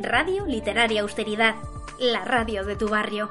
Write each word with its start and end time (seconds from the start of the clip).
Radio 0.00 0.46
Literaria 0.46 1.02
Austeridad, 1.02 1.56
la 1.98 2.24
radio 2.24 2.64
de 2.64 2.74
tu 2.74 2.88
barrio. 2.88 3.28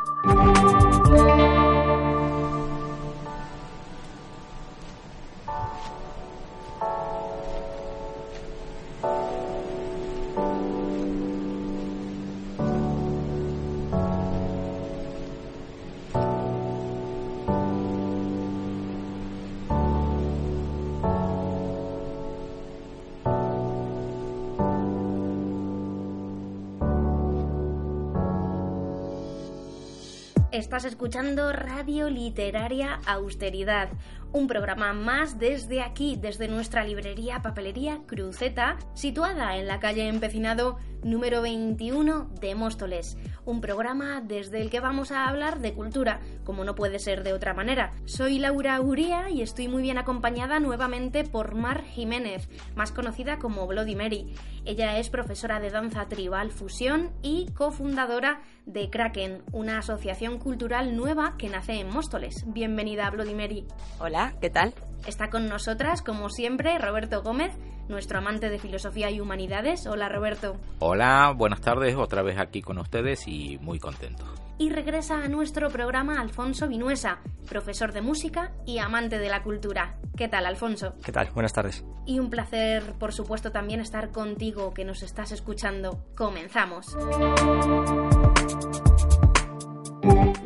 Estás 30.57 30.86
escuchando 30.86 31.54
Radio 31.54 32.09
Literaria 32.09 33.00
Austeridad, 33.06 33.89
un 34.34 34.48
programa 34.48 34.92
más 34.92 35.38
desde 35.38 35.84
aquí, 35.84 36.17
desde 36.20 36.48
nuestra 36.48 36.84
librería 36.84 37.44
Papelería 37.44 38.00
Cruceta, 38.08 38.80
situada 38.95 39.56
en 39.58 39.67
la 39.67 39.80
calle 39.80 40.08
Empecinado 40.08 40.80
número 41.08 41.42
21 41.42 42.30
de 42.39 42.53
Móstoles. 42.53 43.17
Un 43.45 43.61
programa 43.61 44.22
desde 44.22 44.61
el 44.61 44.70
que 44.70 44.81
vamos 44.81 45.11
a 45.11 45.28
hablar 45.28 45.59
de 45.59 45.73
cultura, 45.73 46.20
como 46.44 46.66
no 46.66 46.75
puede 46.75 47.00
ser 47.00 47.23
de 47.23 47.34
otra 47.34 47.53
manera. 47.53 47.94
Soy 48.06 48.39
Laura 48.39 48.80
Uría 48.81 49.30
y 49.30 49.42
estoy 49.42 49.67
muy 49.67 49.81
bien 49.81 49.98
acompañada 49.98 50.59
nuevamente 50.59 51.23
por 51.23 51.56
Mar 51.56 51.84
Jiménez, 51.84 52.50
más 52.75 52.92
conocida 52.92 53.39
como 53.39 53.66
Bloody 53.67 53.95
Mary. 53.95 54.36
Ella 54.66 54.98
es 54.98 55.09
profesora 55.09 55.59
de 55.59 55.70
danza 55.70 56.08
tribal 56.08 56.52
fusión 56.52 57.12
y 57.22 57.48
cofundadora 57.53 58.42
de 58.66 58.90
Kraken, 58.90 59.44
una 59.53 59.80
asociación 59.80 60.40
cultural 60.40 60.96
nueva 60.98 61.36
que 61.38 61.50
nace 61.50 61.80
en 61.80 61.90
Móstoles. 61.90 62.44
Bienvenida, 62.48 63.09
Bloody 63.09 63.34
Mary. 63.34 63.66
Hola, 64.00 64.36
¿qué 64.42 64.50
tal? 64.50 64.74
Está 65.06 65.30
con 65.30 65.48
nosotras, 65.48 66.02
como 66.02 66.30
siempre, 66.30 66.78
Roberto 66.80 67.22
Gómez, 67.22 67.53
nuestro 67.88 68.17
amante 68.17 68.50
de 68.50 68.59
filosofía 68.59 69.09
y 69.12 69.20
humanidades. 69.20 69.88
Hola, 69.88 70.09
Roberto. 70.09 70.58
Hola, 70.80 71.34
buenas 71.36 71.62
tardes, 71.62 71.95
otra 71.95 72.22
vez 72.22 72.38
aquí 72.38 72.62
con 72.62 72.78
ustedes 72.78 73.28
y 73.28 73.58
muy 73.62 73.80
contento. 73.80 74.25
Y 74.59 74.72
regresa 74.72 75.23
a 75.23 75.28
nuestro 75.28 75.70
programa 75.70 76.20
Alfonso 76.20 76.68
Vinuesa, 76.68 77.20
profesor 77.48 77.94
de 77.94 78.02
música 78.02 78.52
y 78.66 78.80
amante 78.80 79.20
de 79.20 79.30
la 79.30 79.44
cultura. 79.44 79.98
¿Qué 80.16 80.28
tal, 80.28 80.48
Alfonso? 80.48 80.95
¿Qué 81.03 81.12
tal? 81.12 81.30
Buenas 81.31 81.53
tardes. 81.53 81.86
Y 82.08 82.20
un 82.20 82.31
placer, 82.31 82.94
por 82.98 83.14
supuesto, 83.14 83.52
también 83.52 83.80
estar 83.81 84.09
contigo, 84.12 84.73
que 84.73 84.84
nos 84.84 85.03
estás 85.03 85.31
escuchando. 85.31 86.03
Comenzamos. 86.16 86.98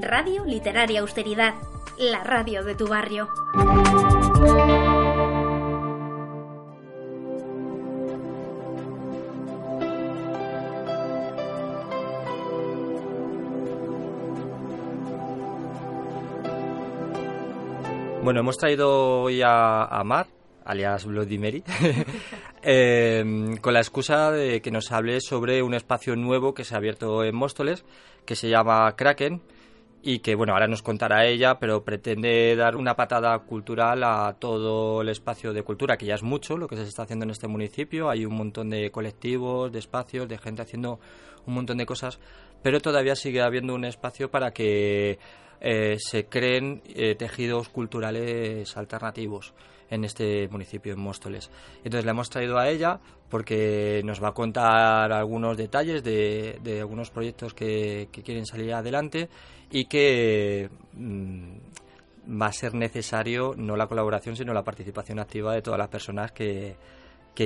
Radio 0.02 0.44
Literaria 0.44 1.00
Austeridad, 1.00 1.54
la 1.98 2.22
radio 2.24 2.64
de 2.64 2.76
tu 2.76 2.88
barrio. 2.88 3.30
Bueno, 18.24 18.40
hemos 18.42 18.58
traído 18.58 19.24
hoy 19.24 19.42
a, 19.44 20.02
Mar, 20.06 20.28
alias 20.64 21.06
Bloody 21.06 21.38
eh, 22.64 23.58
con 23.60 23.74
la 23.74 23.80
excusa 23.80 24.32
de 24.32 24.62
que 24.62 24.72
nos 24.72 24.92
hable 24.92 25.20
sobre 25.22 25.62
un 25.62 25.74
espacio 25.74 26.16
nuevo 26.16 26.54
que 26.54 26.64
se 26.64 26.74
ha 26.74 26.78
abierto 26.78 27.24
en 27.24 27.36
Móstoles, 27.36 27.84
que 28.26 28.36
se 28.36 28.48
llama 28.48 28.96
Kraken, 28.96 29.42
y 30.04 30.20
que, 30.20 30.36
bueno, 30.36 30.54
ahora 30.54 30.68
nos 30.68 30.82
contará 30.82 31.26
ella, 31.26 31.60
pero 31.60 31.84
pretende 31.84 32.56
dar 32.56 32.76
una 32.76 32.96
patada 32.96 33.38
cultural 33.40 34.04
a 34.04 34.36
todo 34.40 35.02
el 35.02 35.10
espacio 35.10 35.54
de 35.54 35.62
cultura, 35.64 35.98
que 35.98 36.08
ya 36.08 36.16
es 36.16 36.24
mucho 36.24 36.58
lo 36.58 36.68
que 36.68 36.76
se 36.76 36.84
está 36.84 37.04
haciendo 37.04 37.26
en 37.26 37.32
este 37.32 37.48
municipio. 37.48 38.10
Hay 38.10 38.26
un 38.26 38.36
montón 38.36 38.72
de 38.72 38.90
colectivos, 38.90 39.72
de 39.72 39.80
espacios, 39.80 40.28
de 40.28 40.40
gente 40.40 40.64
haciendo 40.64 41.00
un 41.46 41.54
montón 41.54 41.78
de 41.78 41.86
cosas, 41.86 42.20
pero 42.64 42.80
todavía 42.80 43.16
sigue 43.16 43.42
habiendo 43.42 43.76
un 43.76 43.86
espacio 43.86 44.32
para 44.32 44.52
que 44.52 45.20
eh, 45.60 45.98
se 46.00 46.26
creen 46.26 46.82
eh, 46.88 47.16
tejidos 47.16 47.70
culturales 47.70 48.76
alternativos 48.78 49.54
en 49.92 50.06
este 50.06 50.48
municipio, 50.48 50.94
en 50.94 51.00
Móstoles. 51.00 51.52
Entonces 51.84 52.06
la 52.06 52.12
hemos 52.12 52.30
traído 52.30 52.58
a 52.58 52.68
ella 52.68 53.00
porque 53.30 54.02
nos 54.04 54.24
va 54.24 54.30
a 54.30 54.34
contar 54.34 55.12
algunos 55.12 55.56
detalles 55.58 56.04
de, 56.04 56.80
algunos 56.80 57.12
proyectos 57.12 57.54
que, 57.54 58.10
quieren 58.12 58.46
salir 58.48 58.74
adelante 58.74 59.30
y 59.70 59.86
que 59.86 60.70
mm, 60.94 62.42
va 62.42 62.48
a 62.48 62.54
ser 62.54 62.74
necesario 62.74 63.54
no 63.56 63.76
la 63.76 63.88
colaboración, 63.88 64.36
sino 64.36 64.54
la 64.54 64.64
participación 64.64 65.20
activa 65.20 65.54
de 65.54 65.62
todas 65.62 65.78
las 65.78 65.90
personas 65.90 66.32
que, 66.32 66.76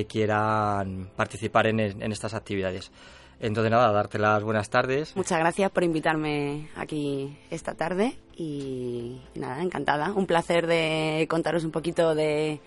quieran 0.08 1.08
participar 1.16 1.68
en 1.68 2.12
estas 2.12 2.34
actividades. 2.34 2.92
Entonces, 3.40 3.70
nada, 3.70 3.92
darte 3.92 4.18
las 4.18 4.42
buenas 4.42 4.68
tardes. 4.70 5.14
Muchas 5.16 5.38
gracias 5.38 5.70
por 5.70 5.84
invitarme 5.84 6.68
aquí 6.76 7.36
esta 7.50 7.74
tarde 7.74 8.18
y, 8.36 9.20
nada, 9.34 9.62
encantada. 9.62 10.12
Un 10.12 10.26
placer 10.26 10.66
de 10.66 11.26
contaros 11.28 11.64
un 11.64 11.70
poquito 11.70 12.14
de, 12.14 12.60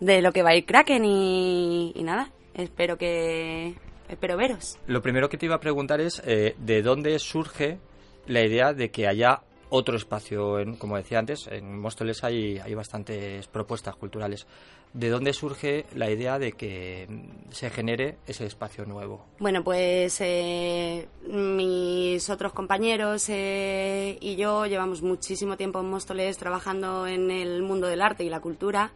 de 0.00 0.22
lo 0.22 0.32
que 0.32 0.42
va 0.42 0.50
a 0.50 0.56
ir 0.56 0.64
Kraken 0.64 1.04
y, 1.04 1.92
nada, 2.02 2.30
espero 2.54 2.96
que 2.96 3.74
espero 4.08 4.36
veros. 4.36 4.78
Lo 4.86 5.02
primero 5.02 5.28
que 5.28 5.36
te 5.36 5.46
iba 5.46 5.56
a 5.56 5.60
preguntar 5.60 6.00
es 6.00 6.22
eh, 6.26 6.54
de 6.58 6.82
dónde 6.82 7.18
surge 7.18 7.78
la 8.26 8.44
idea 8.44 8.72
de 8.72 8.90
que 8.90 9.06
haya 9.06 9.42
otro 9.70 9.96
espacio, 9.96 10.60
en, 10.60 10.76
como 10.76 10.96
decía 10.96 11.18
antes, 11.18 11.48
en 11.48 11.80
Móstoles 11.80 12.22
hay, 12.22 12.58
hay 12.58 12.74
bastantes 12.74 13.46
propuestas 13.48 13.96
culturales. 13.96 14.46
¿De 14.94 15.08
dónde 15.08 15.32
surge 15.32 15.86
la 15.96 16.08
idea 16.08 16.38
de 16.38 16.52
que 16.52 17.08
se 17.50 17.68
genere 17.68 18.16
ese 18.28 18.46
espacio 18.46 18.86
nuevo? 18.86 19.26
Bueno, 19.40 19.64
pues 19.64 20.20
eh, 20.20 21.08
mis 21.26 22.30
otros 22.30 22.52
compañeros 22.52 23.28
eh, 23.28 24.16
y 24.20 24.36
yo 24.36 24.66
llevamos 24.66 25.02
muchísimo 25.02 25.56
tiempo 25.56 25.80
en 25.80 25.90
Móstoles 25.90 26.38
trabajando 26.38 27.08
en 27.08 27.32
el 27.32 27.62
mundo 27.62 27.88
del 27.88 28.02
arte 28.02 28.22
y 28.22 28.28
la 28.28 28.38
cultura 28.38 28.92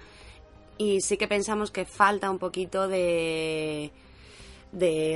y 0.78 1.00
sí 1.00 1.16
que 1.16 1.26
pensamos 1.26 1.72
que 1.72 1.84
falta 1.84 2.30
un 2.30 2.38
poquito 2.38 2.86
de 2.86 3.90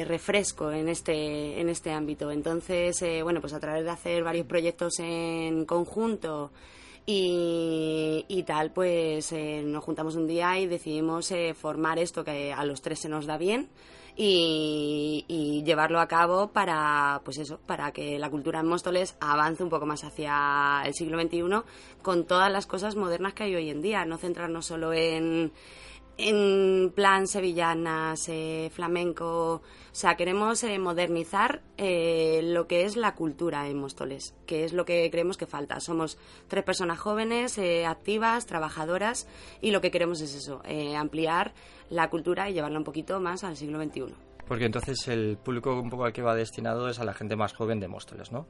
refresco 0.09 0.73
en 0.73 0.89
este, 0.89 1.61
en 1.61 1.69
este 1.69 1.93
ámbito. 1.93 2.33
Entonces, 2.33 3.01
eh, 3.03 3.23
bueno, 3.23 3.41
pues 3.41 3.53
a 3.53 3.61
través 3.61 3.85
de 3.85 3.91
hacer 3.91 4.25
varios 4.25 4.49
proyectos 4.49 4.99
en 4.99 5.65
conjunto 5.65 6.51
y, 7.05 8.25
y 8.29 8.43
tal, 8.45 8.71
pues 8.71 9.33
eh, 9.33 9.63
nos 9.65 9.83
juntamos 9.83 10.15
un 10.15 10.27
día 10.27 10.59
y 10.59 10.67
decidimos 10.67 11.31
eh, 11.33 11.55
formar 11.55 11.99
esto 11.99 12.25
que 12.25 12.53
a 12.53 12.65
los 12.65 12.81
tres 12.81 13.01
se 13.01 13.09
nos 13.09 13.27
da 13.27 13.39
bien. 13.39 13.69
Y, 14.15 15.63
llevarlo 15.65 16.01
a 16.01 16.09
cabo 16.09 16.49
para 16.49 17.23
pues 17.25 17.39
eso 17.39 17.59
para 17.65 17.93
que 17.93 18.19
la 18.19 18.29
cultura 18.29 18.61
en 18.61 18.67
Móstoles 18.67 19.17
avance 19.21 19.63
un 19.63 19.71
poco 19.71 19.87
más 19.87 20.05
hacia 20.05 20.83
el 20.85 20.93
siglo 20.93 21.19
XXI 21.21 21.43
con 22.03 22.27
todas 22.27 22.51
las 22.53 22.67
cosas 22.67 22.97
modernas 22.97 23.33
que 23.33 23.45
hay 23.45 23.55
hoy 23.55 23.71
en 23.71 23.81
día 23.81 24.05
no 24.05 24.19
centrarnos 24.19 24.67
solo 24.67 24.93
en 24.93 25.53
en 26.23 26.91
plan 26.95 27.27
sevillanas, 27.27 28.29
eh, 28.29 28.71
flamenco. 28.73 29.55
O 29.55 29.95
sea, 29.95 30.17
queremos 30.17 30.63
eh, 30.65 30.79
modernizar 30.79 31.63
eh, 31.77 32.41
lo 32.43 32.67
que 32.67 32.85
es 32.85 32.97
la 32.97 33.15
cultura 33.15 33.69
en 33.69 33.79
Móstoles, 33.79 34.35
que 34.47 34.65
es 34.65 34.73
lo 34.73 34.85
que 34.85 35.11
creemos 35.11 35.37
que 35.37 35.47
falta. 35.47 35.81
Somos 35.81 36.19
tres 36.49 36.65
personas 36.65 36.99
jóvenes, 36.99 37.59
activas, 37.87 38.47
trabajadoras, 38.47 39.27
y 39.61 39.71
lo 39.71 39.81
que 39.81 39.91
queremos 39.91 40.21
es 40.21 40.35
eso, 40.35 40.63
ampliar 40.97 41.53
la 41.91 42.09
cultura 42.09 42.49
y 42.49 42.55
llevarla 42.55 42.79
un 42.79 42.85
poquito 42.85 43.21
más 43.21 43.45
al 43.45 43.57
siglo 43.57 43.83
XXI. 43.83 44.15
Porque 44.47 44.65
entonces 44.65 45.09
el 45.09 45.37
público 45.37 45.79
un 45.79 45.91
poco 45.91 46.05
al 46.05 46.13
que 46.13 46.23
va 46.23 46.35
destinado 46.35 46.89
es 46.89 46.99
a 46.99 47.05
la 47.05 47.15
gente 47.15 47.37
más 47.37 47.53
joven 47.53 47.81
de 47.81 47.89
Móstoles, 47.89 48.33
¿no? 48.33 48.47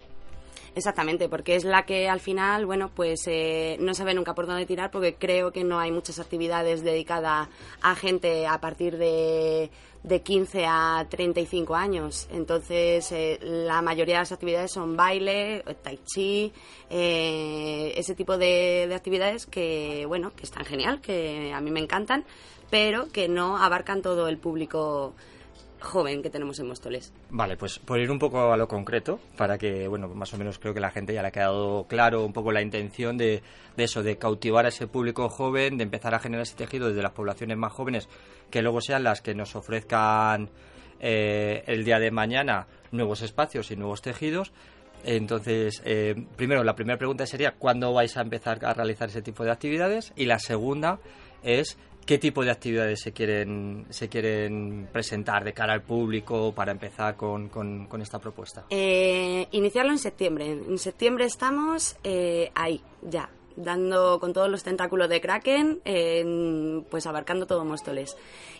Exactamente, 0.74 1.28
porque 1.28 1.56
es 1.56 1.64
la 1.64 1.84
que 1.84 2.08
al 2.08 2.20
final, 2.20 2.66
bueno, 2.66 2.90
pues 2.94 3.26
eh, 3.26 3.76
no 3.80 3.94
sabe 3.94 4.14
nunca 4.14 4.34
por 4.34 4.46
dónde 4.46 4.66
tirar, 4.66 4.90
porque 4.90 5.14
creo 5.14 5.52
que 5.52 5.64
no 5.64 5.78
hay 5.78 5.90
muchas 5.90 6.18
actividades 6.18 6.82
dedicadas 6.82 7.48
a 7.82 7.94
gente 7.94 8.46
a 8.46 8.60
partir 8.60 8.96
de, 8.96 9.70
de 10.02 10.22
15 10.22 10.64
a 10.66 11.06
35 11.08 11.74
años. 11.74 12.28
Entonces, 12.32 13.10
eh, 13.12 13.38
la 13.42 13.82
mayoría 13.82 14.16
de 14.16 14.20
las 14.20 14.32
actividades 14.32 14.72
son 14.72 14.96
baile, 14.96 15.64
tai 15.82 15.98
chi, 16.04 16.52
eh, 16.90 17.92
ese 17.96 18.14
tipo 18.14 18.38
de, 18.38 18.86
de 18.88 18.94
actividades 18.94 19.46
que, 19.46 20.04
bueno, 20.06 20.32
que 20.34 20.44
están 20.44 20.64
genial, 20.64 21.00
que 21.00 21.52
a 21.54 21.60
mí 21.60 21.70
me 21.70 21.80
encantan, 21.80 22.24
pero 22.70 23.08
que 23.08 23.28
no 23.28 23.58
abarcan 23.58 24.00
todo 24.00 24.28
el 24.28 24.38
público 24.38 25.14
joven 25.82 26.22
que 26.22 26.30
tenemos 26.30 26.58
en 26.58 26.68
Móstoles. 26.68 27.12
Vale, 27.30 27.56
pues 27.56 27.78
por 27.78 28.00
ir 28.00 28.10
un 28.10 28.18
poco 28.18 28.52
a 28.52 28.56
lo 28.56 28.68
concreto, 28.68 29.20
para 29.36 29.58
que, 29.58 29.88
bueno, 29.88 30.08
más 30.08 30.32
o 30.32 30.38
menos 30.38 30.58
creo 30.58 30.72
que 30.72 30.80
la 30.80 30.90
gente 30.90 31.12
ya 31.12 31.22
le 31.22 31.28
ha 31.28 31.32
quedado 31.32 31.86
claro 31.88 32.24
un 32.24 32.32
poco 32.32 32.52
la 32.52 32.62
intención 32.62 33.18
de, 33.18 33.42
de 33.76 33.84
eso, 33.84 34.02
de 34.02 34.16
cautivar 34.16 34.64
a 34.64 34.68
ese 34.68 34.86
público 34.86 35.28
joven, 35.28 35.76
de 35.76 35.84
empezar 35.84 36.14
a 36.14 36.18
generar 36.18 36.42
ese 36.42 36.56
tejido 36.56 36.88
desde 36.88 37.02
las 37.02 37.12
poblaciones 37.12 37.56
más 37.56 37.72
jóvenes, 37.72 38.08
que 38.50 38.62
luego 38.62 38.80
sean 38.80 39.04
las 39.04 39.20
que 39.20 39.34
nos 39.34 39.56
ofrezcan 39.56 40.50
eh, 41.00 41.64
el 41.66 41.84
día 41.84 41.98
de 41.98 42.12
mañana 42.12 42.68
nuevos 42.92 43.22
espacios 43.22 43.70
y 43.72 43.76
nuevos 43.76 44.02
tejidos. 44.02 44.52
Entonces, 45.04 45.82
eh, 45.84 46.14
primero, 46.36 46.62
la 46.62 46.76
primera 46.76 46.96
pregunta 46.96 47.26
sería 47.26 47.56
¿cuándo 47.58 47.92
vais 47.92 48.16
a 48.16 48.20
empezar 48.20 48.64
a 48.64 48.72
realizar 48.72 49.08
ese 49.08 49.20
tipo 49.20 49.42
de 49.42 49.50
actividades? 49.50 50.12
Y 50.14 50.26
la 50.26 50.38
segunda 50.38 51.00
es 51.42 51.76
¿qué 52.06 52.18
tipo 52.18 52.44
de 52.44 52.50
actividades 52.50 53.00
se 53.00 53.12
quieren, 53.12 53.86
se 53.90 54.08
quieren 54.08 54.88
presentar 54.92 55.44
de 55.44 55.52
cara 55.52 55.72
al 55.72 55.82
público 55.82 56.52
para 56.54 56.72
empezar 56.72 57.16
con, 57.16 57.48
con, 57.48 58.02
esta 58.02 58.18
propuesta? 58.18 58.66
Eh, 58.70 59.46
iniciarlo 59.52 59.92
en 59.92 59.98
septiembre. 59.98 60.50
En 60.50 60.78
septiembre 60.78 61.24
estamos 61.24 61.96
ahí, 62.54 62.80
ya, 63.02 63.28
dando 63.56 64.18
con 64.20 64.32
todos 64.32 64.48
los 64.48 64.62
tentáculos 64.62 65.08
de 65.08 65.20
Kraken, 65.20 66.84
pues 66.90 67.06
abarcando 67.06 67.46
todo 67.46 67.64
Móstoles. 67.64 68.16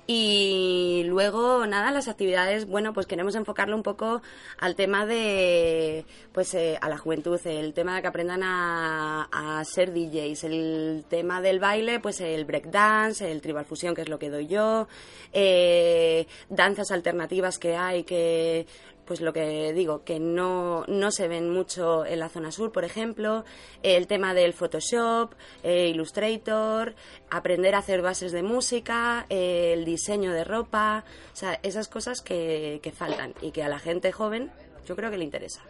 Y 0.06 1.04
luego, 1.06 1.64
nada, 1.66 1.92
las 1.92 2.08
actividades, 2.08 2.66
bueno, 2.66 2.92
pues 2.92 3.06
queremos 3.06 3.36
enfocarlo 3.36 3.76
un 3.76 3.84
poco 3.84 4.20
al 4.58 4.74
tema 4.74 5.06
de, 5.06 6.04
pues 6.32 6.54
eh, 6.54 6.76
a 6.80 6.88
la 6.88 6.98
juventud, 6.98 7.38
el 7.44 7.72
tema 7.72 7.94
de 7.94 8.02
que 8.02 8.08
aprendan 8.08 8.42
a, 8.42 9.62
ser 9.64 9.92
DJs, 9.92 10.44
el 10.44 11.04
tema 11.08 11.40
del 11.40 11.60
baile, 11.60 12.00
pues 12.00 12.20
el 12.20 12.44
breakdance, 12.44 13.30
el 13.30 13.40
tribal 13.40 13.64
fusión, 13.64 13.94
que 13.94 14.02
es 14.02 14.08
lo 14.08 14.18
que 14.18 14.28
doy 14.28 14.48
yo, 14.48 14.88
eh, 15.32 16.26
danzas 16.48 16.90
alternativas 16.90 17.58
que 17.58 17.76
hay 17.76 18.02
que 18.02 18.66
pues 19.04 19.20
lo 19.20 19.32
que 19.32 19.72
digo, 19.72 20.04
que 20.04 20.20
no, 20.20 20.84
no 20.86 21.10
se 21.10 21.28
ven 21.28 21.50
mucho 21.50 22.06
en 22.06 22.20
la 22.20 22.28
zona 22.28 22.52
sur, 22.52 22.72
por 22.72 22.84
ejemplo, 22.84 23.44
el 23.82 24.06
tema 24.06 24.34
del 24.34 24.52
Photoshop, 24.52 25.34
eh, 25.62 25.88
Illustrator, 25.88 26.94
aprender 27.30 27.74
a 27.74 27.78
hacer 27.78 28.02
bases 28.02 28.32
de 28.32 28.42
música, 28.42 29.26
eh, 29.28 29.72
el 29.74 29.84
diseño 29.84 30.32
de 30.32 30.44
ropa, 30.44 31.04
o 31.32 31.36
sea, 31.36 31.58
esas 31.62 31.88
cosas 31.88 32.20
que, 32.20 32.80
que 32.82 32.92
faltan 32.92 33.34
y 33.40 33.50
que 33.50 33.62
a 33.62 33.68
la 33.68 33.78
gente 33.78 34.12
joven 34.12 34.50
yo 34.86 34.96
creo 34.96 35.10
que 35.10 35.18
le 35.18 35.24
interesa. 35.24 35.62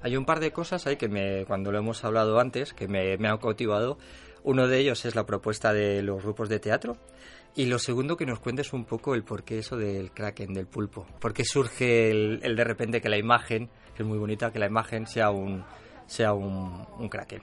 Hay 0.00 0.16
un 0.16 0.24
par 0.24 0.40
de 0.40 0.52
cosas 0.52 0.86
ahí 0.86 0.96
que 0.96 1.08
me, 1.08 1.44
cuando 1.46 1.72
lo 1.72 1.78
hemos 1.78 2.04
hablado 2.04 2.38
antes, 2.38 2.72
que 2.72 2.86
me, 2.86 3.16
me 3.18 3.28
han 3.28 3.38
cautivado. 3.38 3.98
Uno 4.44 4.68
de 4.68 4.78
ellos 4.78 5.04
es 5.04 5.16
la 5.16 5.26
propuesta 5.26 5.72
de 5.72 6.02
los 6.02 6.22
grupos 6.22 6.48
de 6.48 6.60
teatro 6.60 6.96
y 7.54 7.66
lo 7.66 7.78
segundo, 7.78 8.16
que 8.16 8.26
nos 8.26 8.38
cuentes 8.38 8.72
un 8.72 8.84
poco 8.84 9.14
el 9.14 9.24
porqué 9.24 9.58
eso 9.58 9.76
del 9.76 10.12
kraken, 10.12 10.54
del 10.54 10.66
pulpo. 10.66 11.06
¿Por 11.20 11.34
qué 11.34 11.44
surge 11.44 12.10
el, 12.10 12.56
de 12.56 12.64
repente 12.64 13.00
que 13.00 13.08
la 13.08 13.18
imagen, 13.18 13.68
que 13.96 14.02
es 14.02 14.08
muy 14.08 14.18
bonita, 14.18 14.52
que 14.52 14.58
la 14.58 14.66
imagen 14.66 15.06
sea 15.06 15.30
un, 15.30 15.64
sea 16.06 16.34
un, 16.34 17.08
kraken? 17.08 17.42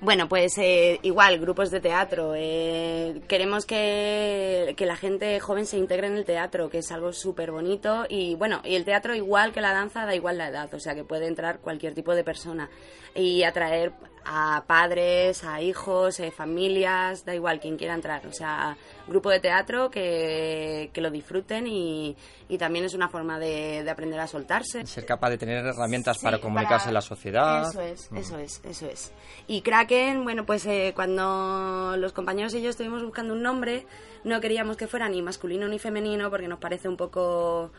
Bueno, 0.00 0.28
pues 0.28 0.58
eh, 0.58 1.00
igual, 1.02 1.40
grupos 1.40 1.70
de 1.70 1.80
teatro. 1.80 2.34
Eh, 2.36 3.22
queremos 3.26 3.64
que, 3.66 4.74
que, 4.76 4.86
la 4.86 4.94
gente 4.94 5.40
joven 5.40 5.64
se 5.66 5.78
integre 5.78 6.06
en 6.06 6.16
el 6.16 6.24
teatro, 6.24 6.68
que 6.68 6.78
es 6.78 6.92
algo 6.92 7.12
súper 7.12 7.50
bonito. 7.50 8.04
Y 8.08 8.34
bueno, 8.36 8.60
y 8.62 8.76
el 8.76 8.84
teatro, 8.84 9.14
igual 9.14 9.52
que 9.52 9.62
la 9.62 9.72
danza, 9.72 10.04
da 10.04 10.14
igual 10.14 10.38
la 10.38 10.48
edad, 10.48 10.72
o 10.72 10.78
sea 10.78 10.94
que 10.94 11.02
puede 11.02 11.26
entrar 11.26 11.60
cualquier 11.60 11.94
tipo 11.94 12.14
de 12.14 12.22
persona. 12.22 12.68
Y 13.14 13.42
atraer 13.42 13.92
a 14.26 14.64
padres, 14.66 15.44
a 15.44 15.62
hijos, 15.62 16.20
eh, 16.20 16.30
familias, 16.30 17.24
da 17.24 17.34
igual 17.34 17.60
quien 17.60 17.76
quiera 17.76 17.94
entrar. 17.94 18.26
O 18.26 18.32
sea, 18.32 18.76
grupo 19.06 19.30
de 19.30 19.40
teatro 19.40 19.90
que, 19.90 20.90
que 20.92 21.00
lo 21.00 21.10
disfruten 21.10 21.66
y, 21.66 22.16
y, 22.48 22.58
también 22.58 22.84
es 22.84 22.94
una 22.94 23.08
forma 23.08 23.38
de, 23.38 23.88
aprender 23.88 24.18
a 24.20 24.26
soltarse. 24.26 24.84
Ser 24.86 25.06
capaz 25.06 25.30
de 25.30 25.38
tener 25.38 25.64
herramientas 25.64 26.18
para 26.18 26.40
comunicarse 26.40 26.88
en 26.88 26.94
la 26.94 27.00
sociedad. 27.00 27.68
Eso 27.68 27.80
es, 27.80 28.10
mm. 28.10 28.16
eso 28.16 28.38
es, 28.38 28.60
eso 28.64 28.86
es. 28.86 29.12
Y 29.46 29.62
Kraken, 29.62 30.24
bueno, 30.24 30.44
pues 30.44 30.66
eh, 30.66 30.92
cuando 30.94 31.96
los 31.96 32.12
compañeros 32.12 32.54
y 32.54 32.62
yo 32.62 32.70
estuvimos 32.70 33.02
buscando 33.02 33.34
un 33.34 33.42
nombre, 33.42 33.86
no 34.24 34.40
queríamos 34.40 34.76
que 34.76 34.86
fuera 34.86 35.08
ni 35.08 35.22
masculino 35.22 35.68
ni 35.68 35.78
femenino 35.78 36.30
porque 36.30 36.48
nos 36.48 36.58
parece 36.58 36.88
un 36.88 36.96
poco... 36.96 37.70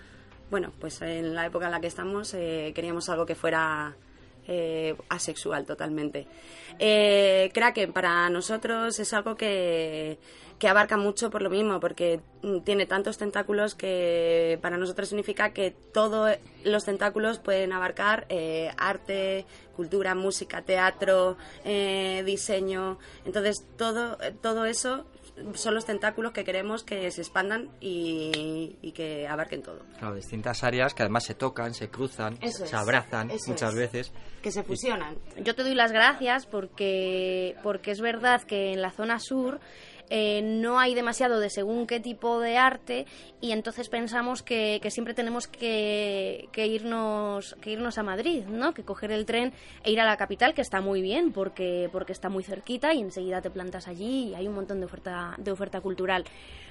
Bueno, 0.49 0.71
pues 0.79 1.01
en 1.01 1.35
la 1.35 1.45
época 1.45 1.65
en 1.65 1.71
la 1.73 1.81
que 1.81 1.87
estamos 1.87 2.33
eh, 2.33 2.71
queríamos 2.73 3.09
algo 3.09 3.25
que 3.25 3.35
fuera 3.35 3.97
eh, 4.47 4.95
asexual 5.09 5.65
totalmente. 5.65 6.25
Eh, 6.79 7.51
Kraken 7.53 7.91
para 7.91 8.29
nosotros 8.29 8.97
es 8.97 9.13
algo 9.13 9.35
que, 9.35 10.17
que 10.59 10.67
abarca 10.67 10.97
mucho 10.97 11.29
por 11.29 11.41
lo 11.41 11.49
mismo, 11.49 11.79
porque 11.79 12.21
mm, 12.41 12.59
tiene 12.61 12.85
tantos 12.85 13.17
tentáculos 13.17 13.75
que 13.75 14.57
para 14.61 14.77
nosotros 14.77 15.09
significa 15.09 15.51
que 15.51 15.71
todos 15.71 16.37
los 16.63 16.85
tentáculos 16.85 17.39
pueden 17.39 17.73
abarcar 17.73 18.25
eh, 18.29 18.71
arte, 18.77 19.45
cultura, 19.75 20.15
música, 20.15 20.63
teatro, 20.63 21.37
eh, 21.63 22.23
diseño. 22.25 22.97
Entonces 23.25 23.65
todo, 23.77 24.17
todo 24.41 24.65
eso 24.65 25.05
son 25.53 25.75
los 25.75 25.85
tentáculos 25.85 26.31
que 26.31 26.43
queremos 26.43 26.83
que 26.83 27.11
se 27.11 27.21
expandan 27.21 27.69
y, 27.79 28.91
que 28.95 29.27
abarquen 29.27 29.61
todo. 29.61 29.81
Claro, 29.99 30.15
distintas 30.15 30.63
áreas 30.63 30.95
que 30.95 31.03
además 31.03 31.25
se 31.25 31.35
tocan, 31.35 31.75
se 31.75 31.89
cruzan, 31.89 32.39
se 32.41 32.75
abrazan 32.75 33.29
muchas 33.45 33.75
veces. 33.75 34.11
Que 34.41 34.51
se 34.51 34.63
fusionan. 34.63 35.15
Yo 35.43 35.53
te 35.53 35.63
doy 35.63 35.75
las 35.75 35.91
gracias 35.91 36.47
porque, 36.47 37.55
porque 37.61 37.91
es 37.91 38.01
verdad 38.01 38.41
que 38.41 38.73
en 38.73 38.81
la 38.81 38.91
zona 38.91 39.19
sur 39.19 39.59
eh, 40.09 40.41
no 40.41 40.79
hay 40.79 40.93
demasiado 40.93 41.39
de 41.39 41.49
según 41.49 41.87
qué 41.87 41.99
tipo 41.99 42.39
de 42.39 42.57
arte 42.57 43.05
y 43.41 43.51
entonces 43.51 43.89
pensamos 43.89 44.41
que, 44.41 44.79
siempre 44.89 45.13
tenemos 45.13 45.47
que, 45.47 46.49
irnos, 46.55 47.55
que 47.61 47.71
irnos 47.71 47.97
a 47.97 48.03
Madrid, 48.03 48.45
¿no? 48.45 48.73
Que 48.73 48.83
coger 48.83 49.11
el 49.11 49.25
tren 49.25 49.53
e 49.83 49.91
ir 49.91 49.99
a 49.99 50.05
la 50.05 50.17
capital, 50.17 50.53
que 50.53 50.61
está 50.61 50.81
muy 50.81 51.01
bien 51.01 51.31
porque, 51.31 51.89
porque 51.91 52.13
está 52.13 52.29
muy 52.29 52.43
cerquita 52.43 52.93
y 52.93 53.01
enseguida 53.01 53.41
te 53.41 53.49
plantas 53.49 53.87
allí 53.87 54.29
y 54.29 54.35
hay 54.35 54.47
un 54.47 54.55
montón 54.55 54.79
de 54.79 54.85
oferta, 54.85 55.35
de 55.37 55.51
oferta 55.51 55.81
cultural 55.81 56.23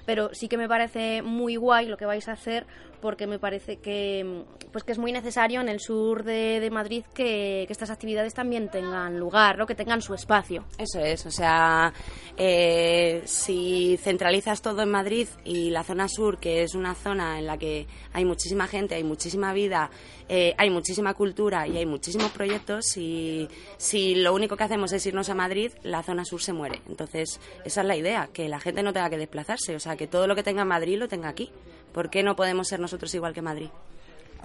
pero 0.07 0.31
sí 0.33 0.49
que 0.49 0.57
me 0.57 0.69
parece 0.69 1.21
muy 1.21 1.57
guay 1.57 1.87
lo 1.87 1.99
que 1.99 2.07
vais 2.07 2.27
a 2.29 2.33
hacer 2.33 2.67
porque 3.03 3.27
me 3.27 3.39
parece 3.39 3.77
que 3.77 4.45
pues 4.73 4.85
que 4.85 4.93
es 4.93 4.99
muy 4.99 5.13
necesario 5.13 5.61
en 5.61 5.69
el 5.69 5.81
sur 5.81 6.25
de, 6.25 6.67
Madrid 6.73 7.05
que, 7.13 7.67
estas 7.69 7.91
actividades 7.91 8.33
también 8.33 8.71
tengan 8.71 9.19
lugar, 9.19 9.59
¿no? 9.59 9.67
que 9.67 9.75
tengan 9.75 10.01
su 10.01 10.15
espacio. 10.15 10.65
Eso 10.79 11.01
es, 11.01 11.27
o 11.27 11.31
sea, 11.31 11.93
eh, 12.37 13.23
si 13.27 13.99
centralizas 14.03 14.63
todo 14.63 14.83
en 14.83 14.91
Madrid 14.91 15.29
y 15.45 15.71
la 15.71 15.85
zona 15.85 16.09
sur, 16.09 16.39
que 16.39 16.63
es 16.63 16.75
una 16.75 16.95
zona 16.95 17.39
en 17.39 17.47
la 17.47 17.59
que 17.59 17.87
hay 18.13 18.25
muchísima 18.25 18.67
gente, 18.67 18.95
hay 18.95 19.05
muchísima 19.05 19.53
vida, 19.53 19.91
eh, 20.29 20.55
hay 20.59 20.71
muchísima 20.71 21.15
cultura 21.15 21.67
y 21.67 21.77
hay 21.77 21.87
muchísimos 21.87 22.31
proyectos, 22.31 22.97
y 22.97 23.49
si 23.77 24.15
lo 24.15 24.35
único 24.35 24.57
que 24.57 24.65
hacemos 24.65 24.93
es 24.93 25.05
irnos 25.07 25.29
a 25.29 25.35
Madrid, 25.35 25.73
la 25.83 26.03
zona 26.03 26.25
sur 26.25 26.43
se 26.43 26.53
muere. 26.53 26.81
Entonces, 26.89 27.41
esa 27.65 27.81
es 27.81 27.87
la 27.87 27.97
idea, 27.97 28.29
que 28.33 28.49
la 28.49 28.61
gente 28.61 28.83
no 28.83 28.93
tenga 28.93 29.11
que 29.11 29.19
desplazarse, 29.19 29.75
o 29.75 29.81
sea, 29.81 29.97
que 29.97 30.07
todo 30.07 30.27
lo 30.27 30.35
que 30.35 30.43
tenga 30.43 30.65
Madrid 30.65 30.99
lo 30.99 31.09
tenga 31.09 31.29
aquí. 31.29 31.51
¿Por 31.93 32.11
qué 32.11 32.23
no 32.23 32.37
podemos 32.37 32.69
ser 32.69 32.81
nosotros 32.81 33.15
igual 33.15 33.33
que 33.33 33.43
Madrid? 33.43 33.69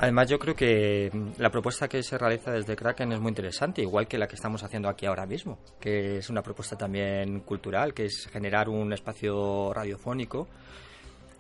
Además, 0.02 0.28
yo 0.28 0.40
creo 0.40 0.56
que 0.56 1.12
la 1.38 1.52
propuesta 1.52 1.88
que 1.88 2.02
se 2.02 2.18
realiza 2.18 2.50
desde 2.52 2.76
Kraken 2.76 3.12
es 3.12 3.20
muy 3.20 3.30
interesante, 3.30 3.84
igual 3.84 4.08
que 4.08 4.18
la 4.18 4.28
que 4.28 4.34
estamos 4.34 4.64
haciendo 4.64 4.90
aquí 4.90 5.06
ahora 5.06 5.28
mismo, 5.28 5.60
que 5.80 6.18
es 6.18 6.30
una 6.32 6.42
propuesta 6.42 6.76
también 6.76 7.42
cultural, 7.42 7.94
que 7.94 8.06
es 8.06 8.28
generar 8.34 8.68
un 8.68 8.92
espacio 8.94 9.72
radiofónico. 9.72 10.48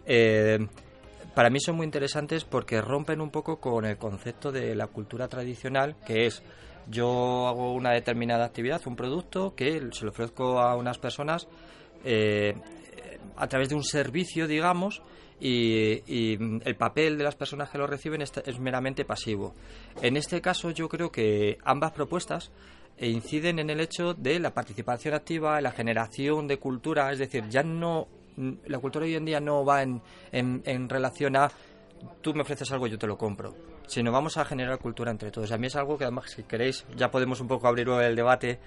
Eh, 0.05 0.59
para 1.33 1.49
mí 1.49 1.59
son 1.59 1.75
muy 1.75 1.85
interesantes 1.85 2.45
porque 2.45 2.79
rompen 2.81 3.19
un 3.19 3.31
poco 3.31 3.59
con 3.59 3.83
el 3.83 3.97
concepto 3.97 4.51
de 4.51 4.75
la 4.75 4.85
cultura 4.85 5.27
tradicional, 5.27 5.95
que 6.05 6.27
es 6.27 6.43
yo 6.87 7.47
hago 7.47 7.73
una 7.73 7.93
determinada 7.93 8.45
actividad, 8.45 8.79
un 8.85 8.95
producto 8.95 9.55
que 9.55 9.89
se 9.91 10.05
lo 10.05 10.11
ofrezco 10.11 10.59
a 10.59 10.75
unas 10.75 10.99
personas 10.99 11.47
eh, 12.05 12.53
a 13.37 13.47
través 13.47 13.69
de 13.69 13.75
un 13.75 13.83
servicio, 13.83 14.47
digamos, 14.47 15.01
y, 15.41 16.37
el 16.63 16.75
papel 16.75 17.17
de 17.17 17.23
las 17.23 17.35
personas 17.35 17.69
que 17.69 17.77
lo 17.77 17.87
reciben 17.87 18.21
es, 18.21 18.59
meramente 18.59 19.05
pasivo. 19.05 19.53
En 20.01 20.15
este 20.15 20.39
caso 20.41 20.69
yo 20.69 20.87
creo 20.87 21.11
que 21.11 21.57
ambas 21.63 21.91
propuestas 21.91 22.51
inciden 22.99 23.57
en 23.57 23.71
el 23.71 23.79
hecho 23.79 24.13
de 24.13 24.39
la 24.39 24.53
participación 24.53 25.15
activa, 25.15 25.59
la 25.59 25.71
generación 25.71 26.47
de 26.47 26.57
cultura, 26.57 27.11
es 27.11 27.19
decir, 27.19 27.49
ya 27.49 27.63
no 27.63 28.07
la 28.65 28.79
cultura 28.79 29.05
hoy 29.05 29.15
en 29.15 29.25
día 29.25 29.39
no 29.39 29.65
va 29.65 29.83
en, 29.83 30.01
en, 30.31 30.89
relación 30.89 31.35
a 31.35 31.51
tú 32.21 32.33
me 32.33 32.41
ofreces 32.41 32.71
algo, 32.71 32.87
yo 32.87 32.97
te 32.97 33.05
lo 33.07 33.17
compro, 33.17 33.53
sino 33.87 34.11
vamos 34.11 34.37
a 34.37 34.45
generar 34.45 34.79
cultura 34.79 35.11
entre 35.11 35.31
todos. 35.31 35.51
A 35.51 35.57
mí 35.57 35.67
es 35.67 35.75
algo 35.75 35.97
que 35.97 36.05
además, 36.05 36.31
si 36.31 36.43
queréis, 36.43 36.85
ya 36.95 37.11
podemos 37.11 37.41
un 37.41 37.47
poco 37.47 37.67
abrir 37.67 37.89
el 37.89 38.15
debate 38.15 38.59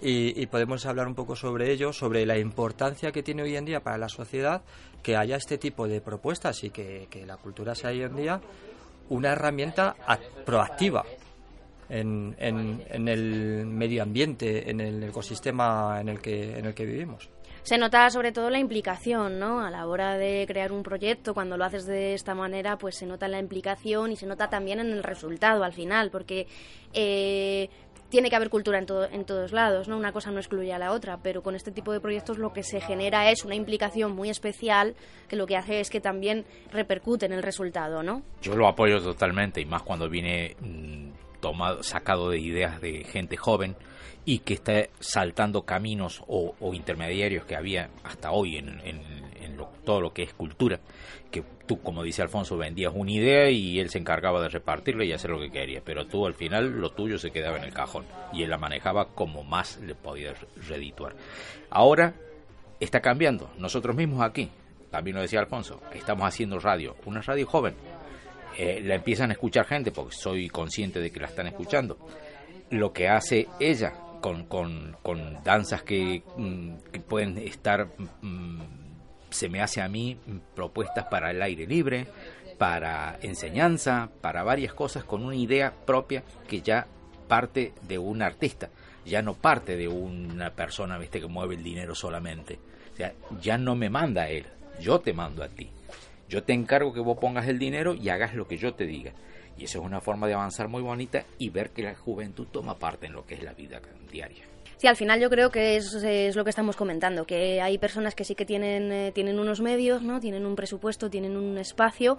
y, 0.00 0.46
podemos 0.46 0.84
hablar 0.86 1.06
un 1.06 1.14
poco 1.14 1.36
sobre 1.36 1.72
ello, 1.72 1.92
sobre 1.92 2.26
la 2.26 2.38
importancia 2.38 3.12
que 3.12 3.22
tiene 3.22 3.42
hoy 3.42 3.56
en 3.56 3.64
día 3.64 3.80
para 3.80 3.98
la 3.98 4.08
sociedad 4.08 4.62
que 5.02 5.16
haya 5.16 5.36
este 5.36 5.58
tipo 5.58 5.86
de 5.86 6.00
propuestas 6.00 6.64
y 6.64 6.70
que, 6.70 7.08
la 7.26 7.36
cultura 7.36 7.74
sea 7.74 7.90
hoy 7.90 8.02
en 8.02 8.16
día 8.16 8.40
una 9.10 9.32
herramienta 9.32 9.94
proactiva 10.44 11.04
en, 11.88 12.34
en, 12.38 13.08
el 13.08 13.66
medio 13.66 14.02
ambiente, 14.02 14.70
en 14.70 14.80
el 14.80 15.02
ecosistema 15.02 16.00
en 16.00 16.08
el 16.08 16.20
que, 16.20 16.58
en 16.58 16.66
el 16.66 16.74
que 16.74 16.86
vivimos. 16.86 17.28
Se 17.64 17.78
nota 17.78 18.10
sobre 18.10 18.30
todo 18.30 18.50
la 18.50 18.58
implicación, 18.58 19.38
¿no? 19.38 19.64
A 19.64 19.70
la 19.70 19.86
hora 19.86 20.18
de 20.18 20.44
crear 20.46 20.70
un 20.70 20.82
proyecto, 20.82 21.32
cuando 21.32 21.56
lo 21.56 21.64
haces 21.64 21.86
de 21.86 22.12
esta 22.12 22.34
manera, 22.34 22.76
pues 22.76 22.94
se 22.94 23.06
nota 23.06 23.26
la 23.26 23.38
implicación 23.38 24.12
y 24.12 24.16
se 24.16 24.26
nota 24.26 24.50
también 24.50 24.80
en 24.80 24.90
el 24.90 25.02
resultado 25.02 25.64
al 25.64 25.72
final, 25.72 26.10
porque 26.10 26.46
eh, 26.92 27.70
tiene 28.14 28.30
que 28.30 28.36
haber 28.36 28.48
cultura 28.48 28.78
en, 28.78 28.86
todo, 28.86 29.08
en 29.10 29.24
todos 29.24 29.50
lados, 29.50 29.88
¿no? 29.88 29.96
Una 29.96 30.12
cosa 30.12 30.30
no 30.30 30.38
excluye 30.38 30.72
a 30.72 30.78
la 30.78 30.92
otra, 30.92 31.18
pero 31.20 31.42
con 31.42 31.56
este 31.56 31.72
tipo 31.72 31.92
de 31.92 31.98
proyectos 31.98 32.38
lo 32.38 32.52
que 32.52 32.62
se 32.62 32.80
genera 32.80 33.28
es 33.28 33.44
una 33.44 33.56
implicación 33.56 34.12
muy 34.12 34.30
especial 34.30 34.94
que 35.26 35.34
lo 35.34 35.48
que 35.48 35.56
hace 35.56 35.80
es 35.80 35.90
que 35.90 36.00
también 36.00 36.44
repercute 36.70 37.26
en 37.26 37.32
el 37.32 37.42
resultado, 37.42 38.04
¿no? 38.04 38.22
Yo 38.40 38.54
lo 38.54 38.68
apoyo 38.68 39.02
totalmente 39.02 39.60
y 39.60 39.64
más 39.64 39.82
cuando 39.82 40.08
viene 40.08 40.54
mm, 40.60 41.40
tomado, 41.40 41.82
sacado 41.82 42.30
de 42.30 42.38
ideas 42.38 42.80
de 42.80 43.02
gente 43.02 43.36
joven 43.36 43.74
y 44.24 44.38
que 44.38 44.54
está 44.54 44.84
saltando 45.00 45.62
caminos 45.62 46.22
o, 46.28 46.54
intermediarios 46.72 47.44
que 47.46 47.56
había 47.56 47.90
hasta 48.04 48.30
hoy 48.30 48.58
en, 48.58 48.80
todo 49.84 50.00
lo 50.00 50.12
que 50.14 50.22
es 50.22 50.32
cultura, 50.32 50.80
que 51.34 51.42
tú, 51.66 51.82
como 51.82 52.04
dice 52.04 52.22
Alfonso, 52.22 52.56
vendías 52.56 52.92
una 52.94 53.10
idea 53.10 53.50
y 53.50 53.80
él 53.80 53.90
se 53.90 53.98
encargaba 53.98 54.40
de 54.40 54.48
repartirla 54.48 55.04
y 55.04 55.12
hacer 55.12 55.32
lo 55.32 55.40
que 55.40 55.50
quería, 55.50 55.82
pero 55.84 56.06
tú 56.06 56.26
al 56.26 56.34
final 56.34 56.80
lo 56.80 56.92
tuyo 56.92 57.18
se 57.18 57.32
quedaba 57.32 57.56
en 57.58 57.64
el 57.64 57.72
cajón 57.72 58.04
y 58.32 58.44
él 58.44 58.50
la 58.50 58.56
manejaba 58.56 59.08
como 59.08 59.42
más 59.42 59.80
le 59.80 59.96
podía 59.96 60.32
redituar. 60.68 61.16
Ahora 61.70 62.14
está 62.78 63.00
cambiando, 63.00 63.50
nosotros 63.58 63.96
mismos 63.96 64.22
aquí, 64.22 64.48
también 64.92 65.16
lo 65.16 65.22
decía 65.22 65.40
Alfonso, 65.40 65.82
estamos 65.92 66.24
haciendo 66.24 66.60
radio, 66.60 66.94
una 67.04 67.20
radio 67.20 67.48
joven, 67.48 67.74
eh, 68.56 68.80
la 68.84 68.94
empiezan 68.94 69.30
a 69.30 69.32
escuchar 69.32 69.66
gente 69.66 69.90
porque 69.90 70.14
soy 70.14 70.48
consciente 70.48 71.00
de 71.00 71.10
que 71.10 71.18
la 71.18 71.26
están 71.26 71.48
escuchando. 71.48 71.98
Lo 72.70 72.92
que 72.92 73.08
hace 73.08 73.48
ella 73.58 73.92
con, 74.20 74.44
con, 74.44 74.96
con 75.02 75.42
danzas 75.42 75.82
que, 75.82 76.22
mm, 76.36 76.74
pueden 77.08 77.38
estar, 77.38 77.88
mm, 78.22 78.60
se 79.34 79.48
me 79.48 79.60
hace 79.60 79.82
a 79.82 79.88
mí, 79.88 80.16
propuestas 80.54 81.06
para 81.06 81.32
el 81.32 81.42
aire 81.42 81.66
libre, 81.66 82.06
para 82.56 83.18
enseñanza, 83.20 84.10
para 84.20 84.44
varias 84.44 84.72
cosas 84.74 85.02
con 85.02 85.24
una 85.24 85.34
idea 85.34 85.74
propia 85.84 86.22
que 86.46 86.62
ya 86.62 86.86
parte 87.26 87.72
de 87.82 87.98
un 87.98 88.22
artista, 88.22 88.70
ya 89.04 89.22
no 89.22 89.34
parte 89.34 89.76
de 89.76 89.88
una 89.88 90.50
persona 90.50 90.98
¿viste? 90.98 91.20
que 91.20 91.26
mueve 91.26 91.56
el 91.56 91.64
dinero 91.64 91.96
solamente. 91.96 92.60
O 92.92 92.96
sea, 92.96 93.12
ya 93.40 93.58
no 93.58 93.74
me 93.74 93.90
manda 93.90 94.28
él, 94.28 94.46
yo 94.80 95.00
te 95.00 95.12
mando 95.12 95.42
a 95.42 95.48
ti. 95.48 95.68
Yo 96.28 96.44
te 96.44 96.52
encargo 96.52 96.92
que 96.92 97.00
vos 97.00 97.18
pongas 97.18 97.48
el 97.48 97.58
dinero 97.58 97.94
y 97.94 98.08
hagas 98.08 98.34
lo 98.34 98.46
que 98.46 98.56
yo 98.56 98.74
te 98.74 98.86
diga. 98.86 99.12
Y 99.58 99.64
eso 99.64 99.80
es 99.80 99.84
una 99.84 100.00
forma 100.00 100.28
de 100.28 100.34
avanzar 100.34 100.68
muy 100.68 100.80
bonita 100.80 101.24
y 101.38 101.50
ver 101.50 101.70
que 101.70 101.82
la 101.82 101.96
juventud 101.96 102.46
toma 102.46 102.78
parte 102.78 103.06
en 103.06 103.12
lo 103.12 103.26
que 103.26 103.34
es 103.34 103.42
la 103.42 103.52
vida 103.52 103.80
diaria. 104.10 104.53
Sí, 104.76 104.86
al 104.86 104.96
final 104.96 105.20
yo 105.20 105.30
creo 105.30 105.50
que 105.50 105.76
es, 105.76 105.94
es, 105.94 106.36
lo 106.36 106.44
que 106.44 106.50
estamos 106.50 106.76
comentando, 106.76 107.24
que 107.24 107.60
hay 107.60 107.78
personas 107.78 108.14
que 108.14 108.24
sí 108.24 108.34
que 108.34 108.44
tienen, 108.44 108.92
eh, 108.92 109.12
tienen 109.14 109.38
unos 109.38 109.60
medios, 109.60 110.02
¿no? 110.02 110.20
tienen 110.20 110.46
un 110.46 110.56
presupuesto, 110.56 111.10
tienen 111.10 111.36
un 111.36 111.58
espacio 111.58 112.18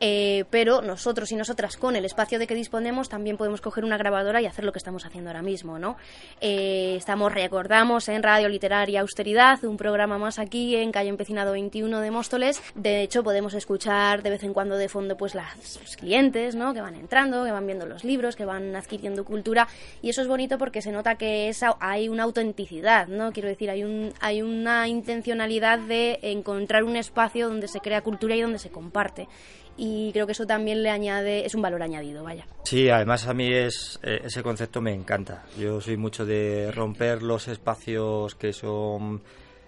eh, 0.00 0.44
pero 0.50 0.82
nosotros 0.82 1.30
y 1.32 1.36
nosotras 1.36 1.76
con 1.76 1.96
el 1.96 2.04
espacio 2.04 2.38
de 2.38 2.46
que 2.46 2.54
disponemos 2.54 3.08
también 3.08 3.36
podemos 3.36 3.60
coger 3.60 3.84
una 3.84 3.96
grabadora 3.96 4.40
y 4.42 4.46
hacer 4.46 4.64
lo 4.64 4.72
que 4.72 4.78
estamos 4.78 5.06
haciendo 5.06 5.30
ahora 5.30 5.42
mismo, 5.42 5.78
¿no? 5.78 5.96
Eh, 6.40 6.94
estamos, 6.96 7.32
recordamos, 7.32 8.08
en 8.08 8.22
Radio 8.22 8.48
Literaria 8.48 9.00
Austeridad, 9.00 9.64
un 9.64 9.76
programa 9.76 10.18
más 10.18 10.38
aquí 10.38 10.76
en 10.76 10.92
Calle 10.92 11.08
Empecinado 11.08 11.52
21 11.52 12.00
de 12.00 12.10
Móstoles. 12.10 12.62
De 12.74 13.02
hecho, 13.02 13.22
podemos 13.22 13.54
escuchar 13.54 14.22
de 14.22 14.30
vez 14.30 14.42
en 14.44 14.52
cuando 14.52 14.76
de 14.76 14.88
fondo 14.88 15.16
pues 15.16 15.34
las, 15.34 15.80
los 15.80 15.96
clientes, 15.96 16.54
¿no? 16.54 16.74
Que 16.74 16.80
van 16.80 16.94
entrando, 16.94 17.44
que 17.44 17.52
van 17.52 17.66
viendo 17.66 17.86
los 17.86 18.04
libros, 18.04 18.36
que 18.36 18.44
van 18.44 18.76
adquiriendo 18.76 19.24
cultura 19.24 19.68
y 20.02 20.10
eso 20.10 20.22
es 20.22 20.28
bonito 20.28 20.58
porque 20.58 20.82
se 20.82 20.92
nota 20.92 21.16
que 21.16 21.52
hay 21.80 22.08
una 22.08 22.24
autenticidad, 22.24 23.08
¿no? 23.08 23.32
Quiero 23.32 23.48
decir, 23.48 23.70
hay, 23.70 23.84
un, 23.84 24.12
hay 24.20 24.42
una 24.42 24.88
intencionalidad 24.88 25.78
de 25.78 26.18
encontrar 26.22 26.84
un 26.84 26.96
espacio 26.96 27.48
donde 27.48 27.68
se 27.68 27.80
crea 27.80 28.02
cultura 28.02 28.34
y 28.36 28.40
donde 28.40 28.58
se 28.58 28.70
comparte 28.70 29.28
y 29.76 30.12
creo 30.12 30.26
que 30.26 30.32
eso 30.32 30.46
también 30.46 30.82
le 30.82 30.90
añade, 30.90 31.44
es 31.44 31.54
un 31.54 31.62
valor 31.62 31.82
añadido, 31.82 32.22
vaya. 32.22 32.46
Sí, 32.64 32.88
además 32.88 33.26
a 33.26 33.34
mí 33.34 33.52
es, 33.52 33.98
eh, 34.02 34.20
ese 34.24 34.42
concepto 34.42 34.80
me 34.80 34.92
encanta. 34.92 35.44
Yo 35.58 35.80
soy 35.80 35.96
mucho 35.96 36.24
de 36.24 36.70
romper 36.72 37.22
los 37.22 37.48
espacios 37.48 38.34
que 38.34 38.52
son 38.52 39.22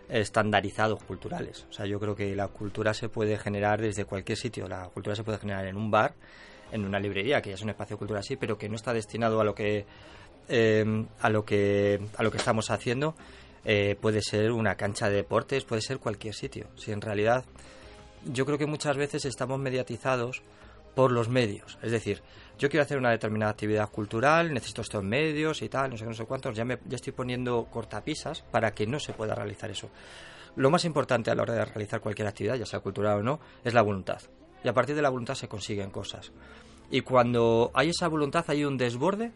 estandarizados 0.08 1.02
culturales. 1.02 1.66
O 1.68 1.72
sea, 1.72 1.86
yo 1.86 1.98
creo 1.98 2.14
que 2.14 2.36
la 2.36 2.48
cultura 2.48 2.94
se 2.94 3.08
puede 3.08 3.36
generar 3.38 3.80
desde 3.80 4.04
cualquier 4.04 4.38
sitio. 4.38 4.68
La 4.68 4.88
cultura 4.88 5.16
se 5.16 5.24
puede 5.24 5.38
generar 5.38 5.66
en 5.66 5.76
un 5.76 5.90
bar, 5.90 6.14
en 6.70 6.84
una 6.84 7.00
librería, 7.00 7.42
que 7.42 7.50
ya 7.50 7.56
es 7.56 7.62
un 7.62 7.70
espacio 7.70 7.98
cultural 7.98 8.20
así, 8.20 8.36
pero 8.36 8.56
que 8.56 8.68
no 8.68 8.76
está 8.76 8.92
destinado 8.92 9.40
a 9.40 9.44
lo 9.44 9.54
que 9.54 9.84
em, 10.48 11.08
a 11.20 11.28
lo 11.30 11.44
que 11.44 12.00
a 12.16 12.22
lo 12.22 12.30
que 12.30 12.38
estamos 12.38 12.70
haciendo. 12.70 13.14
Eh, 13.68 13.96
puede 14.00 14.22
ser 14.22 14.52
una 14.52 14.76
cancha 14.76 15.08
de 15.08 15.16
deportes, 15.16 15.64
puede 15.64 15.82
ser 15.82 15.98
cualquier 15.98 16.34
sitio. 16.34 16.68
Si 16.76 16.92
en 16.92 17.00
realidad 17.00 17.44
yo 18.32 18.46
creo 18.46 18.58
que 18.58 18.66
muchas 18.66 18.96
veces 18.96 19.24
estamos 19.24 19.58
mediatizados 19.58 20.42
por 20.94 21.12
los 21.12 21.28
medios. 21.28 21.78
Es 21.82 21.92
decir, 21.92 22.22
yo 22.58 22.70
quiero 22.70 22.82
hacer 22.82 22.96
una 22.96 23.10
determinada 23.10 23.52
actividad 23.52 23.90
cultural, 23.90 24.52
necesito 24.52 24.80
estos 24.80 25.04
medios 25.04 25.60
y 25.62 25.68
tal, 25.68 25.90
no 25.90 25.96
sé 25.96 26.06
no 26.06 26.14
sé 26.14 26.24
cuántos, 26.24 26.56
ya, 26.56 26.64
me, 26.64 26.78
ya 26.86 26.96
estoy 26.96 27.12
poniendo 27.12 27.66
cortapisas 27.70 28.42
para 28.50 28.72
que 28.72 28.86
no 28.86 28.98
se 28.98 29.12
pueda 29.12 29.34
realizar 29.34 29.70
eso. 29.70 29.90
Lo 30.56 30.70
más 30.70 30.86
importante 30.86 31.30
a 31.30 31.34
la 31.34 31.42
hora 31.42 31.52
de 31.52 31.64
realizar 31.66 32.00
cualquier 32.00 32.28
actividad, 32.28 32.54
ya 32.56 32.64
sea 32.64 32.80
cultural 32.80 33.18
o 33.18 33.22
no, 33.22 33.40
es 33.62 33.74
la 33.74 33.82
voluntad. 33.82 34.22
Y 34.64 34.68
a 34.68 34.72
partir 34.72 34.96
de 34.96 35.02
la 35.02 35.10
voluntad 35.10 35.34
se 35.34 35.48
consiguen 35.48 35.90
cosas. 35.90 36.32
Y 36.90 37.02
cuando 37.02 37.70
hay 37.74 37.90
esa 37.90 38.08
voluntad 38.08 38.44
hay 38.48 38.64
un 38.64 38.78
desborde 38.78 39.32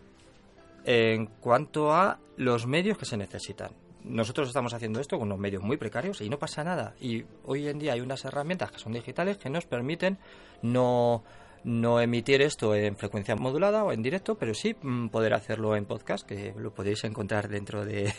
en 0.84 1.26
cuanto 1.26 1.92
a 1.92 2.18
los 2.38 2.66
medios 2.66 2.96
que 2.96 3.04
se 3.04 3.18
necesitan 3.18 3.70
nosotros 4.10 4.48
estamos 4.48 4.74
haciendo 4.74 5.00
esto 5.00 5.18
con 5.18 5.28
unos 5.28 5.38
medios 5.38 5.62
muy 5.62 5.76
precarios 5.76 6.20
y 6.20 6.28
no 6.28 6.38
pasa 6.38 6.64
nada. 6.64 6.94
Y 7.00 7.24
hoy 7.44 7.68
en 7.68 7.78
día 7.78 7.94
hay 7.94 8.00
unas 8.00 8.24
herramientas 8.24 8.70
que 8.70 8.78
son 8.78 8.92
digitales 8.92 9.38
que 9.38 9.50
nos 9.50 9.66
permiten 9.66 10.18
no, 10.62 11.22
no 11.64 12.00
emitir 12.00 12.42
esto 12.42 12.74
en 12.74 12.96
frecuencia 12.96 13.36
modulada 13.36 13.84
o 13.84 13.92
en 13.92 14.02
directo, 14.02 14.36
pero 14.36 14.54
sí 14.54 14.76
mm, 14.80 15.08
poder 15.08 15.34
hacerlo 15.34 15.76
en 15.76 15.86
podcast, 15.86 16.26
que 16.26 16.52
lo 16.56 16.72
podéis 16.72 17.04
encontrar 17.04 17.48
dentro 17.48 17.84
de 17.84 18.12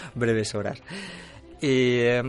breves 0.14 0.54
horas. 0.54 0.82
Eh, 1.60 2.22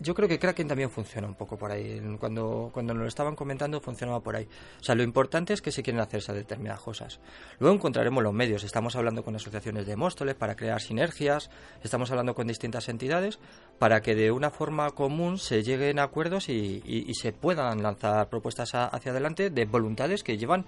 yo 0.00 0.14
creo 0.14 0.28
que 0.28 0.38
Kraken 0.38 0.68
también 0.68 0.90
funciona 0.90 1.26
un 1.26 1.34
poco 1.34 1.56
por 1.56 1.70
ahí. 1.70 2.00
Cuando, 2.18 2.70
cuando 2.72 2.94
nos 2.94 3.02
lo 3.02 3.08
estaban 3.08 3.36
comentando, 3.36 3.80
funcionaba 3.80 4.20
por 4.20 4.36
ahí. 4.36 4.48
O 4.80 4.84
sea, 4.84 4.94
lo 4.94 5.02
importante 5.02 5.52
es 5.52 5.62
que 5.62 5.70
se 5.70 5.82
quieren 5.82 6.00
hacer 6.00 6.18
esas 6.18 6.36
determinadas 6.36 6.80
cosas. 6.80 7.20
Luego 7.58 7.76
encontraremos 7.76 8.22
los 8.22 8.32
medios. 8.32 8.64
Estamos 8.64 8.96
hablando 8.96 9.24
con 9.24 9.36
asociaciones 9.36 9.86
de 9.86 9.96
Móstoles 9.96 10.34
para 10.34 10.56
crear 10.56 10.80
sinergias. 10.80 11.50
Estamos 11.82 12.10
hablando 12.10 12.34
con 12.34 12.46
distintas 12.46 12.88
entidades 12.88 13.38
para 13.78 14.00
que 14.02 14.14
de 14.14 14.30
una 14.30 14.50
forma 14.50 14.90
común 14.90 15.38
se 15.38 15.62
lleguen 15.62 15.98
a 15.98 16.04
acuerdos 16.04 16.48
y, 16.48 16.82
y, 16.84 17.14
se 17.14 17.32
puedan 17.32 17.82
lanzar 17.82 18.28
propuestas 18.28 18.74
hacia 18.74 19.12
adelante 19.12 19.50
de 19.50 19.64
voluntades 19.64 20.22
que 20.22 20.36
llevan 20.36 20.66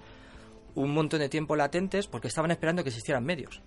un 0.75 0.93
montón 0.93 1.19
de 1.19 1.29
tiempo 1.29 1.55
latentes 1.55 2.07
porque 2.07 2.27
estaban 2.27 2.51
esperando 2.51 2.83
que 2.83 2.89
existieran 2.89 3.23
medios. 3.23 3.61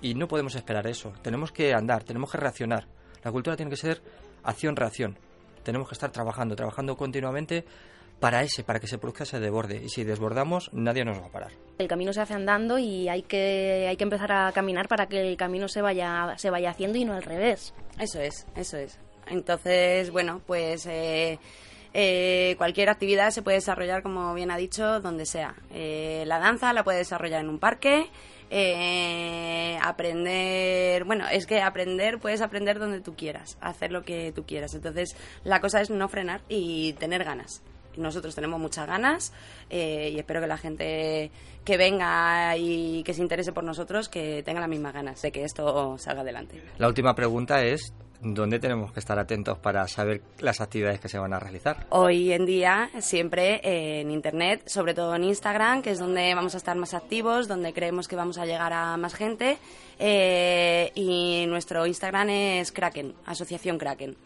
Y 0.00 0.14
no 0.14 0.28
podemos 0.28 0.54
esperar 0.54 0.86
eso. 0.86 1.12
Tenemos 1.22 1.52
que 1.52 1.72
andar, 1.72 2.04
tenemos 2.04 2.30
que 2.30 2.38
reaccionar. 2.38 2.86
La 3.22 3.32
cultura 3.32 3.56
tiene 3.56 3.70
que 3.70 3.76
ser 3.76 4.02
acción-reacción. 4.44 5.18
Tenemos 5.62 5.88
que 5.88 5.94
estar 5.94 6.10
trabajando, 6.10 6.56
trabajando 6.56 6.96
continuamente 6.96 7.64
para 8.20 8.42
ese, 8.42 8.64
para 8.64 8.80
que 8.80 8.86
se 8.86 8.98
produzca 8.98 9.24
ese 9.24 9.40
desborde. 9.40 9.82
Y 9.84 9.88
si 9.88 10.04
desbordamos, 10.04 10.70
nadie 10.72 11.04
nos 11.04 11.20
va 11.20 11.26
a 11.26 11.30
parar. 11.30 11.52
El 11.78 11.88
camino 11.88 12.12
se 12.12 12.20
hace 12.20 12.34
andando 12.34 12.78
y 12.78 13.08
hay 13.08 13.22
que, 13.22 13.86
hay 13.88 13.96
que 13.96 14.04
empezar 14.04 14.32
a 14.32 14.52
caminar 14.52 14.88
para 14.88 15.06
que 15.06 15.20
el 15.20 15.36
camino 15.36 15.68
se 15.68 15.82
vaya, 15.82 16.34
se 16.36 16.50
vaya 16.50 16.70
haciendo 16.70 16.98
y 16.98 17.04
no 17.04 17.14
al 17.14 17.22
revés. 17.22 17.74
Eso 17.98 18.20
es, 18.20 18.46
eso 18.56 18.76
es. 18.76 18.98
Entonces, 19.26 20.10
bueno, 20.10 20.40
pues 20.46 20.86
eh, 20.86 21.38
eh, 21.92 22.54
cualquier 22.58 22.90
actividad 22.90 23.30
se 23.30 23.42
puede 23.42 23.58
desarrollar, 23.58 24.02
como 24.02 24.34
bien 24.34 24.50
ha 24.50 24.56
dicho, 24.56 25.00
donde 25.00 25.26
sea. 25.26 25.54
Eh, 25.72 26.24
la 26.26 26.38
danza 26.38 26.72
la 26.72 26.84
puede 26.84 26.98
desarrollar 26.98 27.40
en 27.40 27.48
un 27.48 27.58
parque, 27.58 28.10
eh, 28.56 29.76
aprender, 29.82 31.02
bueno, 31.02 31.26
es 31.26 31.44
que 31.44 31.60
aprender, 31.60 32.20
puedes 32.20 32.40
aprender 32.40 32.78
donde 32.78 33.00
tú 33.00 33.16
quieras, 33.16 33.58
hacer 33.60 33.90
lo 33.90 34.04
que 34.04 34.30
tú 34.30 34.44
quieras. 34.46 34.74
Entonces, 34.74 35.16
la 35.42 35.60
cosa 35.60 35.80
es 35.80 35.90
no 35.90 36.08
frenar 36.08 36.40
y 36.48 36.92
tener 36.92 37.24
ganas. 37.24 37.64
Nosotros 37.96 38.32
tenemos 38.32 38.60
muchas 38.60 38.86
ganas 38.86 39.32
eh, 39.70 40.10
y 40.12 40.18
espero 40.20 40.40
que 40.40 40.46
la 40.46 40.56
gente 40.56 41.32
que 41.64 41.76
venga 41.76 42.56
y 42.56 43.02
que 43.02 43.12
se 43.12 43.22
interese 43.22 43.52
por 43.52 43.64
nosotros, 43.64 44.08
que 44.08 44.44
tenga 44.44 44.60
las 44.60 44.68
mismas 44.68 44.94
ganas 44.94 45.20
de 45.20 45.32
que 45.32 45.42
esto 45.42 45.98
salga 45.98 46.20
adelante. 46.20 46.62
La 46.78 46.86
última 46.86 47.16
pregunta 47.16 47.60
es, 47.64 47.92
¿Dónde 48.26 48.58
tenemos 48.58 48.90
que 48.90 49.00
estar 49.00 49.18
atentos 49.18 49.58
para 49.58 49.86
saber 49.86 50.22
las 50.38 50.62
actividades 50.62 50.98
que 50.98 51.10
se 51.10 51.18
van 51.18 51.34
a 51.34 51.38
realizar? 51.38 51.86
Hoy 51.90 52.32
en 52.32 52.46
día, 52.46 52.88
siempre 53.00 53.60
en 53.62 54.10
Internet, 54.10 54.62
sobre 54.66 54.94
todo 54.94 55.14
en 55.14 55.24
Instagram, 55.24 55.82
que 55.82 55.90
es 55.90 55.98
donde 55.98 56.34
vamos 56.34 56.54
a 56.54 56.56
estar 56.56 56.74
más 56.74 56.94
activos, 56.94 57.48
donde 57.48 57.74
creemos 57.74 58.08
que 58.08 58.16
vamos 58.16 58.38
a 58.38 58.46
llegar 58.46 58.72
a 58.72 58.96
más 58.96 59.14
gente. 59.14 59.58
Eh, 59.98 60.90
y 60.94 61.44
nuestro 61.48 61.86
Instagram 61.86 62.30
es 62.30 62.72
Kraken, 62.72 63.14
Asociación 63.26 63.76
Kraken. 63.76 64.16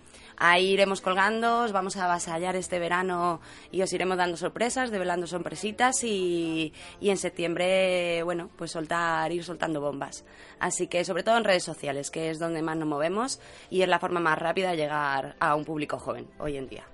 Ahí 0.41 0.71
iremos 0.71 1.01
colgando, 1.01 1.65
os 1.65 1.73
vamos 1.73 1.97
a 1.97 2.05
avasallar 2.05 2.55
este 2.55 2.79
verano 2.79 3.41
y 3.73 3.83
os 3.83 3.93
iremos 3.93 4.17
dando 4.17 4.37
sorpresas, 4.37 4.93
develando 4.93 5.27
sorpresitas 5.27 6.05
y, 6.05 6.73
y 7.01 7.11
en 7.11 7.17
septiembre, 7.17 8.23
bueno, 8.23 8.49
pues 8.57 8.71
soltar, 8.71 9.33
ir 9.33 9.43
soltando 9.43 9.81
bombas. 9.81 10.25
Así 10.61 10.87
que 10.87 11.05
sobre 11.05 11.25
todo 11.25 11.37
en 11.37 11.45
redes 11.45 11.65
sociales, 11.65 12.11
que 12.11 12.31
es 12.31 12.39
donde 12.39 12.63
más 12.63 12.77
nos 12.77 12.89
movemos 12.89 13.41
y 13.69 13.83
es 13.83 13.89
la 13.89 13.99
forma 13.99 14.21
más 14.21 14.39
rápida 14.39 14.71
de 14.71 14.77
llegar 14.77 15.37
a 15.41 15.57
un 15.57 15.65
público 15.65 15.99
joven 15.99 16.29
hoy 16.39 16.57
en 16.57 16.69
día. 16.69 16.85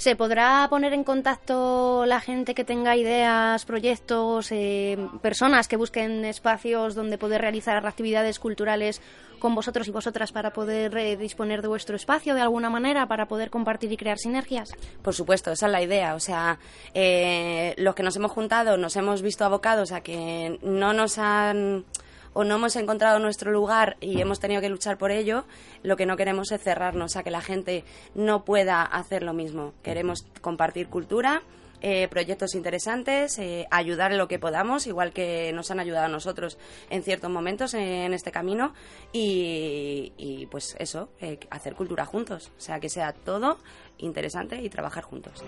¿Se 0.00 0.16
podrá 0.16 0.66
poner 0.70 0.94
en 0.94 1.04
contacto 1.04 2.06
la 2.06 2.20
gente 2.20 2.54
que 2.54 2.64
tenga 2.64 2.96
ideas, 2.96 3.66
proyectos, 3.66 4.50
eh, 4.50 4.96
personas 5.20 5.68
que 5.68 5.76
busquen 5.76 6.24
espacios 6.24 6.94
donde 6.94 7.18
poder 7.18 7.42
realizar 7.42 7.86
actividades 7.86 8.38
culturales 8.38 9.02
con 9.38 9.54
vosotros 9.54 9.86
y 9.88 9.90
vosotras 9.90 10.32
para 10.32 10.54
poder 10.54 10.96
eh, 10.96 11.18
disponer 11.18 11.60
de 11.60 11.68
vuestro 11.68 11.96
espacio 11.96 12.34
de 12.34 12.40
alguna 12.40 12.70
manera, 12.70 13.08
para 13.08 13.28
poder 13.28 13.50
compartir 13.50 13.92
y 13.92 13.98
crear 13.98 14.16
sinergias? 14.16 14.70
Por 15.02 15.14
supuesto, 15.14 15.52
esa 15.52 15.66
es 15.66 15.72
la 15.72 15.82
idea. 15.82 16.14
O 16.14 16.20
sea, 16.20 16.58
eh, 16.94 17.74
los 17.76 17.94
que 17.94 18.02
nos 18.02 18.16
hemos 18.16 18.30
juntado 18.30 18.78
nos 18.78 18.96
hemos 18.96 19.20
visto 19.20 19.44
abocados 19.44 19.92
a 19.92 20.00
que 20.00 20.58
no 20.62 20.94
nos 20.94 21.18
han 21.18 21.84
o 22.32 22.44
no 22.44 22.56
hemos 22.56 22.76
encontrado 22.76 23.18
nuestro 23.18 23.50
lugar 23.50 23.96
y 24.00 24.20
hemos 24.20 24.40
tenido 24.40 24.60
que 24.60 24.68
luchar 24.68 24.98
por 24.98 25.10
ello, 25.10 25.44
lo 25.82 25.96
que 25.96 26.06
no 26.06 26.16
queremos 26.16 26.52
es 26.52 26.62
cerrarnos 26.62 27.16
a 27.16 27.22
que 27.22 27.30
la 27.30 27.40
gente 27.40 27.84
no 28.14 28.44
pueda 28.44 28.82
hacer 28.82 29.22
lo 29.22 29.32
mismo. 29.32 29.72
Queremos 29.82 30.26
compartir 30.40 30.88
cultura. 30.88 31.42
Eh, 31.82 32.08
proyectos 32.08 32.54
interesantes, 32.54 33.38
eh, 33.38 33.66
ayudar 33.70 34.12
en 34.12 34.18
lo 34.18 34.28
que 34.28 34.38
podamos, 34.38 34.86
igual 34.86 35.14
que 35.14 35.50
nos 35.54 35.70
han 35.70 35.80
ayudado 35.80 36.04
a 36.04 36.08
nosotros 36.08 36.58
en 36.90 37.02
ciertos 37.02 37.30
momentos 37.30 37.72
en 37.72 38.12
este 38.12 38.30
camino 38.30 38.74
y, 39.14 40.46
pues 40.50 40.76
eso, 40.78 41.08
eh, 41.22 41.38
hacer 41.48 41.74
cultura 41.74 42.04
juntos, 42.04 42.52
o 42.58 42.60
sea, 42.60 42.80
que 42.80 42.90
sea 42.90 43.14
todo 43.14 43.56
interesante 43.96 44.60
y 44.60 44.68
trabajar 44.68 45.04
juntos. 45.04 45.42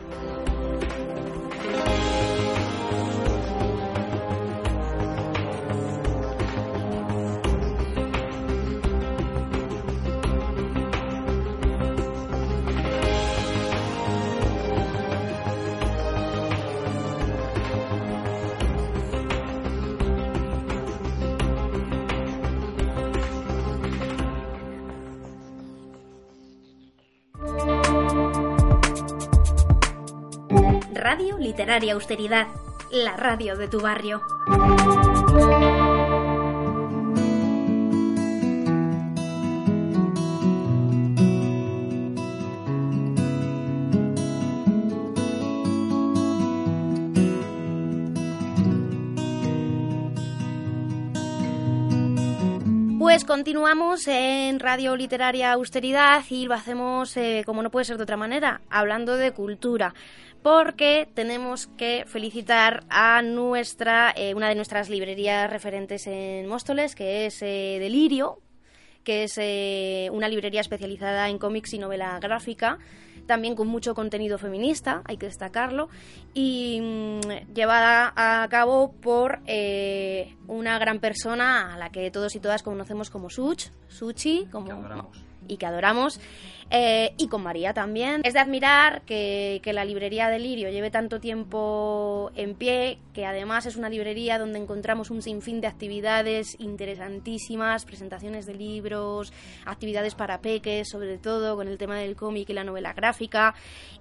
Radio 31.14 31.37
Literaria 31.37 31.92
Austeridad, 31.92 32.47
la 32.90 33.19
radio 33.19 33.54
de 33.54 33.69
tu 33.69 33.81
barrio. 33.81 34.23
Pues 52.99 53.26
continuamos 53.26 54.09
en 54.09 54.59
Radio 54.61 54.97
Literaria 54.97 55.52
Austeridad 55.52 56.25
y 56.31 56.47
lo 56.47 56.54
hacemos, 56.54 57.14
eh, 57.19 57.42
como 57.45 57.62
no 57.62 57.71
puede 57.71 57.85
ser 57.85 57.99
de 57.99 58.04
otra 58.04 58.16
manera, 58.16 58.62
hablando 58.71 59.19
de 59.19 59.33
cultura 59.33 59.92
porque 60.43 61.09
tenemos 61.15 61.69
que 61.69 62.05
felicitar 62.07 62.85
a 62.91 63.23
nuestra 63.23 64.13
eh, 64.17 64.35
una 64.35 64.49
de 64.49 64.55
nuestras 64.55 64.91
librerías 64.91 65.51
referentes 65.51 66.07
en 66.07 66.47
Móstoles, 66.49 66.95
que 66.95 67.27
es 67.27 67.41
eh, 67.43 67.79
Delirio, 67.79 68.41
que 69.05 69.25
es 69.25 69.39
eh, 69.39 70.09
una 70.13 70.29
librería 70.29 70.61
especializada 70.61 71.29
en 71.29 71.39
cómics 71.39 71.73
y 71.75 71.79
novela 71.79 72.19
gráfica, 72.21 72.79
también 73.27 73.55
con 73.55 73.69
mucho 73.69 73.95
contenido 73.95 74.37
feminista, 74.37 75.03
hay 75.05 75.17
que 75.17 75.27
destacarlo, 75.27 75.89
y 76.35 76.81
mm, 76.81 77.55
llevada 77.55 78.13
a 78.17 78.49
cabo 78.49 78.93
por 78.93 79.41
una 80.49 80.79
gran 80.79 80.99
persona 80.99 81.75
a 81.75 81.79
la 81.79 81.91
que 81.91 82.11
todos 82.11 82.35
y 82.35 82.41
todas 82.41 82.65
conocemos 82.65 83.11
como 83.11 83.31
Such, 83.31 83.67
Suchi, 83.89 84.47
como 84.51 85.13
y 85.49 85.57
que 85.57 85.67
adoramos. 85.67 86.21
Eh, 86.75 87.12
y 87.19 87.29
con 87.29 87.43
María 87.43 87.75
también. 87.75 88.23
Es 88.25 88.33
de 88.33 88.41
admirar 88.41 89.02
que, 89.02 89.61
la 89.62 89.85
librería 89.85 90.29
de 90.29 90.38
Lirio 90.38 90.71
lleve 90.71 90.91
tanto 90.91 91.21
tiempo 91.21 92.31
en 92.35 92.55
pie, 92.55 92.99
que 93.12 93.26
además 93.26 93.67
es 93.67 93.76
una 93.76 93.91
librería 93.91 94.39
donde 94.39 94.58
encontramos 94.58 95.11
un 95.11 95.21
sinfín 95.21 95.61
de 95.61 95.67
actividades 95.67 96.56
interesantísimas, 96.58 97.85
presentaciones 97.85 98.47
de 98.47 98.54
libros, 98.54 99.35
actividades 99.67 100.15
para 100.15 100.41
peques, 100.41 100.89
sobre 100.89 101.19
todo 101.19 101.56
con 101.56 101.69
el 101.69 101.76
tema 101.76 101.99
del 101.99 102.17
cómic 102.17 102.49
y 102.49 102.54
la 102.54 102.65
novela 102.65 102.95
gráfica. 102.95 103.54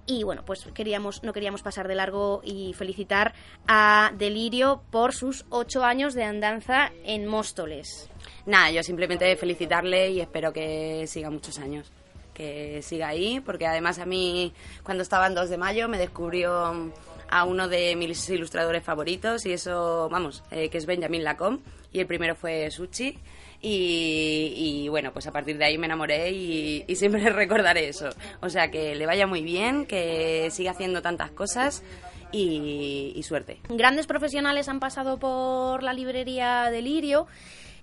Y 0.06 0.22
bueno, 0.22 0.42
pues 0.46 0.66
queríamos, 0.72 1.22
no 1.22 1.34
queríamos 1.34 1.62
pasar 1.62 1.88
de 1.88 1.94
largo 1.94 2.40
y 2.42 2.72
felicitar 2.72 3.34
a 3.68 4.12
Delirio 4.16 4.82
por 4.90 5.12
sus 5.12 5.44
ocho 5.50 5.84
años 5.84 6.14
de 6.14 6.24
andanza 6.24 6.90
en 7.04 7.26
Móstoles. 7.26 8.08
Nada, 8.46 8.70
yo 8.70 8.82
simplemente 8.82 9.36
felicitarle 9.36 10.10
y 10.10 10.20
espero 10.20 10.54
que 10.54 11.06
siga 11.06 11.28
muchos 11.28 11.58
años. 11.58 11.92
Que 12.34 12.80
siga 12.82 13.08
ahí, 13.08 13.40
porque 13.40 13.66
además 13.66 13.98
a 13.98 14.06
mí, 14.06 14.52
cuando 14.82 15.02
estaba 15.02 15.26
en 15.26 15.34
2 15.34 15.50
de 15.50 15.58
mayo, 15.58 15.88
me 15.88 15.98
descubrió 15.98 16.92
a 17.30 17.44
uno 17.44 17.68
de 17.68 17.96
mis 17.96 18.28
ilustradores 18.28 18.82
favoritos, 18.82 19.46
y 19.46 19.52
eso, 19.52 20.08
vamos, 20.10 20.42
eh, 20.50 20.68
que 20.68 20.78
es 20.78 20.86
Benjamin 20.86 21.24
Lacombe, 21.24 21.62
y 21.92 22.00
el 22.00 22.06
primero 22.06 22.34
fue 22.34 22.70
Suchi. 22.70 23.18
Y, 23.64 24.88
bueno, 24.88 25.12
pues 25.12 25.28
a 25.28 25.30
partir 25.30 25.56
de 25.56 25.64
ahí 25.64 25.78
me 25.78 25.86
enamoré 25.86 26.32
y, 26.32 26.84
siempre 26.96 27.30
recordaré 27.30 27.88
eso. 27.88 28.08
O 28.40 28.48
sea, 28.48 28.70
que 28.70 28.96
le 28.96 29.06
vaya 29.06 29.26
muy 29.26 29.42
bien, 29.42 29.86
que 29.86 30.48
siga 30.50 30.72
haciendo 30.72 31.00
tantas 31.00 31.30
cosas 31.30 31.84
y, 32.32 33.12
y 33.14 33.22
suerte. 33.22 33.60
Grandes 33.68 34.08
profesionales 34.08 34.68
han 34.68 34.80
pasado 34.80 35.18
por 35.18 35.84
la 35.84 35.92
librería 35.92 36.70
Delirio 36.70 37.28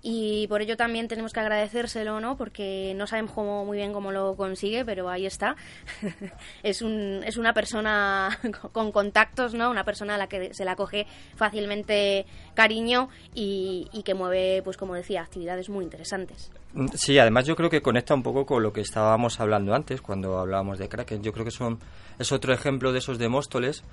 y 0.01 0.47
por 0.47 0.62
ello 0.62 0.77
también 0.77 1.09
tenemos 1.09 1.33
que 1.33 1.41
agradecérselo, 1.41 2.21
¿no? 2.21 2.38
Porque 2.38 2.93
no 2.95 3.05
sabemos 3.05 3.33
cómo, 3.33 3.65
muy 3.65 3.77
bien 3.77 3.91
cómo 3.91 4.12
lo 4.12 4.35
consigue, 4.35 4.85
pero 4.85 5.09
ahí 5.09 5.25
está. 5.25 5.57
es, 6.63 6.81
un, 6.81 7.21
es 7.25 7.35
una 7.35 7.53
persona 7.53 8.39
con 8.71 8.91
contactos, 8.93 9.53
¿no? 9.53 9.69
Una 9.69 9.83
persona 9.83 10.15
a 10.15 10.17
la 10.17 10.27
que 10.27 10.53
se 10.53 10.63
la 10.63 10.77
coge 10.77 11.05
fácilmente 11.35 12.25
cariño 12.53 13.09
y, 13.33 13.89
que 14.05 14.13
mueve, 14.13 14.62
pues 14.63 14.77
como 14.77 14.95
decía, 14.95 15.21
actividades 15.21 15.69
muy 15.69 15.83
interesantes. 15.83 16.49
Mm, 16.73 16.88
sí, 16.93 17.19
además 17.19 17.45
yo 17.45 17.55
creo 17.57 17.69
que 17.69 17.81
conecta 17.81 18.13
un 18.13 18.23
poco 18.23 18.45
con 18.45 18.63
lo 18.63 18.71
que 18.71 18.81
estábamos 18.81 19.39
hablando 19.41 19.75
antes, 19.75 20.01
cuando 20.01 20.39
hablábamos 20.39 20.79
de 20.79 20.88
Kraken. 20.88 21.21
Yo 21.21 21.33
creo 21.33 21.43
que 21.43 21.51
son, 21.51 21.77
es 22.17 22.31
otro 22.31 22.53
ejemplo 22.53 22.93
de 22.93 22.99
esos 22.99 23.17
de 23.19 23.27
Móstoles 23.27 23.83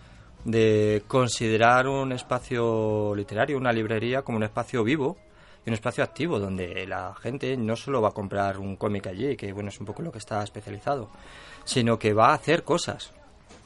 de 0.45 1.03
considerar 1.09 1.89
un 1.89 2.13
espacio 2.13 3.13
literario, 3.17 3.59
una 3.59 3.73
librería, 3.73 4.23
como 4.23 4.39
un 4.39 4.45
espacio 4.45 4.85
vivo, 4.85 5.17
un 5.67 5.75
espacio 5.75 6.05
activo 6.05 6.39
donde 6.39 6.87
la 6.87 7.15
gente 7.15 7.57
no 7.57 7.75
solo 7.77 8.01
va 8.01 8.09
a 8.09 8.13
comprar 8.13 8.59
un 8.59 8.77
cómic 8.77 9.09
allí, 9.09 9.37
que 9.37 9.53
bueno, 9.53 9.69
es 9.69 9.81
un 9.81 9.87
poco 9.87 10.03
lo 10.03 10.13
que 10.13 10.19
está 10.19 10.43
especializado, 10.43 11.11
sino 11.65 11.99
que 11.99 12.13
va 12.13 12.29
a 12.31 12.35
hacer 12.35 12.63
cosas 12.63 13.13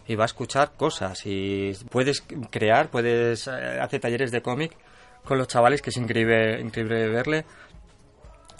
y 0.06 0.14
va 0.14 0.24
a 0.24 0.26
escuchar 0.26 0.72
cosas 0.76 1.20
y 1.26 1.72
puedes 1.90 2.24
crear, 2.50 2.88
puedes 2.88 3.46
eh, 3.46 3.78
hacer 3.80 4.00
talleres 4.00 4.30
de 4.30 4.42
cómic 4.42 4.76
con 5.24 5.38
los 5.38 5.46
chavales 5.46 5.82
que 5.82 5.90
es 5.90 5.96
increíble, 5.98 6.60
increíble 6.60 7.08
verle. 7.08 7.44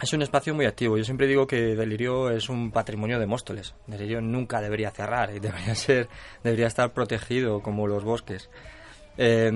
Es 0.00 0.12
un 0.12 0.22
espacio 0.22 0.55
muy 0.55 0.64
activo. 0.64 0.96
Yo 0.96 1.05
siempre 1.05 1.26
digo 1.26 1.46
que 1.46 1.74
Delirio 1.74 2.31
es 2.31 2.48
un 2.48 2.70
patrimonio 2.70 3.18
de 3.18 3.26
Móstoles. 3.26 3.74
Delirio 3.87 4.20
nunca 4.20 4.61
debería 4.61 4.90
cerrar 4.90 5.35
y 5.35 5.40
debería 5.40 5.74
ser, 5.74 6.09
debería 6.42 6.66
estar 6.66 6.92
protegido 6.92 7.61
como 7.61 7.87
los 7.87 8.05
bosques. 8.05 8.48
Eh, 9.18 9.50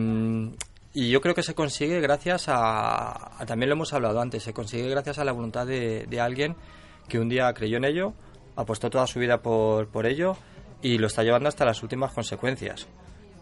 y 0.94 1.10
yo 1.10 1.20
creo 1.20 1.34
que 1.34 1.42
se 1.42 1.54
consigue 1.54 2.00
gracias 2.00 2.44
a, 2.46 3.44
también 3.46 3.68
lo 3.68 3.74
hemos 3.74 3.92
hablado 3.92 4.20
antes, 4.20 4.44
se 4.44 4.54
consigue 4.54 4.88
gracias 4.88 5.18
a 5.18 5.24
la 5.24 5.32
voluntad 5.32 5.66
de, 5.66 6.20
alguien 6.20 6.54
que 7.08 7.18
un 7.18 7.28
día 7.28 7.52
creyó 7.52 7.76
en 7.78 7.84
ello, 7.84 8.14
apostó 8.56 8.88
toda 8.88 9.06
su 9.08 9.18
vida 9.18 9.42
por, 9.42 9.88
por 9.88 10.06
ello 10.06 10.36
y 10.80 10.98
lo 10.98 11.08
está 11.08 11.24
llevando 11.24 11.48
hasta 11.48 11.64
las 11.64 11.82
últimas 11.82 12.12
consecuencias. 12.12 12.86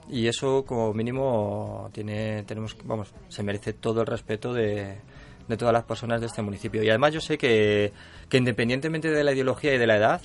Y 0.08 0.26
eso 0.26 0.64
como 0.64 0.92
mínimo 0.94 1.90
tiene, 1.92 2.42
tenemos, 2.44 2.76
vamos, 2.84 3.12
se 3.28 3.42
merece 3.42 3.74
todo 3.74 4.00
el 4.00 4.06
respeto 4.06 4.52
de, 4.52 4.98
de 5.46 5.56
todas 5.56 5.72
las 5.72 5.84
personas 5.84 6.20
de 6.20 6.28
este 6.28 6.42
municipio. 6.42 6.82
Y 6.82 6.88
además 6.88 7.12
yo 7.12 7.20
sé 7.20 7.38
que, 7.38 7.92
que 8.28 8.38
independientemente 8.38 9.10
de 9.10 9.24
la 9.24 9.32
ideología 9.32 9.74
y 9.74 9.78
de 9.78 9.86
la 9.86 9.96
edad, 9.96 10.22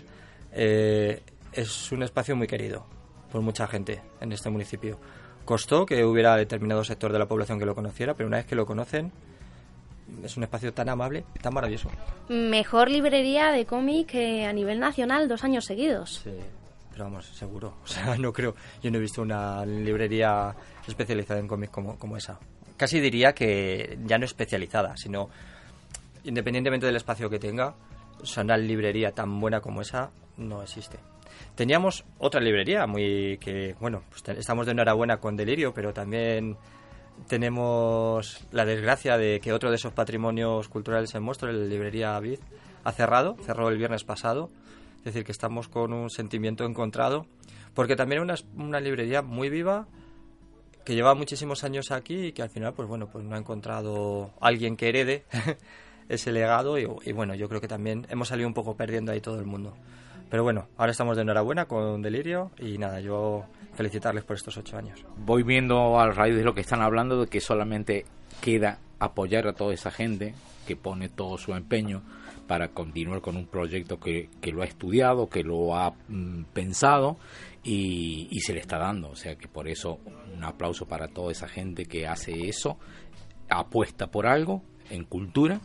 eh, 0.53 1.21
es 1.51 1.91
un 1.91 2.03
espacio 2.03 2.35
muy 2.35 2.47
querido 2.47 2.85
por 3.31 3.41
mucha 3.41 3.67
gente 3.67 4.01
en 4.21 4.31
este 4.31 4.49
municipio. 4.49 4.99
Costó 5.47 5.85
que 5.85 6.03
hubiera 6.03 6.35
determinado 6.35 6.83
sector 6.83 7.13
de 7.13 7.19
la 7.19 7.25
población 7.25 7.57
que 7.57 7.65
lo 7.65 7.73
conociera, 7.73 8.15
pero 8.15 8.27
una 8.27 8.35
vez 8.35 8.45
que 8.45 8.53
lo 8.53 8.65
conocen, 8.65 9.13
es 10.21 10.35
un 10.35 10.43
espacio 10.43 10.73
tan 10.73 10.89
amable, 10.89 11.23
tan 11.41 11.53
maravilloso. 11.53 11.89
Mejor 12.27 12.91
librería 12.91 13.53
de 13.53 13.65
cómic 13.65 14.13
a 14.13 14.51
nivel 14.51 14.77
nacional 14.81 15.29
dos 15.29 15.45
años 15.45 15.63
seguidos. 15.63 16.19
Sí, 16.21 16.33
pero 16.91 17.05
vamos, 17.05 17.27
seguro. 17.27 17.75
O 17.81 17.87
sea, 17.87 18.17
no 18.17 18.33
creo. 18.33 18.55
Yo 18.83 18.91
no 18.91 18.97
he 18.97 18.99
visto 18.99 19.21
una 19.21 19.65
librería 19.65 20.53
especializada 20.85 21.39
en 21.39 21.47
cómic 21.47 21.71
como, 21.71 21.97
como 21.97 22.17
esa. 22.17 22.37
Casi 22.75 22.99
diría 22.99 23.31
que 23.31 23.97
ya 24.05 24.17
no 24.17 24.25
especializada, 24.25 24.97
sino 24.97 25.29
independientemente 26.25 26.87
del 26.87 26.97
espacio 26.97 27.29
que 27.29 27.39
tenga, 27.39 27.73
o 28.21 28.25
sea, 28.25 28.43
una 28.43 28.57
librería 28.57 29.13
tan 29.13 29.39
buena 29.39 29.61
como 29.61 29.81
esa 29.81 30.11
no 30.35 30.61
existe. 30.61 30.99
Teníamos 31.57 32.05
otra 32.19 32.39
librería 32.39 32.85
muy 32.85 33.39
que, 33.39 33.75
bueno, 33.79 34.03
pues 34.09 34.37
estamos 34.37 34.67
de 34.67 34.73
enhorabuena 34.73 35.17
con 35.17 35.35
Delirio, 35.35 35.73
pero 35.73 35.91
también 35.91 36.55
tenemos 37.27 38.45
la 38.51 38.63
desgracia 38.63 39.17
de 39.17 39.39
que 39.39 39.53
otro 39.53 39.71
de 39.71 39.77
esos 39.77 39.91
patrimonios 39.91 40.69
culturales 40.69 41.15
en 41.15 41.23
Monstruo, 41.23 41.51
la 41.51 41.65
librería 41.65 42.19
Vid, 42.19 42.37
ha 42.83 42.91
cerrado, 42.91 43.37
cerró 43.41 43.69
el 43.69 43.77
viernes 43.79 44.03
pasado. 44.03 44.51
Es 44.99 45.05
decir, 45.05 45.23
que 45.23 45.31
estamos 45.31 45.67
con 45.67 45.93
un 45.93 46.11
sentimiento 46.11 46.63
encontrado, 46.63 47.25
porque 47.73 47.95
también 47.95 48.29
es 48.29 48.43
una, 48.43 48.63
una 48.63 48.79
librería 48.79 49.23
muy 49.23 49.49
viva, 49.49 49.87
que 50.85 50.93
lleva 50.93 51.15
muchísimos 51.15 51.63
años 51.63 51.89
aquí 51.89 52.27
y 52.27 52.31
que 52.33 52.43
al 52.43 52.51
final, 52.51 52.75
pues 52.75 52.87
bueno, 52.87 53.09
pues 53.11 53.25
no 53.25 53.35
ha 53.35 53.39
encontrado 53.39 54.29
alguien 54.41 54.77
que 54.77 54.89
herede 54.89 55.25
ese 56.07 56.31
legado 56.31 56.77
y, 56.77 56.85
bueno, 57.13 57.33
yo 57.33 57.49
creo 57.49 57.59
que 57.61 57.67
también 57.67 58.05
hemos 58.09 58.27
salido 58.27 58.47
un 58.47 58.53
poco 58.53 58.77
perdiendo 58.77 59.11
ahí 59.11 59.21
todo 59.21 59.39
el 59.39 59.45
mundo. 59.45 59.73
Pero 60.29 60.43
bueno, 60.43 60.67
ahora 60.77 60.91
estamos 60.91 61.15
de 61.15 61.23
enhorabuena 61.23 61.65
con 61.65 62.01
Delirio 62.01 62.51
y 62.59 62.77
nada, 62.77 62.99
yo 62.99 63.45
felicitarles 63.73 64.23
por 64.23 64.35
estos 64.35 64.57
ocho 64.57 64.77
años. 64.77 65.03
Voy 65.17 65.43
viendo 65.43 65.99
a 65.99 66.09
raíz 66.11 66.35
de 66.35 66.43
lo 66.43 66.53
que 66.53 66.61
están 66.61 66.81
hablando 66.81 67.21
de 67.21 67.27
que 67.27 67.39
solamente 67.39 68.05
queda 68.41 68.79
apoyar 68.99 69.47
a 69.47 69.53
toda 69.53 69.73
esa 69.73 69.91
gente 69.91 70.33
que 70.65 70.75
pone 70.75 71.09
todo 71.09 71.37
su 71.37 71.53
empeño 71.53 72.01
para 72.47 72.69
continuar 72.69 73.21
con 73.21 73.35
un 73.35 73.45
proyecto 73.45 73.99
que, 73.99 74.29
que 74.41 74.51
lo 74.51 74.61
ha 74.61 74.65
estudiado, 74.65 75.27
que 75.29 75.43
lo 75.43 75.75
ha 75.75 75.91
mm, 76.07 76.43
pensado 76.53 77.17
y, 77.63 78.27
y, 78.31 78.39
se 78.39 78.53
le 78.53 78.59
está 78.59 78.77
dando. 78.77 79.09
O 79.09 79.15
sea 79.15 79.35
que 79.35 79.47
por 79.47 79.67
eso 79.67 79.99
un 80.33 80.43
aplauso 80.43 80.85
para 80.85 81.07
toda 81.07 81.31
esa 81.31 81.47
gente 81.47 81.85
que 81.85 82.07
hace 82.07 82.47
eso, 82.47 82.77
apuesta 83.49 84.07
por 84.07 84.27
algo 84.27 84.63
en 84.89 85.03
cultura 85.03 85.59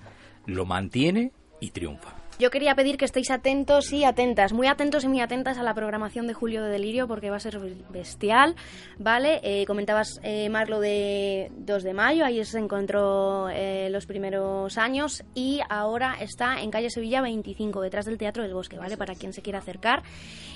lo 0.46 0.66
mantiene 0.66 1.32
y 1.60 1.70
triunfa. 1.70 2.21
Yo 2.42 2.50
quería 2.50 2.74
pedir 2.74 2.96
que 2.96 3.04
estéis 3.04 3.30
atentos 3.30 3.92
y 3.92 4.02
atentas, 4.02 4.52
muy 4.52 4.66
atentos 4.66 5.04
y 5.04 5.08
muy 5.08 5.20
atentas 5.20 5.58
a 5.58 5.62
la 5.62 5.74
programación 5.74 6.26
de 6.26 6.34
Julio 6.34 6.64
de 6.64 6.70
Delirio 6.70 7.06
porque 7.06 7.30
va 7.30 7.36
a 7.36 7.38
ser 7.38 7.56
bestial, 7.90 8.56
¿vale? 8.98 9.38
Eh, 9.44 9.64
comentabas, 9.64 10.18
eh, 10.24 10.48
Marlo, 10.48 10.80
de 10.80 11.52
2 11.58 11.84
de 11.84 11.94
mayo, 11.94 12.24
ahí 12.24 12.44
se 12.44 12.58
encontró 12.58 13.48
eh, 13.48 13.90
los 13.92 14.06
primeros 14.06 14.76
años 14.76 15.22
y 15.36 15.60
ahora 15.68 16.16
está 16.18 16.60
en 16.60 16.72
calle 16.72 16.90
Sevilla 16.90 17.22
25, 17.22 17.80
detrás 17.80 18.06
del 18.06 18.18
Teatro 18.18 18.42
del 18.42 18.54
Bosque, 18.54 18.76
¿vale? 18.76 18.96
Para 18.96 19.14
quien 19.14 19.32
se 19.32 19.40
quiera 19.40 19.60
acercar. 19.60 20.02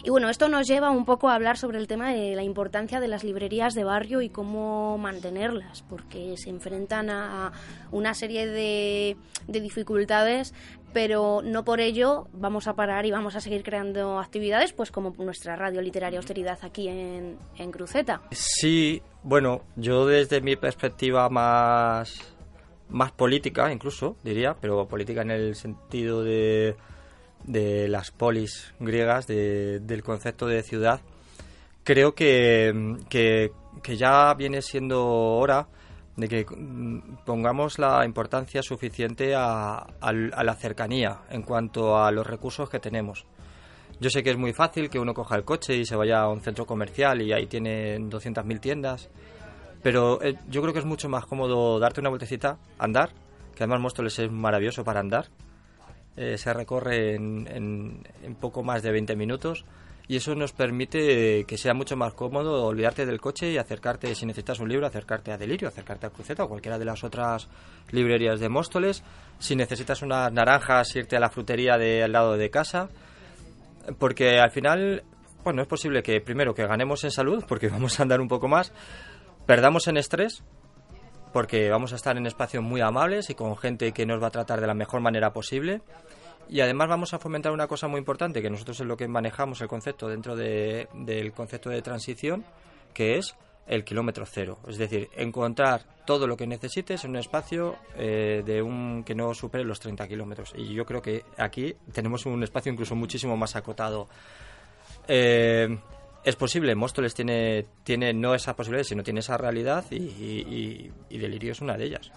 Y 0.03 0.11
bueno, 0.11 0.29
esto 0.29 0.49
nos 0.49 0.66
lleva 0.66 0.90
un 0.90 1.05
poco 1.05 1.29
a 1.29 1.37
hablar 1.37 1.57
sobre 1.57 1.79
el 1.79 1.87
tema 1.87 2.12
de 2.12 2.35
la 2.35 2.42
importancia 2.42 2.99
de 2.99 3.07
las 3.07 3.22
librerías 3.22 3.75
de 3.75 3.85
barrio 3.85 4.22
y 4.22 4.29
cómo 4.29 4.99
mantenerlas, 4.99 5.83
porque 5.83 6.35
se 6.37 6.51
enfrentan 6.51 7.11
a 7.11 7.53
una 7.92 8.12
serie 8.12 8.49
de, 8.49 9.16
de 9.46 9.61
dificultades 9.61 10.53
pero 10.92 11.42
no 11.42 11.64
por 11.64 11.81
ello 11.81 12.29
vamos 12.33 12.68
a 12.68 12.75
parar 12.75 13.07
y 13.07 13.11
vamos 13.11 13.37
a 13.37 13.40
seguir 13.40 13.62
creando 13.62 14.18
actividades, 14.18 14.72
pues 14.72 14.90
como 14.90 15.14
nuestra 15.18 15.57
radio 15.57 15.83
literaria 15.83 16.18
austeridad 16.18 16.59
aquí 16.62 16.88
en, 16.88 17.38
en 17.57 17.70
Cruceta. 17.70 18.22
Sí, 18.31 19.03
bueno, 19.22 19.62
yo 19.77 20.07
desde 20.07 20.40
mi 20.40 20.57
perspectiva 20.57 21.29
más, 21.29 22.18
más 22.88 23.12
política, 23.12 23.70
incluso 23.72 24.16
diría, 24.22 24.57
pero 24.61 24.87
política 24.88 25.22
en 25.22 25.33
el 25.33 25.55
sentido 25.55 26.22
de, 26.22 26.77
de 27.44 27.88
las 27.88 28.11
polis 28.11 28.72
griegas, 28.81 29.27
de, 29.27 29.81
del 29.81 30.03
concepto 30.03 30.46
de 30.46 30.62
ciudad, 30.62 31.01
creo 31.85 32.14
que, 32.14 32.96
que, 33.09 33.53
que 33.83 33.96
ya 33.96 34.35
viene 34.35 34.62
siendo 34.62 35.07
hora 35.07 35.68
de 36.17 36.29
que 36.29 36.47
mm, 36.49 37.25
pongamos 37.25 37.79
la 37.79 38.05
importancia 38.05 38.63
suficiente 38.63 39.35
a, 39.37 39.87
la 40.01 40.55
cercanía 40.55 41.21
en 41.31 41.43
cuanto 41.43 41.99
a 41.99 42.11
los 42.11 42.27
recursos 42.27 42.69
que 42.69 42.81
tenemos. 42.81 43.27
Yo 44.01 44.11
sé 44.11 44.23
que 44.23 44.31
es 44.31 44.37
muy 44.37 44.53
fácil 44.53 44.91
que 44.91 44.99
uno 44.99 45.15
coja 45.15 45.37
el 45.37 45.45
coche 45.45 45.77
y 45.77 45.87
se 45.87 45.97
vaya 45.97 46.21
a 46.21 46.29
un 46.29 46.41
centro 46.41 46.67
comercial 46.67 47.23
y 47.23 47.33
ahí 47.33 47.47
tiene 47.47 47.99
200.000 47.99 48.61
tiendas, 48.61 49.09
pero 49.83 50.23
eh, 50.23 50.37
yo 50.49 50.61
creo 50.61 50.73
que 50.73 50.81
es 50.81 50.85
mucho 50.85 51.09
más 51.09 51.25
cómodo 51.27 51.79
darte 51.79 52.01
una 52.01 52.11
vueltecita, 52.11 52.59
andar, 52.79 53.11
que 53.55 53.63
además 53.63 53.81
Móstoles 53.81 54.19
es 54.19 54.31
maravilloso 54.31 54.85
para 54.85 55.01
andar. 55.01 55.29
Eh, 56.17 56.39
se 56.39 56.53
recorre 56.55 57.15
en, 57.15 57.47
en, 58.23 58.35
poco 58.37 58.63
más 58.63 58.83
de 58.83 58.91
20 58.91 59.17
minutos 59.17 59.67
y 60.09 60.16
eso 60.16 60.35
nos 60.37 60.53
permite 60.53 61.45
que 61.45 61.59
sea 61.59 61.75
mucho 61.75 61.97
más 61.97 62.14
cómodo 62.14 62.64
olvidarte 62.64 63.07
del 63.07 63.21
coche 63.21 63.51
y 63.51 63.59
acercarte, 63.59 64.14
si 64.14 64.25
necesitas 64.25 64.61
un 64.61 64.69
libro, 64.69 64.87
acercarte 64.87 65.33
a 65.33 65.38
Delirio, 65.38 65.66
acercarte 65.66 66.07
a 66.07 66.11
Cruceta 66.11 66.45
o 66.45 66.49
cualquiera 66.49 66.79
de 66.79 66.85
las 66.85 67.03
otras 67.03 67.49
librerías 67.90 68.38
de 68.38 68.49
Móstoles. 68.49 69.03
Si 69.40 69.57
necesitas 69.57 70.03
unas 70.03 70.33
naranjas, 70.33 70.95
irte 70.95 71.16
a 71.16 71.21
la 71.21 71.29
frutería 71.29 71.77
de 71.77 72.05
al 72.05 72.12
lado 72.12 72.37
de 72.37 72.51
casa. 72.51 72.88
Porque 73.99 74.38
al 74.38 74.53
final, 74.53 75.03
bueno, 75.42 75.62
es 75.62 75.69
posible 75.69 76.05
que 76.05 76.21
primero 76.21 76.55
que 76.55 76.66
ganemos 76.66 77.03
en 77.03 77.11
salud, 77.11 77.45
porque 77.49 77.69
vamos 77.71 77.99
a 77.99 78.05
andar 78.05 78.21
un 78.21 78.29
poco 78.29 78.47
más, 78.47 78.73
perdamos 79.45 79.88
en 79.88 79.97
estrés, 79.97 80.45
porque 81.33 81.69
vamos 81.69 81.92
a 81.92 81.97
estar 81.97 82.16
en 82.16 82.27
espacios 82.27 82.62
muy 82.62 82.81
amables 82.81 83.29
y 83.29 83.35
con 83.35 83.57
gente 83.57 83.90
que 83.90 84.07
nos 84.07 84.23
va 84.23 84.29
a 84.29 84.31
tratar 84.31 84.61
de 84.61 84.69
la 84.69 84.75
mejor 84.75 85.01
manera 85.01 85.33
posible 85.33 85.83
y 86.49 86.61
además 86.61 86.89
vamos 86.89 87.15
a 87.15 87.19
fomentar 87.19 87.53
una 87.53 87.67
cosa 87.67 87.89
muy 87.89 87.99
importante, 87.99 88.43
que 88.43 88.51
nosotros 88.51 88.81
es 88.81 88.87
lo 88.87 88.97
que 88.97 89.09
manejamos 89.09 89.61
el 89.61 89.69
concepto 89.69 90.09
dentro 90.09 90.37
de, 90.37 90.89
del 90.95 91.33
concepto 91.33 91.71
de 91.71 91.83
transición, 91.83 92.45
que 92.95 93.17
es 93.17 93.35
el 93.67 93.85
kilómetro 93.85 94.25
cero. 94.27 94.59
Es 94.69 94.79
decir, 94.79 95.09
encontrar 95.17 95.83
todo 96.07 96.27
lo 96.27 96.37
que 96.37 96.47
necesites 96.47 97.05
en 97.05 97.11
un 97.11 97.17
espacio 97.17 97.77
eh, 97.97 98.43
de 98.47 98.63
un 98.63 99.03
que 99.05 99.15
no 99.15 99.35
supere 99.35 99.65
los 99.65 99.81
30 99.81 100.07
kilómetros. 100.07 100.53
Y 100.57 100.73
yo 100.73 100.85
creo 100.87 101.03
que 101.03 101.25
aquí 101.37 101.75
tenemos 101.93 102.27
un 102.27 102.43
espacio 102.43 102.73
incluso 102.73 102.95
muchísimo 102.95 103.37
más 103.37 103.57
acotado. 103.57 104.09
Eh, 105.09 105.77
es 106.25 106.37
posible, 106.37 106.75
Móstoles 106.75 107.15
tiene, 107.15 107.67
tiene 107.85 108.13
no 108.13 108.35
esa 108.35 108.55
posibilidad, 108.55 108.85
sino 108.85 109.03
tiene 109.03 109.21
esa 109.21 109.37
realidad 109.37 109.85
y 109.91 110.91
Delirio 111.11 111.53
es 111.53 111.61
una 111.61 111.77
de 111.77 111.85
ellas. 111.85 112.11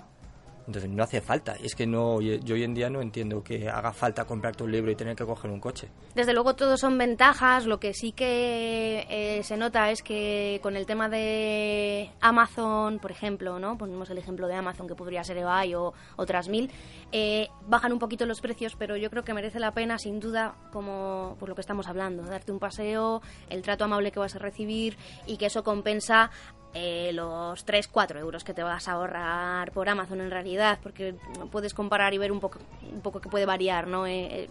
Entonces 0.69 0.91
no 0.91 1.01
hace 1.01 1.19
falta. 1.19 1.55
Es 1.55 1.73
que 1.73 1.88
no, 1.88 2.21
yo 2.21 2.53
hoy 2.53 2.63
en 2.63 2.75
día 2.75 2.91
no 2.91 3.01
entiendo 3.01 3.43
que 3.43 3.67
haga 3.67 3.91
falta 3.91 4.25
comprarte 4.25 4.63
un 4.63 4.71
libro 4.71 4.91
y 4.91 4.95
tener 4.95 5.15
que 5.15 5.25
coger 5.25 5.49
un 5.49 5.60
coche. 5.60 5.89
Desde 6.13 6.32
luego 6.32 6.55
todo 6.55 6.77
son 6.77 6.95
ventajas. 6.95 7.65
Lo 7.65 7.79
que 7.79 7.95
sí 7.95 8.12
que 8.12 9.08
eh, 9.10 9.41
se 9.41 9.58
nota 9.58 9.89
es 9.89 10.03
que 10.03 10.60
con 10.62 10.75
el 10.75 10.86
tema 10.86 11.10
de 11.10 12.12
Amazon, 12.21 12.99
por 12.99 13.10
ejemplo, 13.10 13.58
¿no? 13.58 13.79
Ponemos 13.79 14.12
el 14.12 14.19
ejemplo 14.19 14.47
de 14.47 14.53
Amazon 14.53 14.88
que 14.88 14.93
podría 14.93 15.23
ser 15.23 15.38
eBay 15.39 15.73
o 15.73 15.93
otras 16.17 16.49
mil, 16.49 16.69
eh, 17.12 17.47
bajan 17.67 17.91
un 17.91 17.97
poquito 17.97 18.27
los 18.27 18.39
precios, 18.39 18.75
pero 18.77 18.95
yo 18.95 19.10
creo 19.10 19.23
que 19.23 19.34
merece 19.34 19.60
la 19.60 19.71
pena, 19.71 19.97
sin 19.97 20.19
duda, 20.19 20.53
como 20.71 21.36
por 21.39 21.49
lo 21.49 21.55
que 21.55 21.62
estamos 21.62 21.88
hablando, 21.88 22.21
darte 22.21 22.51
un 22.51 22.60
paseo, 22.60 23.23
el 23.49 23.63
trato 23.63 23.86
amable 23.86 24.12
que 24.12 24.19
vas 24.19 24.36
a 24.36 24.39
recibir 24.39 24.97
y 25.25 25.38
que 25.38 25.47
eso 25.47 25.63
compensa 25.63 26.29
eh, 26.73 27.12
los 27.13 27.65
3-4 27.65 28.19
euros 28.19 28.43
que 28.43 28.53
te 28.53 28.62
vas 28.62 28.88
a 28.88 28.91
ahorrar 28.91 29.71
por 29.71 29.89
Amazon 29.89 30.21
en 30.21 30.29
realidad, 30.29 30.79
porque 30.84 31.15
puedes 31.51 31.73
comparar 31.73 32.13
y 32.13 32.17
ver 32.19 32.32
un 32.32 32.39
poco, 32.39 32.60
un 32.93 33.01
poco 33.01 33.21
que 33.21 33.29
puede 33.29 33.45
variar, 33.45 33.88
¿no? 33.88 34.05
Eh, 34.05 34.43
eh, 34.43 34.49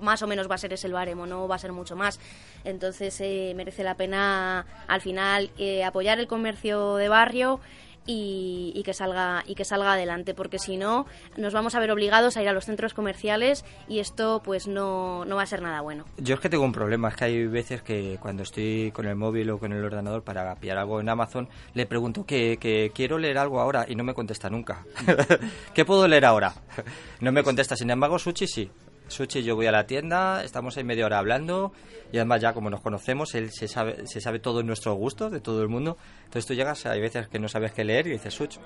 más 0.00 0.22
o 0.22 0.26
menos 0.26 0.50
va 0.50 0.54
a 0.54 0.58
ser 0.58 0.72
ese 0.72 0.86
el 0.86 0.94
baremo, 0.94 1.26
no 1.26 1.46
va 1.46 1.56
a 1.56 1.58
ser 1.58 1.72
mucho 1.72 1.94
más. 1.94 2.18
Entonces 2.64 3.20
merece 3.54 3.84
la 3.84 3.96
pena 3.96 4.66
al 4.88 5.00
final 5.00 5.50
apoyar 5.84 6.18
el 6.18 6.26
comercio 6.26 6.96
de 6.96 7.08
barrio 7.08 7.60
y, 8.06 8.82
que 8.84 8.94
salga 8.94 9.44
y 9.46 9.54
que 9.54 9.64
salga 9.64 9.92
adelante 9.92 10.34
porque 10.34 10.58
si 10.58 10.76
no 10.76 11.06
nos 11.36 11.52
vamos 11.52 11.74
a 11.74 11.80
ver 11.80 11.90
obligados 11.90 12.36
a 12.36 12.42
ir 12.42 12.48
a 12.48 12.52
los 12.52 12.64
centros 12.64 12.94
comerciales 12.94 13.64
y 13.88 14.00
esto 14.00 14.42
pues 14.44 14.66
no, 14.66 15.24
no 15.24 15.36
va 15.36 15.42
a 15.42 15.46
ser 15.46 15.62
nada 15.62 15.80
bueno. 15.80 16.04
Yo 16.18 16.34
es 16.34 16.40
que 16.40 16.48
tengo 16.48 16.64
un 16.64 16.72
problema 16.72 17.08
es 17.08 17.16
que 17.16 17.24
hay 17.24 17.46
veces 17.46 17.82
que 17.82 18.18
cuando 18.20 18.42
estoy 18.42 18.90
con 18.92 19.06
el 19.06 19.16
móvil 19.16 19.50
o 19.50 19.58
con 19.58 19.72
el 19.72 19.84
ordenador 19.84 20.22
para 20.22 20.54
pillar 20.56 20.78
algo 20.78 21.00
en 21.00 21.08
Amazon 21.08 21.48
le 21.74 21.86
pregunto 21.86 22.26
que, 22.26 22.56
que 22.58 22.90
quiero 22.94 23.18
leer 23.18 23.38
algo 23.38 23.60
ahora 23.60 23.86
y 23.88 23.94
no 23.94 24.04
me 24.04 24.14
contesta 24.14 24.50
nunca. 24.50 24.84
¿qué 25.74 25.84
puedo 25.84 26.08
leer 26.08 26.24
ahora? 26.24 26.54
no 27.20 27.32
me 27.32 27.42
contesta. 27.42 27.76
Sin 27.76 27.90
embargo 27.90 28.18
Sushi 28.18 28.46
sí 28.46 28.70
Suchi, 29.08 29.42
yo 29.42 29.56
voy 29.56 29.66
a 29.66 29.72
la 29.72 29.86
tienda, 29.86 30.42
estamos 30.42 30.76
ahí 30.76 30.84
media 30.84 31.06
hora 31.06 31.18
hablando 31.18 31.72
y 32.12 32.16
además 32.16 32.40
ya 32.40 32.52
como 32.52 32.70
nos 32.70 32.80
conocemos, 32.80 33.34
él 33.34 33.50
se 33.50 33.68
sabe, 33.68 34.06
se 34.06 34.20
sabe 34.20 34.38
todos 34.38 34.64
nuestros 34.64 34.96
gustos 34.96 35.30
de 35.32 35.40
todo 35.40 35.62
el 35.62 35.68
mundo. 35.68 35.98
Entonces 36.24 36.46
tú 36.46 36.54
llegas, 36.54 36.86
hay 36.86 37.00
veces 37.00 37.28
que 37.28 37.38
no 37.38 37.48
sabes 37.48 37.72
qué 37.72 37.84
leer 37.84 38.06
y 38.06 38.10
dices, 38.12 38.34
Such, 38.34 38.56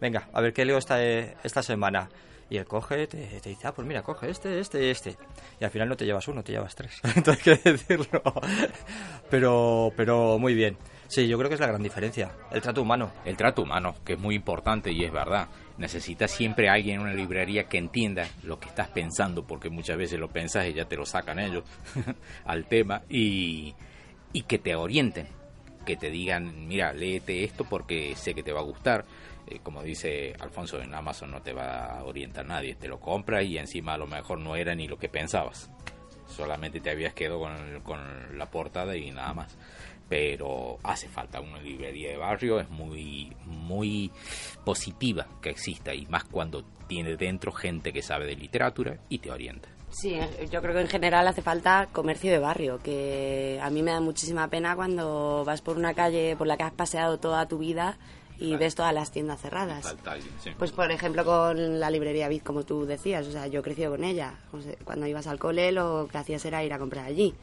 venga, 0.00 0.28
a 0.32 0.40
ver 0.40 0.52
qué 0.52 0.64
leo 0.64 0.78
esta, 0.78 1.02
esta 1.02 1.62
semana. 1.62 2.08
Y 2.50 2.58
él 2.58 2.66
coge, 2.66 3.06
te, 3.06 3.40
te, 3.40 3.48
dice, 3.48 3.66
ah, 3.66 3.72
pues 3.72 3.88
mira, 3.88 4.02
coge 4.02 4.28
este, 4.28 4.60
este, 4.60 4.90
este. 4.90 5.16
Y 5.58 5.64
al 5.64 5.70
final 5.70 5.88
no 5.88 5.96
te 5.96 6.04
llevas 6.04 6.28
uno, 6.28 6.42
te 6.44 6.52
llevas 6.52 6.74
tres. 6.74 7.00
Entonces 7.16 7.48
hay 7.48 7.58
que 7.58 7.72
decirlo. 7.72 8.22
pero, 9.30 9.90
pero 9.96 10.38
muy 10.38 10.52
bien. 10.52 10.76
Sí, 11.12 11.28
yo 11.28 11.36
creo 11.36 11.50
que 11.50 11.56
es 11.56 11.60
la 11.60 11.66
gran 11.66 11.82
diferencia, 11.82 12.32
el 12.52 12.62
trato 12.62 12.80
humano. 12.80 13.12
El 13.26 13.36
trato 13.36 13.60
humano, 13.60 13.96
que 14.02 14.14
es 14.14 14.18
muy 14.18 14.34
importante 14.34 14.90
y 14.92 15.04
es 15.04 15.12
verdad. 15.12 15.46
Necesitas 15.76 16.30
siempre 16.30 16.70
alguien 16.70 16.94
en 16.94 17.02
una 17.02 17.12
librería 17.12 17.64
que 17.64 17.76
entienda 17.76 18.26
lo 18.44 18.58
que 18.58 18.70
estás 18.70 18.88
pensando, 18.88 19.46
porque 19.46 19.68
muchas 19.68 19.98
veces 19.98 20.18
lo 20.18 20.28
pensas 20.28 20.66
y 20.68 20.72
ya 20.72 20.86
te 20.86 20.96
lo 20.96 21.04
sacan 21.04 21.38
ellos 21.38 21.64
al 22.46 22.64
tema, 22.64 23.02
y, 23.10 23.74
y 24.32 24.44
que 24.44 24.58
te 24.58 24.74
orienten, 24.74 25.26
que 25.84 25.98
te 25.98 26.08
digan, 26.08 26.66
mira, 26.66 26.94
léete 26.94 27.44
esto 27.44 27.64
porque 27.68 28.16
sé 28.16 28.34
que 28.34 28.42
te 28.42 28.54
va 28.54 28.60
a 28.60 28.64
gustar. 28.64 29.04
Eh, 29.48 29.58
como 29.62 29.82
dice 29.82 30.32
Alfonso, 30.40 30.80
en 30.80 30.94
Amazon 30.94 31.30
no 31.30 31.42
te 31.42 31.52
va 31.52 31.98
a 31.98 32.04
orientar 32.04 32.46
nadie, 32.46 32.74
te 32.74 32.88
lo 32.88 32.98
compra 32.98 33.42
y 33.42 33.58
encima 33.58 33.92
a 33.92 33.98
lo 33.98 34.06
mejor 34.06 34.38
no 34.38 34.56
era 34.56 34.74
ni 34.74 34.88
lo 34.88 34.96
que 34.96 35.10
pensabas. 35.10 35.70
Solamente 36.26 36.80
te 36.80 36.88
habías 36.88 37.12
quedado 37.12 37.38
con, 37.38 37.82
con 37.82 38.38
la 38.38 38.50
portada 38.50 38.96
y 38.96 39.10
nada 39.10 39.34
más 39.34 39.58
pero 40.12 40.78
hace 40.82 41.08
falta 41.08 41.40
una 41.40 41.58
librería 41.58 42.10
de 42.10 42.18
barrio, 42.18 42.60
es 42.60 42.68
muy, 42.68 43.34
muy 43.46 44.10
positiva 44.62 45.26
que 45.40 45.48
exista 45.48 45.94
y 45.94 46.04
más 46.04 46.24
cuando 46.24 46.64
tiene 46.86 47.16
dentro 47.16 47.50
gente 47.50 47.94
que 47.94 48.02
sabe 48.02 48.26
de 48.26 48.36
literatura 48.36 48.98
y 49.08 49.20
te 49.20 49.30
orienta. 49.30 49.70
Sí, 49.88 50.18
yo 50.50 50.60
creo 50.60 50.74
que 50.74 50.82
en 50.82 50.88
general 50.88 51.26
hace 51.28 51.40
falta 51.40 51.88
comercio 51.92 52.30
de 52.30 52.38
barrio, 52.38 52.78
que 52.82 53.58
a 53.62 53.70
mí 53.70 53.82
me 53.82 53.92
da 53.92 54.00
muchísima 54.00 54.48
pena 54.48 54.76
cuando 54.76 55.44
vas 55.46 55.62
por 55.62 55.78
una 55.78 55.94
calle 55.94 56.36
por 56.36 56.46
la 56.46 56.58
que 56.58 56.64
has 56.64 56.74
paseado 56.74 57.18
toda 57.18 57.48
tu 57.48 57.56
vida 57.56 57.96
y 58.38 58.54
ves 58.56 58.74
todas 58.74 58.92
las 58.92 59.12
tiendas 59.12 59.40
cerradas. 59.40 59.96
Pues 60.58 60.72
por 60.72 60.90
ejemplo 60.90 61.24
con 61.24 61.80
la 61.80 61.88
librería 61.88 62.28
Vid, 62.28 62.42
como 62.42 62.64
tú 62.64 62.84
decías, 62.84 63.26
o 63.26 63.32
sea, 63.32 63.46
yo 63.46 63.62
crecido 63.62 63.92
con 63.92 64.04
ella. 64.04 64.34
Cuando 64.84 65.06
ibas 65.06 65.26
al 65.26 65.38
cole 65.38 65.72
lo 65.72 66.06
que 66.12 66.18
hacías 66.18 66.44
era 66.44 66.62
ir 66.62 66.74
a 66.74 66.78
comprar 66.78 67.06
allí 67.06 67.34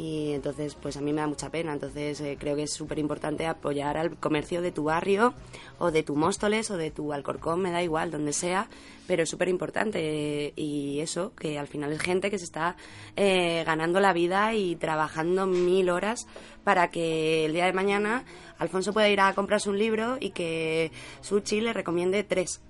y 0.00 0.32
entonces 0.32 0.76
pues 0.76 0.96
a 0.96 1.02
mí 1.02 1.12
me 1.12 1.20
da 1.20 1.26
mucha 1.26 1.50
pena. 1.50 1.74
Entonces 1.74 2.18
eh, 2.22 2.38
creo 2.40 2.56
que 2.56 2.62
es 2.62 2.72
súper 2.72 2.98
importante 2.98 3.46
apoyar 3.46 3.98
al 3.98 4.16
comercio 4.16 4.62
de 4.62 4.72
tu 4.72 4.84
barrio 4.84 5.34
o 5.78 5.90
de 5.90 6.02
tu 6.02 6.16
Móstoles 6.16 6.70
o 6.70 6.78
de 6.78 6.90
tu 6.90 7.12
Alcorcón 7.12 7.60
me 7.60 7.70
da 7.70 7.82
igual 7.82 8.10
donde 8.10 8.32
sea 8.32 8.68
pero 9.06 9.24
es 9.24 9.28
súper 9.28 9.48
importante 9.48 10.52
y 10.54 11.00
eso 11.00 11.34
que 11.34 11.58
al 11.58 11.66
final 11.66 11.92
es 11.92 12.00
gente 12.00 12.30
que 12.30 12.38
se 12.38 12.44
está 12.44 12.76
eh, 13.16 13.64
ganando 13.66 13.98
la 13.98 14.12
vida 14.12 14.54
y 14.54 14.76
trabajando 14.76 15.46
mil 15.46 15.90
horas 15.90 16.28
para 16.62 16.90
que 16.90 17.44
el 17.44 17.52
día 17.52 17.66
de 17.66 17.72
mañana 17.72 18.24
Alfonso 18.58 18.92
pueda 18.92 19.08
ir 19.08 19.20
a 19.20 19.34
comprarse 19.34 19.68
un 19.68 19.78
libro 19.78 20.16
y 20.20 20.30
que 20.30 20.92
Suchi 21.22 21.60
le 21.60 21.72
recomiende 21.72 22.22
tres 22.22 22.62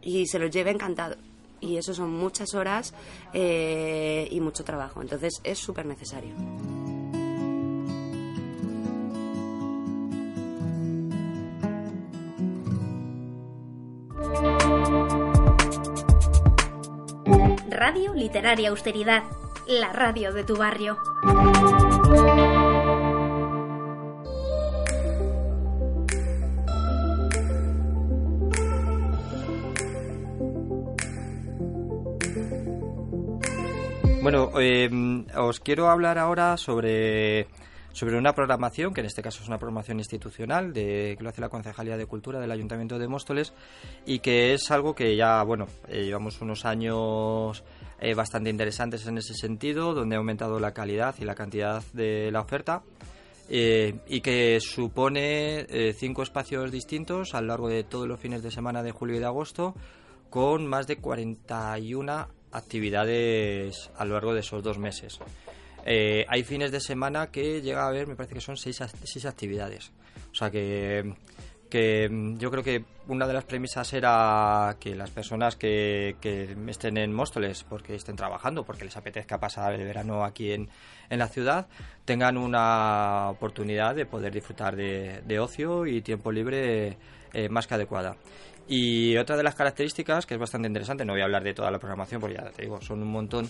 y 0.00 0.26
se 0.26 0.38
los 0.38 0.50
lleve 0.50 0.70
encantado 0.70 1.16
y 1.64 1.78
eso 1.78 1.94
son 1.94 2.10
muchas 2.10 2.54
horas 2.54 2.94
eh, 3.32 4.28
y 4.30 4.40
mucho 4.40 4.64
trabajo. 4.64 5.00
Entonces 5.00 5.40
es 5.42 5.58
súper 5.58 5.86
necesario. 5.86 6.34
Radio 17.70 18.14
Literaria 18.14 18.70
Austeridad, 18.70 19.22
la 19.66 19.92
radio 19.92 20.32
de 20.32 20.44
tu 20.44 20.56
barrio. 20.56 20.98
Bueno, 34.24 34.58
eh, 34.58 34.88
os 35.36 35.60
quiero 35.60 35.90
hablar 35.90 36.16
ahora 36.16 36.56
sobre, 36.56 37.46
sobre 37.92 38.16
una 38.16 38.34
programación, 38.34 38.94
que 38.94 39.02
en 39.02 39.06
este 39.06 39.20
caso 39.20 39.42
es 39.42 39.48
una 39.48 39.58
programación 39.58 39.98
institucional, 39.98 40.72
de, 40.72 41.14
que 41.18 41.22
lo 41.22 41.28
hace 41.28 41.42
la 41.42 41.50
Concejalía 41.50 41.98
de 41.98 42.06
Cultura 42.06 42.40
del 42.40 42.50
Ayuntamiento 42.50 42.98
de 42.98 43.06
Móstoles, 43.06 43.52
y 44.06 44.20
que 44.20 44.54
es 44.54 44.70
algo 44.70 44.94
que 44.94 45.14
ya, 45.14 45.42
bueno, 45.42 45.66
eh, 45.88 46.06
llevamos 46.06 46.40
unos 46.40 46.64
años 46.64 47.64
eh, 48.00 48.14
bastante 48.14 48.48
interesantes 48.48 49.06
en 49.06 49.18
ese 49.18 49.34
sentido, 49.34 49.92
donde 49.92 50.16
ha 50.16 50.20
aumentado 50.20 50.58
la 50.58 50.72
calidad 50.72 51.14
y 51.20 51.26
la 51.26 51.34
cantidad 51.34 51.82
de 51.92 52.30
la 52.32 52.40
oferta. 52.40 52.82
y 53.46 54.20
que 54.22 54.58
supone 54.58 55.66
cinco 55.92 56.22
espacios 56.22 56.72
distintos 56.72 57.34
a 57.34 57.42
lo 57.42 57.48
largo 57.48 57.68
de 57.68 57.84
todos 57.84 58.08
los 58.08 58.18
fines 58.18 58.42
de 58.42 58.50
semana 58.50 58.82
de 58.82 58.90
julio 58.90 59.16
y 59.16 59.18
de 59.18 59.26
agosto, 59.26 59.74
con 60.30 60.66
más 60.66 60.86
de 60.86 60.96
41 60.96 62.26
actividades 62.54 63.90
a 63.96 64.04
lo 64.04 64.14
largo 64.14 64.32
de 64.32 64.40
esos 64.40 64.62
dos 64.62 64.78
meses. 64.78 65.18
Eh, 65.84 66.24
hay 66.28 66.44
fines 66.44 66.72
de 66.72 66.80
semana 66.80 67.30
que 67.30 67.60
llega 67.60 67.84
a 67.84 67.88
haber, 67.88 68.06
me 68.06 68.16
parece 68.16 68.34
que 68.34 68.40
son 68.40 68.56
seis, 68.56 68.80
seis 69.04 69.26
actividades. 69.26 69.92
O 70.32 70.34
sea 70.34 70.50
que, 70.50 71.14
que, 71.68 72.08
yo 72.38 72.50
creo 72.50 72.64
que 72.64 72.84
una 73.08 73.26
de 73.26 73.34
las 73.34 73.44
premisas 73.44 73.92
era 73.92 74.76
que 74.80 74.94
las 74.94 75.10
personas 75.10 75.56
que, 75.56 76.16
que, 76.20 76.56
estén 76.68 76.96
en 76.96 77.12
Móstoles, 77.12 77.64
porque 77.64 77.94
estén 77.96 78.16
trabajando, 78.16 78.64
porque 78.64 78.84
les 78.84 78.96
apetezca 78.96 79.38
pasar 79.38 79.74
el 79.74 79.84
verano 79.84 80.24
aquí 80.24 80.52
en, 80.52 80.70
en 81.10 81.18
la 81.18 81.28
ciudad, 81.28 81.66
tengan 82.06 82.38
una 82.38 83.28
oportunidad 83.28 83.94
de 83.94 84.06
poder 84.06 84.32
disfrutar 84.32 84.76
de, 84.76 85.20
de 85.26 85.38
ocio 85.38 85.86
y 85.86 86.00
tiempo 86.00 86.32
libre 86.32 86.96
eh, 87.34 87.48
más 87.48 87.66
que 87.66 87.74
adecuada. 87.74 88.16
Y 88.66 89.16
otra 89.16 89.36
de 89.36 89.42
las 89.42 89.54
características, 89.54 90.24
que 90.24 90.34
es 90.34 90.40
bastante 90.40 90.68
interesante, 90.68 91.04
no 91.04 91.12
voy 91.12 91.20
a 91.20 91.24
hablar 91.24 91.44
de 91.44 91.52
toda 91.52 91.70
la 91.70 91.78
programación 91.78 92.20
porque 92.20 92.36
ya 92.36 92.50
te 92.50 92.62
digo, 92.62 92.80
son 92.80 93.02
un 93.02 93.08
montón. 93.08 93.48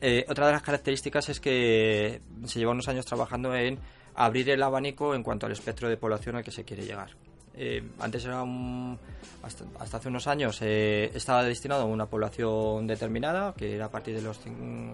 Eh, 0.00 0.24
otra 0.28 0.46
de 0.46 0.52
las 0.52 0.62
características 0.62 1.28
es 1.28 1.40
que 1.40 2.20
se 2.44 2.58
lleva 2.58 2.72
unos 2.72 2.88
años 2.88 3.04
trabajando 3.04 3.54
en 3.54 3.78
abrir 4.14 4.50
el 4.50 4.62
abanico 4.62 5.14
en 5.14 5.22
cuanto 5.22 5.46
al 5.46 5.52
espectro 5.52 5.88
de 5.88 5.96
población 5.96 6.36
al 6.36 6.44
que 6.44 6.50
se 6.50 6.64
quiere 6.64 6.84
llegar. 6.84 7.10
Eh, 7.56 7.82
antes 8.00 8.24
era 8.24 8.42
un, 8.42 8.98
hasta, 9.42 9.64
hace 9.78 10.08
unos 10.08 10.26
años 10.26 10.58
eh, 10.60 11.10
estaba 11.14 11.44
destinado 11.44 11.82
a 11.82 11.86
una 11.86 12.06
población 12.06 12.86
determinada, 12.86 13.54
que 13.54 13.76
era 13.76 13.86
a 13.86 13.90
partir 13.90 14.16
de 14.16 14.22
los 14.22 14.40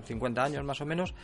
50 0.05 0.45
años 0.45 0.65
más 0.65 0.81
o 0.81 0.87
menos, 0.87 1.15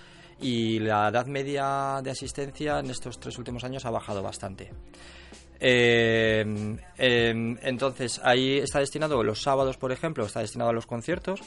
y 0.40 0.78
la 0.78 1.08
edad 1.08 1.26
media 1.26 2.00
de 2.02 2.10
asistencia 2.10 2.78
en 2.78 2.90
estos 2.90 3.20
tres 3.20 3.36
últimos 3.38 3.64
años 3.64 3.84
ha 3.84 3.90
bajado 3.90 4.22
bastante. 4.22 4.70
Eh, 5.60 6.76
em, 6.98 7.56
entonces, 7.62 8.20
ahí 8.22 8.58
está 8.58 8.80
destinado 8.80 9.22
los 9.22 9.42
sábados, 9.42 9.76
por 9.76 9.92
ejemplo, 9.92 10.24
está 10.24 10.40
destinado 10.40 10.70
a 10.70 10.74
los 10.74 10.86
conciertos, 10.86 11.40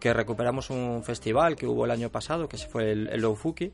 que 0.00 0.12
recuperamos 0.12 0.70
un 0.70 1.02
festival 1.04 1.56
que 1.56 1.66
hubo 1.66 1.84
el 1.84 1.90
año 1.90 2.10
pasado, 2.10 2.48
que 2.48 2.56
fue 2.56 2.92
el, 2.92 3.08
el 3.08 3.36
Fuki, 3.36 3.72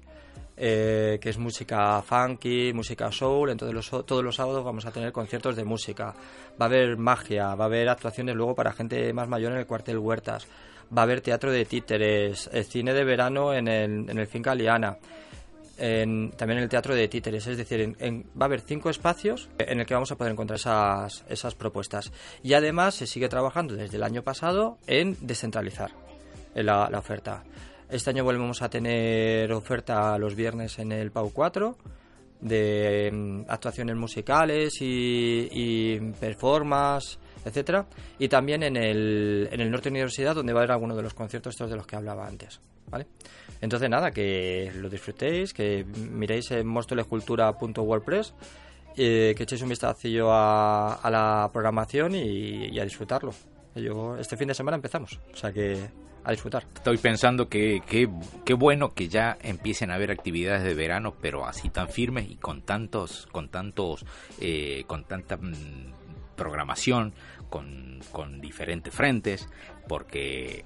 eh, 0.56 1.18
que 1.20 1.30
es 1.30 1.38
música 1.38 2.02
funky, 2.02 2.72
música 2.72 3.10
soul. 3.12 3.50
Entonces, 3.50 3.90
todos 4.04 4.24
los 4.24 4.34
sábados 4.36 4.64
vamos 4.64 4.84
a 4.86 4.90
tener 4.90 5.12
conciertos 5.12 5.56
de 5.56 5.64
música. 5.64 6.14
Va 6.60 6.66
a 6.66 6.68
haber 6.68 6.96
magia, 6.96 7.54
va 7.54 7.64
a 7.64 7.68
haber 7.68 7.88
actuaciones 7.88 8.34
luego 8.34 8.54
para 8.54 8.72
gente 8.72 9.12
más 9.12 9.28
mayor 9.28 9.52
en 9.52 9.58
el 9.58 9.66
cuartel 9.66 9.98
Huertas. 9.98 10.46
Va 10.96 11.02
a 11.02 11.04
haber 11.04 11.20
teatro 11.20 11.52
de 11.52 11.64
títeres, 11.64 12.50
eh, 12.52 12.64
cine 12.64 12.92
de 12.92 13.04
verano 13.04 13.54
en 13.54 13.68
el, 13.68 14.10
en 14.10 14.18
el 14.18 14.26
Finca 14.26 14.54
Liana 14.54 14.98
también 15.78 16.58
en 16.58 16.64
el 16.64 16.68
teatro 16.68 16.94
de 16.94 17.08
títeres. 17.08 17.46
Es 17.46 17.56
decir, 17.56 17.96
va 18.00 18.44
a 18.44 18.44
haber 18.44 18.60
cinco 18.60 18.90
espacios 18.90 19.48
en 19.58 19.80
el 19.80 19.86
que 19.86 19.94
vamos 19.94 20.10
a 20.12 20.16
poder 20.16 20.32
encontrar 20.32 20.58
esas, 20.58 21.24
esas 21.28 21.54
propuestas. 21.54 22.12
Y 22.42 22.54
además 22.54 22.94
se 22.94 23.06
sigue 23.06 23.28
trabajando 23.28 23.74
desde 23.74 23.96
el 23.96 24.02
año 24.02 24.22
pasado 24.22 24.78
en 24.86 25.16
descentralizar 25.20 25.92
la, 26.54 26.88
la 26.90 26.98
oferta. 26.98 27.44
Este 27.88 28.10
año 28.10 28.24
volvemos 28.24 28.60
a 28.60 28.68
tener 28.68 29.50
oferta 29.52 30.18
los 30.18 30.34
viernes 30.34 30.78
en 30.78 30.92
el 30.92 31.10
PAU 31.10 31.32
4 31.32 31.76
de 32.40 33.10
mm, 33.12 33.40
actuaciones 33.48 33.96
musicales 33.96 34.80
y, 34.80 35.48
y 35.50 35.98
performance, 36.12 37.18
etcétera, 37.44 37.86
y 38.18 38.28
también 38.28 38.62
en 38.62 38.76
el, 38.76 39.48
en 39.50 39.60
el 39.60 39.70
Norte 39.70 39.88
Universidad 39.88 40.34
donde 40.34 40.52
va 40.52 40.60
a 40.60 40.62
haber 40.62 40.72
alguno 40.72 40.94
de 40.94 41.02
los 41.02 41.14
conciertos 41.14 41.54
estos 41.54 41.70
de 41.70 41.76
los 41.76 41.86
que 41.86 41.96
hablaba 41.96 42.26
antes. 42.26 42.60
¿vale? 42.90 43.06
Entonces, 43.60 43.90
nada, 43.90 44.10
que 44.10 44.72
lo 44.76 44.88
disfrutéis, 44.88 45.52
que 45.52 45.84
miréis 45.84 46.50
en 46.50 46.66
mostolescultura.wordpress, 46.66 48.34
eh, 48.96 49.34
que 49.36 49.42
echéis 49.44 49.62
un 49.62 49.68
vistacillo 49.68 50.32
a, 50.32 50.94
a 50.94 51.10
la 51.10 51.50
programación 51.52 52.14
y, 52.14 52.78
a 52.78 52.84
disfrutarlo. 52.84 53.32
Yo, 53.74 54.16
este 54.16 54.36
fin 54.36 54.48
de 54.48 54.54
semana 54.54 54.76
empezamos, 54.76 55.20
o 55.32 55.36
sea 55.36 55.52
que 55.52 55.78
a 56.24 56.32
disfrutar. 56.32 56.66
Estoy 56.74 56.98
pensando 56.98 57.48
que 57.48 57.80
qué 57.86 58.54
bueno 58.54 58.92
que 58.92 59.08
ya 59.08 59.38
empiecen 59.40 59.90
a 59.90 59.94
haber 59.94 60.10
actividades 60.10 60.64
de 60.64 60.74
verano, 60.74 61.14
pero 61.20 61.46
así 61.46 61.70
tan 61.70 61.88
firmes 61.88 62.28
y 62.28 62.36
con 62.36 62.62
tantos, 62.62 63.28
con 63.30 63.48
tantos, 63.48 64.04
eh, 64.40 64.84
con 64.86 65.04
tanta 65.04 65.36
mm, 65.36 65.92
programación, 66.36 67.12
con, 67.48 68.00
con 68.12 68.40
diferentes 68.40 68.94
frentes, 68.94 69.48
porque 69.88 70.64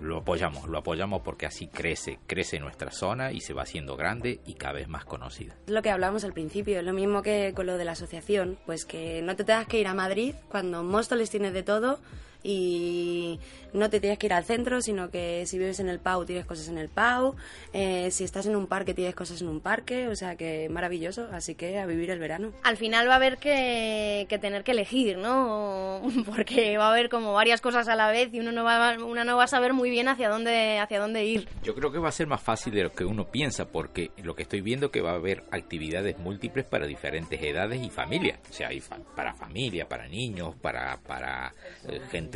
lo 0.00 0.18
apoyamos, 0.18 0.66
lo 0.68 0.78
apoyamos 0.78 1.22
porque 1.22 1.46
así 1.46 1.68
crece, 1.68 2.18
crece 2.26 2.58
nuestra 2.58 2.90
zona 2.90 3.32
y 3.32 3.40
se 3.40 3.52
va 3.52 3.62
haciendo 3.62 3.96
grande 3.96 4.40
y 4.46 4.54
cada 4.54 4.74
vez 4.74 4.88
más 4.88 5.04
conocida. 5.04 5.54
Lo 5.66 5.82
que 5.82 5.90
hablábamos 5.90 6.24
al 6.24 6.32
principio, 6.32 6.78
es 6.78 6.84
lo 6.84 6.92
mismo 6.92 7.22
que 7.22 7.52
con 7.54 7.66
lo 7.66 7.76
de 7.76 7.84
la 7.84 7.92
asociación, 7.92 8.58
pues 8.66 8.84
que 8.84 9.22
no 9.22 9.36
te 9.36 9.44
tengas 9.44 9.66
que 9.66 9.80
ir 9.80 9.86
a 9.86 9.94
Madrid 9.94 10.34
cuando 10.48 10.82
Móstoles 10.82 11.30
tiene 11.30 11.50
de 11.52 11.62
todo 11.62 12.00
y 12.42 13.38
no 13.72 13.88
te 13.90 14.00
tienes 14.00 14.18
que 14.18 14.26
ir 14.26 14.32
al 14.32 14.44
centro, 14.44 14.80
sino 14.80 15.10
que 15.10 15.44
si 15.46 15.58
vives 15.58 15.80
en 15.80 15.88
el 15.88 15.98
PAU 15.98 16.24
tienes 16.24 16.44
cosas 16.44 16.68
en 16.68 16.78
el 16.78 16.88
PAU, 16.88 17.34
eh, 17.72 18.10
si 18.10 18.24
estás 18.24 18.46
en 18.46 18.56
un 18.56 18.66
parque 18.66 18.94
tienes 18.94 19.14
cosas 19.14 19.40
en 19.40 19.48
un 19.48 19.60
parque, 19.60 20.08
o 20.08 20.16
sea 20.16 20.36
que 20.36 20.68
maravilloso, 20.68 21.28
así 21.32 21.54
que 21.54 21.78
a 21.78 21.86
vivir 21.86 22.10
el 22.10 22.18
verano. 22.18 22.52
Al 22.62 22.76
final 22.76 23.08
va 23.08 23.14
a 23.14 23.16
haber 23.16 23.38
que, 23.38 24.26
tener 24.40 24.64
que 24.64 24.72
elegir, 24.72 25.18
¿no? 25.18 26.02
Porque 26.26 26.76
va 26.76 26.88
a 26.88 26.92
haber 26.92 27.08
como 27.08 27.32
varias 27.32 27.60
cosas 27.60 27.88
a 27.88 27.96
la 27.96 28.10
vez 28.10 28.32
y 28.32 28.40
uno 28.40 28.52
no 28.52 28.64
va, 28.64 28.96
uno 28.98 29.24
no 29.24 29.36
va 29.36 29.44
a 29.44 29.48
saber 29.48 29.72
muy 29.72 29.90
bien 29.90 30.08
hacia 30.08 30.28
dónde, 30.28 30.78
hacia 30.78 31.00
dónde 31.00 31.24
ir. 31.24 31.48
Yo 31.62 31.74
creo 31.74 31.92
que 31.92 31.98
va 31.98 32.08
a 32.08 32.12
ser 32.12 32.26
más 32.26 32.42
fácil 32.42 32.74
de 32.74 32.84
lo 32.84 32.92
que 32.92 33.04
uno 33.04 33.30
piensa, 33.30 33.66
porque 33.66 34.10
lo 34.22 34.34
que 34.34 34.42
estoy 34.42 34.60
viendo 34.60 34.90
que 34.90 35.00
va 35.00 35.12
a 35.12 35.14
haber 35.14 35.44
actividades 35.50 36.18
múltiples 36.18 36.64
para 36.64 36.86
diferentes 36.86 37.40
edades 37.42 37.82
y 37.82 37.90
familias. 37.90 38.38
O 38.50 38.52
sea, 38.52 38.68
hay 38.68 38.82
para 39.14 39.34
familia, 39.34 39.88
para 39.88 40.08
niños, 40.08 40.54
para, 40.60 40.98
para 40.98 41.54
eh, 41.88 42.00
gente 42.10 42.31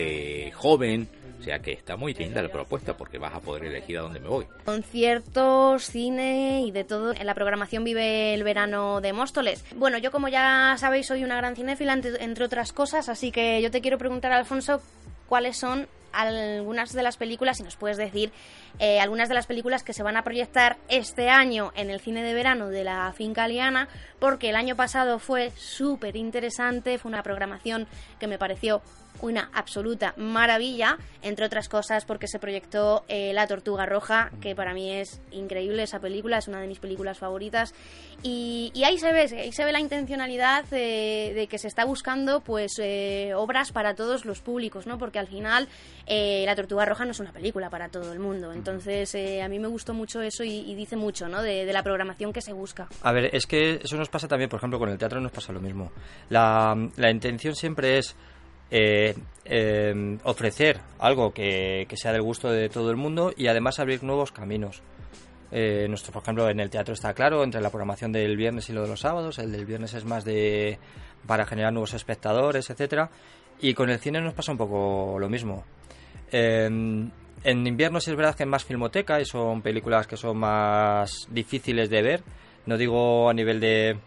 joven, 0.55 1.09
o 1.39 1.43
sea 1.43 1.59
que 1.61 1.73
está 1.73 1.97
muy 1.97 2.15
linda 2.15 2.43
la 2.43 2.49
propuesta 2.49 2.97
porque 2.97 3.19
vas 3.19 3.35
a 3.35 3.41
poder 3.41 3.65
elegir 3.65 3.99
a 3.99 4.03
dónde 4.03 4.21
me 4.21 4.29
voy. 4.29 4.47
Conciertos, 4.65 5.85
cine 5.85 6.63
y 6.67 6.71
de 6.71 6.85
todo. 6.85 7.13
En 7.13 7.27
la 7.27 7.35
programación 7.35 7.85
vive 7.85 8.35
el 8.35 8.43
verano 8.43 9.01
de 9.01 9.13
Móstoles. 9.13 9.65
Bueno, 9.75 9.99
yo 9.99 10.11
como 10.11 10.29
ya 10.29 10.77
sabéis 10.79 11.07
soy 11.07 11.25
una 11.25 11.37
gran 11.37 11.57
cinéfila 11.57 11.93
entre 11.93 12.45
otras 12.45 12.73
cosas, 12.73 13.09
así 13.09 13.31
que 13.31 13.61
yo 13.63 13.71
te 13.71 13.81
quiero 13.81 13.99
preguntar, 13.99 14.33
Alfonso, 14.33 14.81
cuáles 15.29 15.57
son 15.57 15.89
algunas 16.17 16.93
de 16.93 17.03
las 17.03 17.17
películas, 17.17 17.59
si 17.59 17.63
nos 17.63 17.77
puedes 17.77 17.97
decir, 17.97 18.33
eh, 18.79 19.01
algunas 19.01 19.29
de 19.29 19.35
las 19.35 19.47
películas 19.47 19.83
que 19.83 19.93
se 19.93 20.03
van 20.03 20.17
a 20.17 20.23
proyectar 20.23 20.79
este 20.89 21.29
año 21.29 21.73
en 21.77 21.91
el 21.91 22.01
cine 22.01 22.23
de 22.23 22.35
verano 22.35 22.69
de 22.69 22.85
la 22.85 23.13
finca 23.13 23.47
Liana, 23.47 23.89
porque 24.19 24.51
el 24.51 24.57
año 24.57 24.77
pasado 24.77 25.19
fue 25.19 25.51
súper 25.51 26.17
interesante, 26.17 26.99
fue 26.99 27.11
una 27.11 27.23
programación 27.23 27.87
que 28.19 28.27
me 28.27 28.39
pareció 28.39 28.81
una 29.21 29.51
absoluta 29.53 30.15
maravilla, 30.17 30.99
entre 31.23 31.47
otras 31.47 31.69
cosas 31.69 32.05
porque 32.05 32.29
se 32.29 32.39
proyectó 32.39 33.05
eh, 33.09 33.33
La 33.33 33.47
Tortuga 33.47 33.87
Roja, 33.87 34.31
que 34.41 34.55
para 34.55 34.75
mí 34.75 34.93
es 34.93 35.21
increíble 35.31 35.83
esa 35.83 36.01
película, 36.01 36.39
es 36.39 36.49
una 36.49 36.61
de 36.61 36.67
mis 36.67 36.79
películas 36.79 37.19
favoritas, 37.19 37.75
y, 38.23 38.73
ahí 38.85 38.99
se 38.99 39.13
ve, 39.13 39.29
ahí 39.39 39.53
se 39.53 39.65
ve 39.65 39.73
la 39.73 39.81
intencionalidad 39.81 40.65
de, 40.67 41.47
que 41.51 41.59
se 41.59 41.69
está 41.69 41.85
buscando 41.85 42.41
pues 42.41 42.79
eh, 42.79 43.33
obras 43.35 43.73
para 43.73 43.95
todos 43.95 44.25
los 44.25 44.41
públicos, 44.41 44.87
¿no? 44.87 44.99
Porque 44.99 45.19
al 45.19 45.29
final 45.29 45.69
eh, 46.07 46.45
La 46.47 46.57
Tortuga 46.57 46.85
Roja 46.85 47.05
no 47.05 47.11
es 47.13 47.21
una 47.21 47.33
película 47.33 47.71
para 47.71 47.89
todo 47.89 48.13
el 48.13 48.19
mundo, 48.19 48.53
entonces 48.53 49.15
a 49.15 49.49
mí 49.49 49.59
me 49.59 49.69
gustó 49.69 49.95
mucho 49.95 50.21
eso 50.23 50.45
y, 50.45 50.75
dice 50.75 50.97
mucho, 50.97 51.29
¿no? 51.29 51.43
De, 51.43 51.65
de, 51.65 51.73
la 51.73 51.83
programación 51.83 52.33
que 52.33 52.41
se 52.41 52.53
busca. 52.53 52.89
A 53.03 53.13
ver, 53.13 53.35
es 53.35 53.47
que 53.47 53.81
eso 53.83 53.97
nos 53.97 54.09
pasa 54.09 54.29
también, 54.29 54.49
por 54.49 54.59
ejemplo, 54.59 54.79
con 54.79 54.89
el 54.89 54.99
teatro 54.99 55.21
nos 55.21 55.33
pasa 55.33 55.53
lo 55.53 55.61
mismo. 55.61 55.93
La, 56.29 56.75
la 56.97 57.11
intención 57.11 57.55
siempre 57.55 57.99
es 57.99 58.17
eh, 58.71 59.15
em, 59.45 60.19
ofrecer 60.25 60.81
algo 60.99 61.33
que, 61.33 61.87
sea 61.95 62.13
del 62.13 62.23
gusto 62.23 62.51
de 62.51 62.69
todo 62.69 62.91
el 62.91 62.97
mundo 62.97 63.33
y 63.37 63.47
además 63.47 63.79
abrir 63.79 64.03
nuevos 64.03 64.33
caminos. 64.33 64.83
Eh, 65.53 65.87
nuestro, 65.89 66.13
por 66.13 66.23
ejemplo, 66.23 66.51
en 66.51 66.59
el 66.59 66.71
teatro 66.71 66.93
está 66.93 67.15
claro, 67.15 67.45
entre 67.45 67.61
la 67.61 67.71
programación 67.71 68.11
del 68.11 68.37
viernes 68.37 68.69
y 68.69 68.73
lo 68.73 68.83
de 68.83 68.89
los 68.89 69.01
sábados, 69.01 69.39
el 69.39 69.53
del 69.53 69.65
viernes 69.65 69.95
es 69.95 70.05
más 70.05 70.25
de 70.25 70.79
para 71.27 71.47
generar 71.47 71.73
nuevos 71.73 71.95
espectadores, 71.95 72.69
etcétera, 72.71 73.11
y 73.61 73.75
con 73.75 73.91
el 73.91 73.99
cine 73.99 74.21
nos 74.21 74.35
pasa 74.35 74.53
un 74.53 74.59
poco 74.59 75.17
lo 75.19 75.29
mismo. 75.29 75.65
En 76.31 77.13
invierno 77.45 78.01
sí 78.01 78.11
es 78.11 78.17
verdad 78.17 78.35
que 78.35 78.43
hay 78.43 78.49
más 78.49 78.65
filmoteca 78.65 79.21
y 79.21 79.25
son 79.25 79.63
películas 79.63 80.07
que 80.07 80.17
son 80.17 80.39
más 80.39 81.29
difíciles 81.31 81.89
de 81.89 82.03
ver, 82.03 82.23
no 82.67 82.77
digo 82.77 83.31
a 83.31 83.35
nivel 83.35 83.61
de 83.61 83.99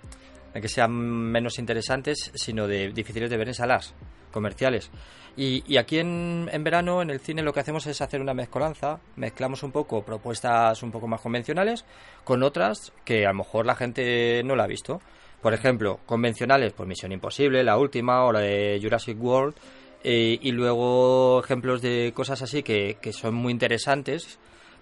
que 0.54 0.68
sean 0.68 0.92
menos 0.92 1.58
interesantes, 1.60 2.32
sino 2.36 2.68
de 2.68 2.92
difíciles 2.92 3.30
de 3.30 3.38
ver 3.38 3.48
en 3.48 3.54
salas 3.54 3.94
comerciales. 4.32 4.92
Y, 5.38 5.78
aquí 5.78 6.00
en, 6.00 6.50
en, 6.52 6.64
verano, 6.66 7.02
en 7.02 7.10
el 7.10 7.22
cine, 7.22 7.42
lo 7.42 7.54
que 7.54 7.62
hacemos 7.62 7.88
es 7.88 8.02
hacer 8.02 8.20
una 8.20 8.34
mezcolanza. 8.34 9.00
Mezclamos 9.16 9.64
un 9.64 9.72
poco 9.72 10.04
propuestas 10.04 10.84
un 10.84 10.92
poco 10.92 11.08
más 11.08 11.22
convencionales 11.22 11.86
con 12.26 12.44
otras 12.44 12.92
que 13.06 13.26
a 13.26 13.30
lo 13.30 13.36
mejor 13.36 13.66
la 13.66 13.76
gente 13.76 14.44
no 14.44 14.58
la 14.58 14.66
ha 14.66 14.68
visto. 14.68 15.00
Por 15.42 15.54
ejemplo, 15.54 16.02
convencionales, 16.06 16.74
pues 16.74 16.90
Misión 16.90 17.14
Imposible, 17.14 17.64
la 17.64 17.78
última, 17.78 18.26
o 18.26 18.34
la 18.34 18.42
de 18.42 18.80
Jurassic 18.82 19.18
World. 19.22 19.56
Eh, 20.04 20.40
y 20.42 20.52
luego 20.52 21.42
ejemplos 21.42 21.82
de 21.82 22.12
cosas 22.14 22.42
así 22.42 22.64
que, 22.64 22.98
que 23.02 23.14
son 23.14 23.36
muy 23.36 23.52
interesantes, 23.52 24.40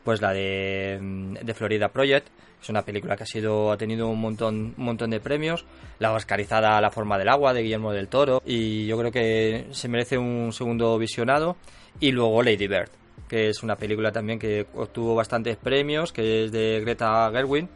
pues 0.07 0.21
la 0.21 0.31
de, 0.31 1.35
de 1.41 1.53
Florida 1.53 1.89
Project, 1.89 2.29
es 2.61 2.69
una 2.69 2.81
película 2.83 3.17
que 3.17 3.23
ha 3.23 3.25
sido 3.25 3.73
ha 3.73 3.77
tenido 3.77 4.07
un 4.07 4.21
montón 4.21 4.73
un 4.77 4.85
montón 4.85 5.09
de 5.09 5.19
premios. 5.19 5.65
La 5.99 6.13
Oscarizada 6.13 6.79
La 6.79 6.91
forma 6.91 7.17
del 7.17 7.27
agua 7.27 7.53
de 7.53 7.61
Guillermo 7.61 7.91
del 7.91 8.07
Toro 8.07 8.41
y 8.45 8.85
yo 8.85 8.97
creo 8.97 9.11
que 9.11 9.67
se 9.71 9.89
merece 9.89 10.17
un 10.17 10.53
segundo 10.53 10.97
visionado 10.97 11.57
y 11.99 12.13
luego 12.13 12.41
Lady 12.41 12.69
Bird, 12.69 12.89
que 13.27 13.49
es 13.49 13.63
una 13.63 13.75
película 13.75 14.13
también 14.13 14.39
que 14.39 14.65
obtuvo 14.75 15.13
bastantes 15.13 15.57
premios, 15.57 16.13
que 16.13 16.45
es 16.45 16.53
de 16.53 16.79
Greta 16.79 17.29
Gerwig 17.33 17.67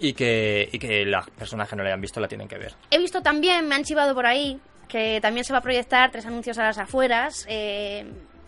y 0.00 0.12
que, 0.12 0.68
y 0.72 0.78
que 0.80 1.06
las 1.06 1.30
personas 1.30 1.68
que 1.68 1.76
no 1.76 1.84
la 1.84 1.90
hayan 1.90 2.00
visto 2.00 2.18
la 2.18 2.26
tienen 2.26 2.48
que 2.48 2.58
ver. 2.58 2.74
He 2.90 2.98
visto 2.98 3.22
también, 3.22 3.68
me 3.68 3.76
han 3.76 3.84
chivado 3.84 4.12
por 4.12 4.26
ahí, 4.26 4.58
que 4.88 5.20
también 5.20 5.44
se 5.44 5.52
va 5.52 5.60
a 5.60 5.62
proyectar 5.62 6.10
tres 6.10 6.26
anuncios 6.26 6.58
a 6.58 6.64
las 6.64 6.78
afueras. 6.78 7.46
Eh, 7.48 8.04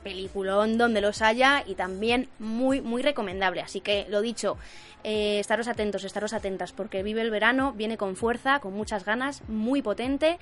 peliculón 0.07 0.79
donde 0.79 1.01
los 1.01 1.21
haya 1.21 1.65
y 1.67 1.75
también 1.75 2.29
muy, 2.39 2.81
muy 2.81 3.03
recomendable. 3.03 3.61
Así 3.61 3.81
que 3.81 4.07
lo 4.09 4.21
dicho, 4.21 4.57
eh, 5.03 5.41
estaros 5.41 5.67
atentos, 5.67 6.05
estaros 6.05 6.33
atentas, 6.33 6.71
porque 6.71 7.03
vive 7.03 7.23
el 7.23 7.33
verano, 7.33 7.73
viene 7.73 7.97
con 7.97 8.15
fuerza, 8.15 8.61
con 8.61 8.73
muchas 8.73 9.05
ganas, 9.05 9.43
muy 9.49 9.83
potente 9.83 10.39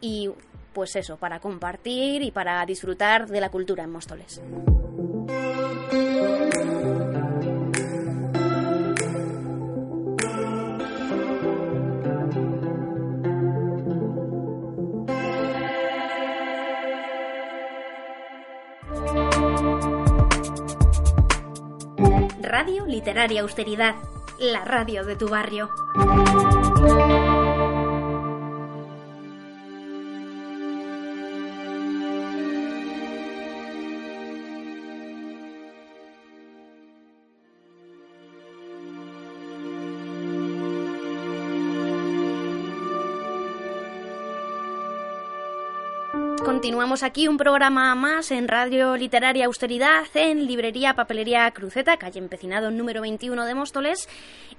y 0.00 0.30
pues 0.72 0.94
eso, 0.94 1.16
para 1.16 1.40
compartir 1.40 2.22
y 2.22 2.30
para 2.30 2.64
disfrutar 2.64 3.26
de 3.26 3.40
la 3.40 3.50
cultura 3.50 3.82
en 3.82 3.90
Móstoles. 3.90 4.40
Radio 22.48 22.86
Literaria 22.86 23.42
Austeridad, 23.42 23.96
la 24.38 24.64
radio 24.64 25.04
de 25.04 25.16
tu 25.16 25.28
barrio. 25.28 25.68
Continuamos 46.68 47.02
aquí 47.02 47.28
un 47.28 47.38
programa 47.38 47.94
más 47.94 48.30
en 48.30 48.46
Radio 48.46 48.94
Literaria 48.94 49.46
Austeridad, 49.46 50.04
en 50.12 50.46
Librería 50.46 50.92
Papelería 50.92 51.50
Cruceta, 51.50 51.96
calle 51.96 52.18
Empecinado 52.18 52.70
número 52.70 53.00
21 53.00 53.46
de 53.46 53.54
Móstoles. 53.54 54.06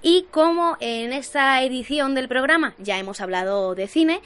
Y 0.01 0.25
como 0.31 0.75
en 0.79 1.13
esta 1.13 1.61
edición 1.61 2.15
del 2.15 2.27
programa 2.27 2.73
ya 2.79 2.97
hemos 2.97 3.21
hablado 3.21 3.75
de 3.75 3.85
cine, 3.85 4.21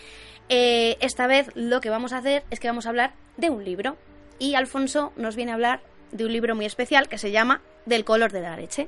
eh, 0.47 0.95
esta 1.01 1.27
vez 1.27 1.49
lo 1.55 1.81
que 1.81 1.89
vamos 1.89 2.13
a 2.13 2.19
hacer 2.19 2.45
es 2.51 2.61
que 2.61 2.69
vamos 2.69 2.85
a 2.85 2.89
hablar 2.89 3.15
de 3.35 3.49
un 3.49 3.65
libro. 3.65 3.97
Y 4.39 4.55
Alfonso 4.55 5.11
nos 5.17 5.35
viene 5.35 5.51
a 5.51 5.55
hablar 5.55 5.81
de 6.13 6.23
un 6.23 6.31
libro 6.31 6.55
muy 6.55 6.63
especial 6.63 7.09
que 7.09 7.17
se 7.17 7.31
llama 7.31 7.59
Del 7.85 8.05
color 8.05 8.31
de 8.31 8.39
la 8.43 8.55
leche. 8.55 8.87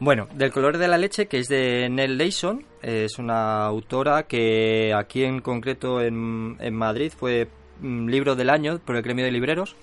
Bueno, 0.00 0.28
Del 0.34 0.52
color 0.52 0.76
de 0.76 0.88
la 0.88 0.98
leche, 0.98 1.28
que 1.28 1.38
es 1.38 1.48
de 1.48 1.88
Nell 1.88 2.18
Layson, 2.18 2.66
es 2.82 3.18
una 3.18 3.64
autora 3.64 4.24
que 4.24 4.92
aquí 4.94 5.24
en 5.24 5.40
concreto 5.40 6.02
en, 6.02 6.58
en 6.60 6.74
Madrid 6.74 7.10
fue 7.10 7.48
libro 7.82 8.34
del 8.34 8.50
año 8.50 8.78
por 8.78 8.96
el 8.96 9.02
gremio 9.02 9.24
de 9.24 9.32
libreros. 9.32 9.76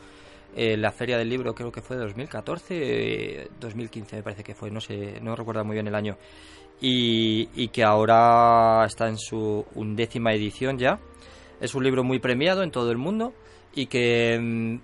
Eh, 0.56 0.76
la 0.76 0.92
feria 0.92 1.18
del 1.18 1.30
libro 1.30 1.54
creo 1.54 1.72
que 1.72 1.82
fue 1.82 1.96
de 1.96 2.04
2014, 2.04 3.50
2015 3.60 4.18
me 4.18 4.24
parece 4.24 4.44
que 4.44 4.54
fue, 4.54 4.70
no 4.70 4.82
sé, 4.82 5.20
no 5.22 5.36
recuerdo 5.36 5.64
muy 5.64 5.76
bien 5.76 5.88
el 5.88 5.96
año. 5.96 6.18
Y, 6.82 7.68
que 7.68 7.84
ahora 7.84 8.84
está 8.86 9.08
en 9.08 9.18
su 9.18 9.66
undécima 9.76 10.34
edición 10.34 10.80
ya. 10.80 11.00
Es 11.60 11.76
un 11.76 11.84
libro 11.84 12.04
muy 12.04 12.20
premiado 12.20 12.64
en 12.64 12.72
todo 12.72 12.92
el 12.92 12.98
mundo 12.98 13.34
y 13.76 13.86
que 13.86 14.40
mm, 14.40 14.80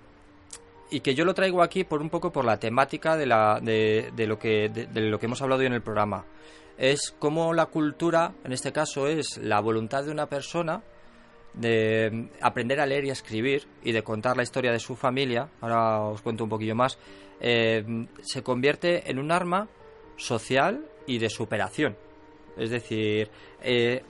y 0.90 1.00
que 1.00 1.14
yo 1.14 1.24
lo 1.24 1.34
traigo 1.34 1.62
aquí 1.62 1.84
por 1.84 2.00
un 2.00 2.08
poco 2.08 2.30
por 2.32 2.44
la 2.44 2.58
temática 2.58 3.16
de, 3.16 3.26
la, 3.26 3.60
de, 3.60 4.10
de 4.14 4.26
lo 4.26 4.38
que 4.38 4.68
de, 4.68 5.00
lo 5.02 5.18
que 5.18 5.26
hemos 5.26 5.42
hablado 5.42 5.60
hoy 5.60 5.66
en 5.66 5.74
el 5.74 5.82
programa. 5.82 6.24
Es 6.78 7.14
como 7.18 7.52
la 7.52 7.66
cultura, 7.66 8.32
en 8.44 8.52
este 8.52 8.72
caso, 8.72 9.08
es 9.08 9.36
la 9.38 9.60
voluntad 9.60 10.04
de 10.04 10.12
una 10.12 10.26
persona 10.26 10.82
de 11.54 12.28
aprender 12.40 12.80
a 12.80 12.86
leer 12.86 13.04
y 13.04 13.10
a 13.10 13.14
escribir 13.14 13.66
y 13.82 13.92
de 13.92 14.02
contar 14.02 14.36
la 14.36 14.42
historia 14.42 14.72
de 14.72 14.78
su 14.78 14.94
familia, 14.96 15.48
ahora 15.60 16.00
os 16.02 16.22
cuento 16.22 16.44
un 16.44 16.50
poquillo 16.50 16.74
más, 16.74 16.98
eh, 17.40 18.06
se 18.20 18.42
convierte 18.42 19.10
en 19.10 19.18
un 19.18 19.30
arma 19.30 19.68
social 20.16 20.84
y 21.06 21.18
de 21.18 21.30
superación. 21.30 21.96
Es 22.56 22.70
decir, 22.70 23.30
eh, 23.62 24.02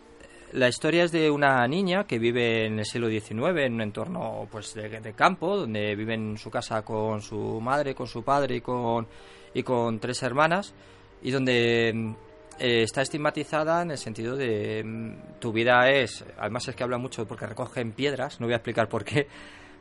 la 0.52 0.68
historia 0.68 1.04
es 1.04 1.12
de 1.12 1.30
una 1.30 1.66
niña 1.68 2.04
que 2.04 2.18
vive 2.18 2.64
en 2.66 2.78
el 2.78 2.86
siglo 2.86 3.08
XIX 3.08 3.58
en 3.58 3.74
un 3.74 3.82
entorno 3.82 4.48
pues 4.50 4.72
de, 4.74 5.12
campo, 5.14 5.58
donde 5.58 5.94
vive 5.94 6.14
en 6.14 6.38
su 6.38 6.50
casa 6.50 6.82
con 6.82 7.20
su 7.20 7.60
madre, 7.60 7.94
con 7.94 8.06
su 8.06 8.22
padre 8.22 8.56
y 8.56 8.60
con, 8.62 9.06
y 9.52 9.62
con 9.62 9.98
tres 9.98 10.22
hermanas, 10.22 10.74
y 11.22 11.30
donde 11.30 11.92
mm, 11.94 12.14
eh, 12.58 12.82
está 12.82 13.02
estigmatizada 13.02 13.82
en 13.82 13.90
el 13.90 13.98
sentido 13.98 14.36
de 14.36 14.82
mm, 14.84 15.40
tu 15.40 15.52
vida 15.52 15.90
es, 15.90 16.24
además 16.38 16.68
es 16.68 16.76
que 16.76 16.82
habla 16.82 16.98
mucho 16.98 17.26
porque 17.26 17.46
recogen 17.46 17.92
piedras, 17.92 18.40
no 18.40 18.46
voy 18.46 18.54
a 18.54 18.56
explicar 18.56 18.88
por 18.88 19.04
qué, 19.04 19.26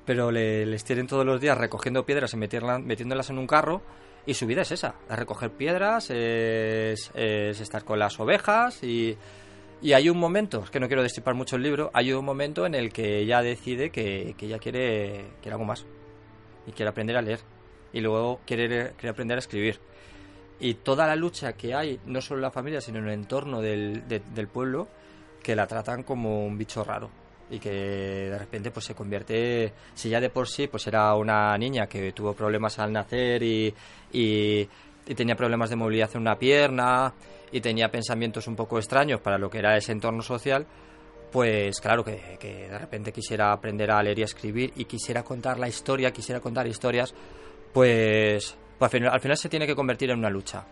pero 0.06 0.32
les 0.32 0.84
tienen 0.84 1.08
todos 1.08 1.26
los 1.26 1.42
días 1.42 1.58
recogiendo 1.58 2.06
piedras 2.06 2.34
y 2.34 2.38
metiéndolas 2.38 3.30
en 3.30 3.38
un 3.38 3.48
carro 3.48 3.82
y 4.26 4.34
su 4.34 4.46
vida 4.46 4.62
es 4.62 4.72
esa, 4.72 4.96
es 5.10 5.16
recoger 5.18 5.52
piedras, 5.52 6.10
es, 6.10 7.12
es 7.14 7.62
estar 7.62 7.84
con 7.84 8.00
las 8.00 8.20
ovejas 8.20 8.84
y 8.84 9.18
y 9.80 9.94
hay 9.94 10.10
un 10.10 10.18
momento, 10.18 10.64
es 10.64 10.72
que 10.72 10.80
no 10.80 10.88
quiero 10.88 11.04
destipar 11.04 11.36
mucho 11.36 11.56
el 11.56 11.62
libro, 11.62 11.92
hay 11.94 12.12
un 12.12 12.26
momento 12.26 12.66
en 12.66 12.74
el 12.74 12.92
que 12.92 13.20
ella 13.20 13.44
decide 13.44 13.92
que, 13.92 14.34
que 14.36 14.48
ella 14.48 14.58
quiere, 14.58 15.26
quiere 15.42 15.54
algo 15.54 15.66
más. 15.66 15.86
Y 16.66 16.72
quiere 16.72 16.90
aprender 16.90 17.16
a 17.16 17.22
leer. 17.22 17.40
Y 17.94 18.02
luego 18.02 18.42
quiere, 18.46 18.94
quiere 18.94 19.10
aprender 19.10 19.38
a 19.38 19.40
escribir. 19.40 19.80
Y 20.60 20.76
toda 20.76 21.06
la 21.06 21.16
lucha 21.16 21.54
que 21.54 21.74
hay, 21.74 22.00
no 22.06 22.22
solo 22.22 22.40
en 22.40 22.44
la 22.44 22.52
familia, 22.52 22.82
sino 22.82 23.00
en 23.00 23.06
el 23.06 23.14
entorno 23.14 23.62
del, 23.62 24.08
del 24.08 24.48
pueblo, 24.48 24.88
que 25.44 25.56
la 25.56 25.68
tratan 25.68 26.04
como 26.04 26.46
un 26.46 26.58
bicho 26.58 26.84
raro. 26.84 27.10
Y 27.50 27.60
que 27.60 27.70
de 27.70 28.38
repente 28.38 28.72
pues 28.72 28.86
se 28.86 28.96
convierte, 28.96 29.72
si 29.94 30.10
ya 30.10 30.20
de 30.20 30.30
por 30.30 30.50
sí 30.50 30.68
pues 30.68 30.86
era 30.88 31.16
una 31.16 31.58
niña 31.58 31.88
que 31.88 32.12
tuvo 32.12 32.34
problemas 32.34 32.78
al 32.80 32.92
nacer 32.92 33.42
y, 33.42 33.74
y, 34.12 34.68
y 35.08 35.16
tenía 35.16 35.36
problemas 35.36 35.70
de 35.70 35.78
movilidad 35.78 36.10
en 36.14 36.22
una 36.22 36.38
pierna 36.38 37.14
y 37.52 37.62
tenía 37.62 37.90
pensamientos 37.90 38.48
un 38.48 38.56
poco 38.56 38.78
extraños 38.78 39.22
para 39.22 39.38
lo 39.38 39.50
que 39.50 39.60
era 39.60 39.78
ese 39.78 39.94
entorno 39.94 40.22
social, 40.22 40.68
pues 41.32 41.80
claro 41.80 42.04
que, 42.04 42.38
de 42.40 42.78
repente 42.78 43.12
quisiera 43.12 43.52
aprender 43.52 43.92
a 43.92 44.02
leer 44.02 44.20
y 44.20 44.22
a 44.24 44.26
escribir 44.26 44.74
y 44.76 44.86
quisiera 44.86 45.24
contar 45.24 45.60
la 45.60 45.68
historia, 45.68 46.12
quisiera 46.12 46.40
contar 46.40 46.68
historias, 46.68 47.14
pues, 47.74 48.58
pues 48.78 48.94
al, 48.94 49.20
final, 49.20 49.38
se 49.38 49.50
tiene 49.50 49.66
que 49.66 49.76
convertir 49.76 50.12
en 50.12 50.20
una 50.20 50.30
lucha. 50.30 50.66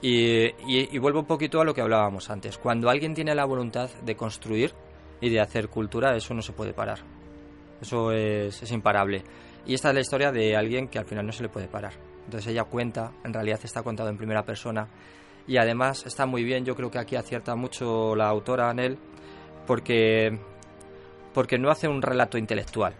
Y, 0.00 0.98
vuelvo 0.98 1.20
un 1.20 1.26
poquito 1.26 1.60
a 1.60 1.64
lo 1.64 1.72
que 1.72 1.80
hablábamos 1.80 2.28
antes. 2.30 2.58
Cuando 2.58 2.90
alguien 2.90 3.14
tiene 3.14 3.34
la 3.34 3.44
voluntad 3.44 3.90
de 4.02 4.16
construir 4.16 4.72
y 5.20 5.30
de 5.30 5.40
hacer 5.40 5.68
cultura, 5.68 6.14
eso 6.14 6.34
no 6.34 6.42
se 6.42 6.52
puede 6.52 6.74
parar. 6.74 7.00
Eso 7.80 8.12
es, 8.12 8.62
es 8.62 8.70
imparable. 8.72 9.22
Y 9.66 9.74
esta 9.74 9.88
es 9.88 9.94
la 9.94 10.00
historia 10.00 10.30
de 10.30 10.56
alguien 10.56 10.88
que 10.88 10.98
al 10.98 11.06
final 11.06 11.24
no 11.26 11.32
se 11.32 11.42
le 11.42 11.48
puede 11.48 11.68
parar. 11.68 11.92
Entonces 12.24 12.50
ella 12.52 12.64
cuenta, 12.64 13.12
en 13.24 13.32
realidad 13.32 13.60
está 13.62 13.82
contado 13.82 14.08
en 14.10 14.16
primera 14.16 14.44
persona, 14.44 14.88
y 15.46 15.58
además 15.58 16.06
está 16.06 16.26
muy 16.26 16.42
bien, 16.42 16.64
yo 16.64 16.74
creo 16.74 16.90
que 16.90 16.98
aquí 16.98 17.16
acierta 17.16 17.54
mucho 17.54 18.16
la 18.16 18.28
autora 18.28 18.70
Anel 18.70 18.98
porque, 19.66 20.38
porque 21.32 21.58
no 21.58 21.70
hace 21.70 21.88
un 21.88 22.00
relato 22.00 22.38
intelectual. 22.38 22.94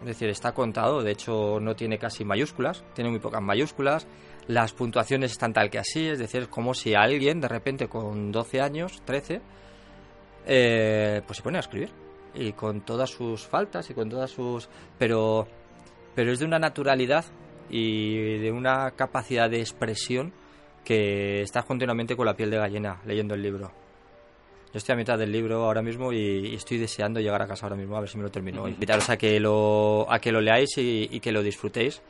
Es 0.00 0.06
decir, 0.06 0.30
está 0.30 0.52
contado, 0.52 1.02
de 1.02 1.12
hecho 1.12 1.60
no 1.60 1.76
tiene 1.76 1.98
casi 1.98 2.24
mayúsculas, 2.24 2.84
tiene 2.94 3.10
muy 3.10 3.20
pocas 3.20 3.42
mayúsculas, 3.42 4.06
las 4.46 4.72
puntuaciones 4.72 5.32
están 5.32 5.52
tal 5.52 5.70
que 5.70 5.78
así, 5.78 6.08
es 6.08 6.18
decir, 6.18 6.48
como 6.48 6.74
si 6.74 6.94
alguien 6.94 7.40
de 7.40 7.48
repente 7.48 7.88
con 7.88 8.32
12 8.32 8.60
años, 8.60 9.02
13, 9.04 9.40
eh, 10.46 11.22
pues 11.26 11.36
se 11.36 11.42
pone 11.42 11.58
a 11.58 11.60
escribir. 11.60 11.90
Y 12.34 12.52
con 12.52 12.80
todas 12.82 13.10
sus 13.10 13.46
faltas 13.46 13.90
y 13.90 13.94
con 13.94 14.08
todas 14.08 14.30
sus... 14.30 14.68
Pero, 14.98 15.46
pero 16.14 16.32
es 16.32 16.38
de 16.38 16.44
una 16.44 16.58
naturalidad 16.58 17.24
y 17.68 18.38
de 18.38 18.52
una 18.52 18.92
capacidad 18.92 19.50
de 19.50 19.60
expresión 19.60 20.32
que 20.84 21.42
estás 21.42 21.64
continuamente 21.64 22.16
con 22.16 22.26
la 22.26 22.34
piel 22.34 22.50
de 22.50 22.58
gallina 22.58 23.00
leyendo 23.04 23.34
el 23.34 23.42
libro. 23.42 23.79
Yo 24.72 24.78
estoy 24.78 24.92
a 24.92 24.96
mitad 24.96 25.18
del 25.18 25.32
libro 25.32 25.64
ahora 25.64 25.82
mismo 25.82 26.12
y, 26.12 26.54
estoy 26.54 26.78
deseando 26.78 27.18
llegar 27.20 27.42
a 27.42 27.46
casa 27.46 27.66
ahora 27.66 27.76
mismo 27.76 27.96
a 27.96 28.00
ver 28.00 28.08
si 28.08 28.16
me 28.16 28.22
lo 28.22 28.30
termino. 28.30 28.68
Invitaros 28.68 29.10
a 29.10 29.16
que 29.16 29.40
lo, 29.40 30.06
a 30.08 30.20
que 30.20 30.30
lo 30.30 30.40
leáis 30.40 30.70
y, 30.78 31.20
que 31.20 31.32
lo 31.32 31.42
disfrutéis 31.42 32.00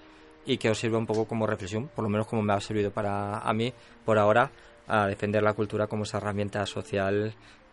y 0.45 0.59
que 0.59 0.69
os 0.69 0.79
sirva 0.79 0.99
un 0.99 1.07
poco 1.07 1.27
como 1.27 1.47
reflexión, 1.47 1.89
por 1.89 2.03
lo 2.03 2.11
menos 2.11 2.27
como 2.27 2.43
me 2.43 2.53
ha 2.53 2.61
servido 2.61 2.91
para 2.91 3.39
a 3.39 3.53
mí 3.55 3.73
por 4.05 4.19
ahora, 4.19 4.51
a 4.89 5.07
defender 5.07 5.43
la 5.43 5.55
cultura 5.55 5.87
como 5.87 6.03
esa 6.03 6.19
herramienta 6.19 6.67
social 6.67 7.33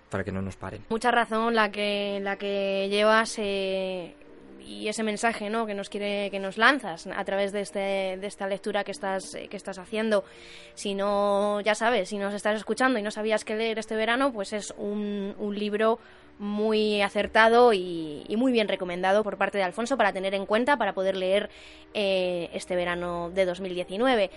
para 0.09 0.23
que 0.23 0.31
no 0.31 0.41
nos 0.41 0.55
paren. 0.55 0.85
Mucha 0.89 1.11
razón 1.11 1.53
la 1.53 1.69
que, 1.69 2.19
la 2.21 2.37
que 2.37 2.87
llevas. 2.89 3.35
Eh 3.39 4.15
y 4.67 4.87
ese 4.89 5.01
mensaje 5.03 5.49
¿no? 5.49 5.65
que 5.65 5.73
nos 5.73 5.89
quiere 5.89 6.29
que 6.29 6.39
nos 6.39 6.57
lanzas 6.57 7.07
a 7.07 7.23
través 7.23 7.51
de, 7.53 7.61
este, 7.61 7.79
de 7.79 8.27
esta 8.27 8.47
lectura 8.47 8.83
que 8.83 8.91
estás, 8.91 9.35
que 9.49 9.55
estás 9.57 9.79
haciendo. 9.79 10.25
Si 10.73 10.93
no, 10.93 11.61
ya 11.61 11.73
sabes, 11.73 12.09
si 12.09 12.17
nos 12.17 12.33
estás 12.33 12.57
escuchando 12.57 12.99
y 12.99 13.01
no 13.01 13.11
sabías 13.11 13.45
qué 13.45 13.55
leer 13.55 13.79
este 13.79 13.95
verano, 13.95 14.33
pues 14.33 14.53
es 14.53 14.73
un, 14.77 15.33
un 15.39 15.57
libro 15.57 15.99
muy 16.39 17.01
acertado 17.01 17.73
y, 17.73 18.25
muy 18.37 18.51
bien 18.51 18.67
recomendado 18.67 19.23
por 19.23 19.37
parte 19.37 19.57
de 19.57 19.63
Alfonso 19.63 19.97
para 19.97 20.13
tener 20.13 20.35
en 20.35 20.45
cuenta 20.45 20.77
para 20.77 20.93
poder 20.93 21.15
leer 21.15 21.49
eh, 21.93 22.49
este 22.53 22.75
verano 22.75 23.31
de 23.31 23.45
2019 23.45 24.29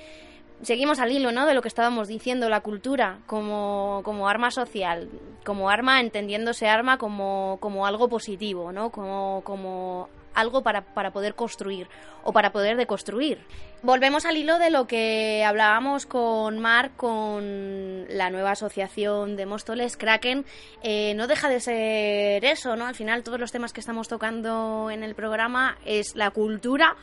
seguimos 0.62 0.98
al 1.00 1.12
hilo 1.12 1.32
¿no? 1.32 1.46
de 1.46 1.54
lo 1.54 1.62
que 1.62 1.68
estábamos 1.68 2.08
diciendo, 2.08 2.48
la 2.48 2.60
cultura 2.60 3.18
como, 3.26 4.02
como 4.04 4.28
arma 4.28 4.50
social, 4.50 5.08
como 5.44 5.70
arma, 5.70 6.00
entendiéndose 6.00 6.68
arma 6.68 6.98
como, 6.98 7.58
como 7.60 7.86
algo 7.86 8.08
positivo, 8.08 8.72
¿no? 8.72 8.90
como, 8.90 9.42
como 9.44 10.08
algo 10.34 10.62
para, 10.62 10.82
para, 10.82 11.10
poder 11.10 11.34
construir 11.34 11.88
o 12.22 12.32
para 12.32 12.52
poder 12.52 12.76
deconstruir. 12.76 13.38
Volvemos 13.82 14.26
al 14.26 14.36
hilo 14.36 14.58
de 14.58 14.70
lo 14.70 14.86
que 14.86 15.44
hablábamos 15.44 16.06
con 16.06 16.58
Marc, 16.58 16.96
con 16.96 18.06
la 18.08 18.30
nueva 18.30 18.52
asociación 18.52 19.36
de 19.36 19.46
Móstoles, 19.46 19.96
Kraken. 19.96 20.44
Eh, 20.82 21.14
no 21.14 21.26
deja 21.26 21.48
de 21.48 21.60
ser 21.60 22.44
eso, 22.44 22.76
¿no? 22.76 22.86
Al 22.86 22.94
final 22.94 23.22
todos 23.22 23.40
los 23.40 23.52
temas 23.52 23.72
que 23.72 23.80
estamos 23.80 24.08
tocando 24.08 24.90
en 24.90 25.02
el 25.02 25.14
programa 25.14 25.78
es 25.84 26.14
la 26.14 26.30
cultura 26.30 26.96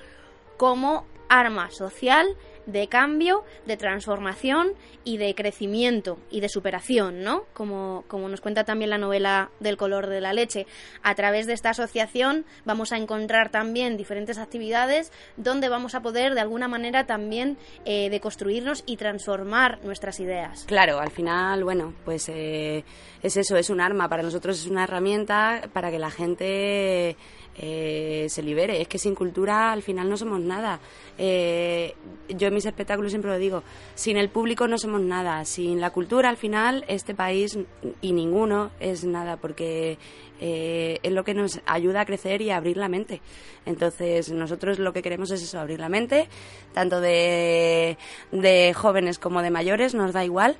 como 0.57 1.05
arma 1.29 1.69
social 1.71 2.27
de 2.67 2.87
cambio, 2.87 3.43
de 3.65 3.77
transformación 3.77 4.73
y 5.03 5.17
de 5.17 5.33
crecimiento 5.33 6.19
y 6.29 6.41
de 6.41 6.49
superación, 6.49 7.23
¿no? 7.23 7.45
Como, 7.53 8.03
como 8.07 8.29
nos 8.29 8.41
cuenta 8.41 8.63
también 8.63 8.91
la 8.91 8.97
novela 8.99 9.49
del 9.59 9.77
color 9.77 10.07
de 10.07 10.21
la 10.21 10.33
leche. 10.33 10.67
A 11.01 11.15
través 11.15 11.47
de 11.47 11.53
esta 11.53 11.71
asociación 11.71 12.45
vamos 12.65 12.91
a 12.91 12.97
encontrar 12.97 13.49
también 13.49 13.97
diferentes 13.97 14.37
actividades 14.37 15.11
donde 15.37 15.69
vamos 15.69 15.95
a 15.95 16.01
poder 16.01 16.35
de 16.35 16.41
alguna 16.41 16.67
manera 16.67 17.05
también 17.05 17.57
eh, 17.85 18.09
deconstruirnos 18.09 18.83
y 18.85 18.97
transformar 18.97 19.79
nuestras 19.83 20.19
ideas. 20.19 20.65
Claro, 20.65 20.99
al 20.99 21.11
final, 21.11 21.63
bueno, 21.63 21.93
pues 22.03 22.29
eh, 22.29 22.83
es 23.23 23.37
eso, 23.37 23.55
es 23.55 23.69
un 23.69 23.79
arma, 23.79 24.09
para 24.09 24.23
nosotros 24.23 24.59
es 24.59 24.67
una 24.67 24.83
herramienta 24.83 25.69
para 25.71 25.89
que 25.89 25.99
la 25.99 26.11
gente 26.11 27.15
eh, 27.57 28.27
se 28.29 28.43
libere. 28.43 28.81
Es 28.81 28.87
que 28.87 28.99
sin 28.99 29.15
cultura 29.15 29.71
al 29.71 29.81
final 29.81 30.09
no 30.09 30.17
somos 30.17 30.39
nada. 30.39 30.79
Eh, 31.17 31.95
yo 32.29 32.47
en 32.47 32.53
mis 32.53 32.65
espectáculos 32.65 33.11
siempre 33.11 33.31
lo 33.31 33.37
digo, 33.37 33.63
sin 33.95 34.17
el 34.17 34.29
público 34.29 34.67
no 34.67 34.77
somos 34.77 35.01
nada. 35.01 35.43
Sin 35.45 35.81
la 35.81 35.89
cultura 35.91 36.29
al 36.29 36.37
final 36.37 36.85
este 36.87 37.15
país 37.15 37.57
y 38.01 38.11
ninguno 38.11 38.71
es 38.79 39.03
nada 39.03 39.37
porque 39.37 39.97
eh, 40.39 40.99
es 41.01 41.11
lo 41.11 41.23
que 41.23 41.33
nos 41.33 41.59
ayuda 41.65 42.01
a 42.01 42.05
crecer 42.05 42.41
y 42.41 42.51
a 42.51 42.57
abrir 42.57 42.77
la 42.77 42.89
mente. 42.89 43.21
Entonces 43.65 44.31
nosotros 44.31 44.79
lo 44.79 44.93
que 44.93 45.01
queremos 45.01 45.31
es 45.31 45.41
eso, 45.41 45.59
abrir 45.59 45.79
la 45.79 45.89
mente, 45.89 46.29
tanto 46.73 47.01
de, 47.01 47.97
de 48.31 48.73
jóvenes 48.73 49.19
como 49.19 49.41
de 49.41 49.49
mayores, 49.49 49.95
nos 49.95 50.13
da 50.13 50.23
igual 50.23 50.57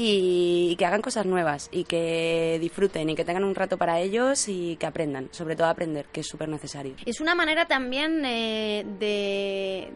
y, 0.00 0.76
que 0.76 0.86
hagan 0.86 1.02
cosas 1.02 1.26
nuevas 1.26 1.68
y 1.72 1.82
que 1.82 2.58
disfruten 2.60 3.10
y 3.10 3.16
que 3.16 3.24
tengan 3.24 3.42
un 3.42 3.56
rato 3.56 3.76
para 3.76 3.98
ellos 3.98 4.48
y 4.48 4.76
que 4.76 4.86
aprendan, 4.86 5.28
sobre 5.32 5.56
todo 5.56 5.66
aprender, 5.66 6.06
que 6.12 6.20
es 6.20 6.28
súper 6.28 6.48
necesario. 6.48 6.94
Es 7.04 7.20
una 7.20 7.34
manera 7.34 7.66
también 7.66 8.24
eh, 8.24 8.86
de, 9.00 9.90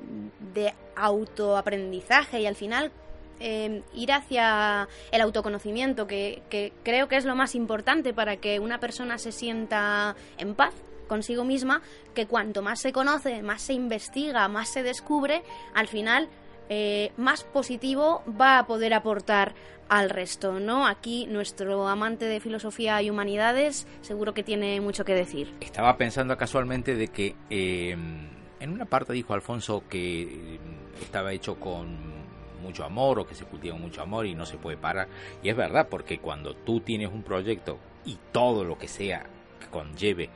de 0.52 0.74
autoaprendizaje 0.96 2.40
y 2.40 2.46
al 2.46 2.56
final 2.56 2.90
eh, 3.38 3.82
ir 3.94 4.10
hacia 4.10 4.88
el 5.12 5.20
autoconocimiento, 5.20 6.08
que, 6.08 6.42
que, 6.50 6.72
creo 6.82 7.06
que 7.06 7.16
es 7.16 7.24
lo 7.24 7.36
más 7.36 7.54
importante 7.54 8.12
para 8.12 8.38
que 8.38 8.58
una 8.58 8.80
persona 8.80 9.18
se 9.18 9.30
sienta 9.30 10.16
en 10.36 10.56
paz 10.56 10.74
consigo 11.06 11.44
misma, 11.44 11.80
que 12.14 12.26
cuanto 12.26 12.60
más 12.60 12.80
se 12.80 12.92
conoce, 12.92 13.42
más 13.42 13.62
se 13.62 13.74
investiga, 13.74 14.48
más 14.48 14.68
se 14.68 14.82
descubre, 14.82 15.42
al 15.74 15.86
final 15.86 16.28
eh, 16.68 17.12
más 17.16 17.44
positivo 17.44 18.22
va 18.40 18.58
a 18.58 18.66
poder 18.66 18.94
aportar 18.94 19.54
al 19.88 20.08
resto, 20.08 20.58
¿no? 20.58 20.86
Aquí 20.86 21.26
nuestro 21.26 21.86
amante 21.86 22.24
de 22.24 22.40
filosofía 22.40 23.02
y 23.02 23.10
humanidades 23.10 23.86
seguro 24.00 24.32
que 24.32 24.42
tiene 24.42 24.80
mucho 24.80 25.04
que 25.04 25.14
decir. 25.14 25.54
Estaba 25.60 25.96
pensando 25.98 26.36
casualmente 26.36 26.94
de 26.94 27.08
que 27.08 27.36
eh, 27.50 27.90
en 27.92 28.72
una 28.72 28.86
parte 28.86 29.12
dijo 29.12 29.34
Alfonso 29.34 29.84
que 29.88 30.22
eh, 30.22 30.60
estaba 31.00 31.32
hecho 31.32 31.56
con 31.56 32.22
mucho 32.62 32.84
amor 32.84 33.18
o 33.18 33.26
que 33.26 33.34
se 33.34 33.44
cultiva 33.44 33.76
mucho 33.76 34.00
amor 34.00 34.24
y 34.24 34.34
no 34.34 34.46
se 34.46 34.56
puede 34.56 34.76
parar. 34.76 35.08
Y 35.42 35.50
es 35.50 35.56
verdad, 35.56 35.88
porque 35.90 36.20
cuando 36.20 36.54
tú 36.54 36.80
tienes 36.80 37.10
un 37.12 37.22
proyecto 37.22 37.78
y 38.06 38.18
todo 38.30 38.64
lo 38.64 38.78
que 38.78 38.88
sea 38.88 39.26
que 39.60 39.66
conlleve 39.66 40.30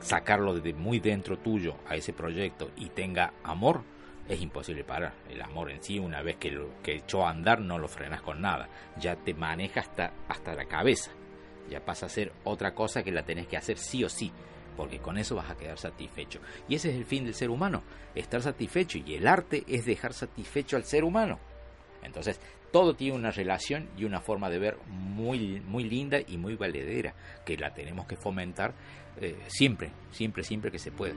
sacarlo 0.00 0.54
de 0.54 0.74
muy 0.74 1.00
dentro 1.00 1.38
tuyo 1.38 1.76
a 1.88 1.96
ese 1.96 2.12
proyecto 2.12 2.70
y 2.76 2.90
tenga 2.90 3.32
amor, 3.44 3.84
es 4.28 4.40
imposible 4.40 4.84
parar. 4.84 5.12
El 5.28 5.42
amor 5.42 5.70
en 5.70 5.82
sí, 5.82 5.98
una 5.98 6.22
vez 6.22 6.36
que 6.36 6.50
lo 6.50 6.80
que 6.82 6.96
echó 6.96 7.26
a 7.26 7.30
andar, 7.30 7.60
no 7.60 7.78
lo 7.78 7.88
frenas 7.88 8.22
con 8.22 8.40
nada. 8.40 8.68
Ya 8.98 9.16
te 9.16 9.34
maneja 9.34 9.80
hasta, 9.80 10.12
hasta 10.28 10.54
la 10.54 10.66
cabeza. 10.66 11.10
ya 11.70 11.80
pasa 11.84 12.06
a 12.06 12.10
ser 12.10 12.32
otra 12.44 12.74
cosa 12.74 13.02
que 13.02 13.12
la 13.12 13.24
tenés 13.24 13.46
que 13.46 13.56
hacer 13.56 13.78
sí 13.78 14.04
o 14.04 14.08
sí, 14.08 14.30
porque 14.76 14.98
con 14.98 15.16
eso 15.16 15.36
vas 15.36 15.50
a 15.50 15.56
quedar 15.56 15.78
satisfecho. 15.78 16.40
Y 16.68 16.74
ese 16.74 16.90
es 16.90 16.96
el 16.96 17.04
fin 17.04 17.24
del 17.24 17.34
ser 17.34 17.50
humano, 17.50 17.82
estar 18.14 18.42
satisfecho, 18.42 18.98
y 18.98 19.14
el 19.14 19.26
arte 19.26 19.64
es 19.66 19.86
dejar 19.86 20.12
satisfecho 20.12 20.76
al 20.76 20.84
ser 20.84 21.04
humano. 21.04 21.38
Entonces, 22.02 22.40
todo 22.72 22.94
tiene 22.94 23.16
una 23.16 23.30
relación 23.30 23.88
y 23.96 24.04
una 24.04 24.20
forma 24.20 24.50
de 24.50 24.58
ver 24.58 24.78
muy, 24.88 25.60
muy 25.60 25.84
linda 25.84 26.18
y 26.20 26.36
muy 26.36 26.56
valedera, 26.56 27.14
que 27.44 27.56
la 27.56 27.72
tenemos 27.72 28.06
que 28.06 28.16
fomentar 28.16 28.74
eh, 29.20 29.36
siempre, 29.46 29.92
siempre, 30.10 30.42
siempre 30.42 30.70
que 30.70 30.78
se 30.78 30.90
pueda. 30.90 31.14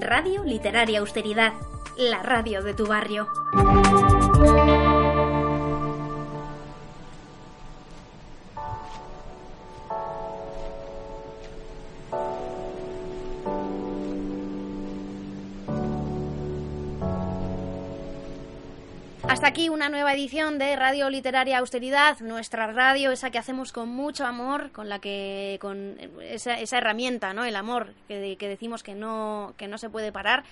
Radio 0.00 0.44
Literaria 0.44 1.00
Austeridad, 1.00 1.52
la 1.96 2.22
radio 2.22 2.62
de 2.62 2.72
tu 2.72 2.86
barrio. 2.86 3.28
Aquí 19.48 19.70
una 19.70 19.88
nueva 19.88 20.12
edición 20.12 20.58
de 20.58 20.76
Radio 20.76 21.08
Literaria 21.08 21.58
Austeridad, 21.58 22.20
nuestra 22.20 22.70
radio, 22.70 23.12
esa 23.12 23.30
que 23.30 23.38
hacemos 23.38 23.72
con 23.72 23.88
mucho 23.88 24.26
amor, 24.26 24.70
con 24.72 24.90
la 24.90 24.98
que 24.98 25.56
con 25.58 25.96
esa, 26.20 26.58
herramienta, 26.58 27.32
¿no? 27.32 27.46
El 27.46 27.56
amor 27.56 27.94
que, 28.08 28.36
que 28.36 28.46
decimos 28.46 28.82
que 28.82 28.94
no 28.94 29.54
que 29.56 29.66
no 29.66 29.78
se 29.78 29.88
puede 29.88 30.12
parar 30.12 30.44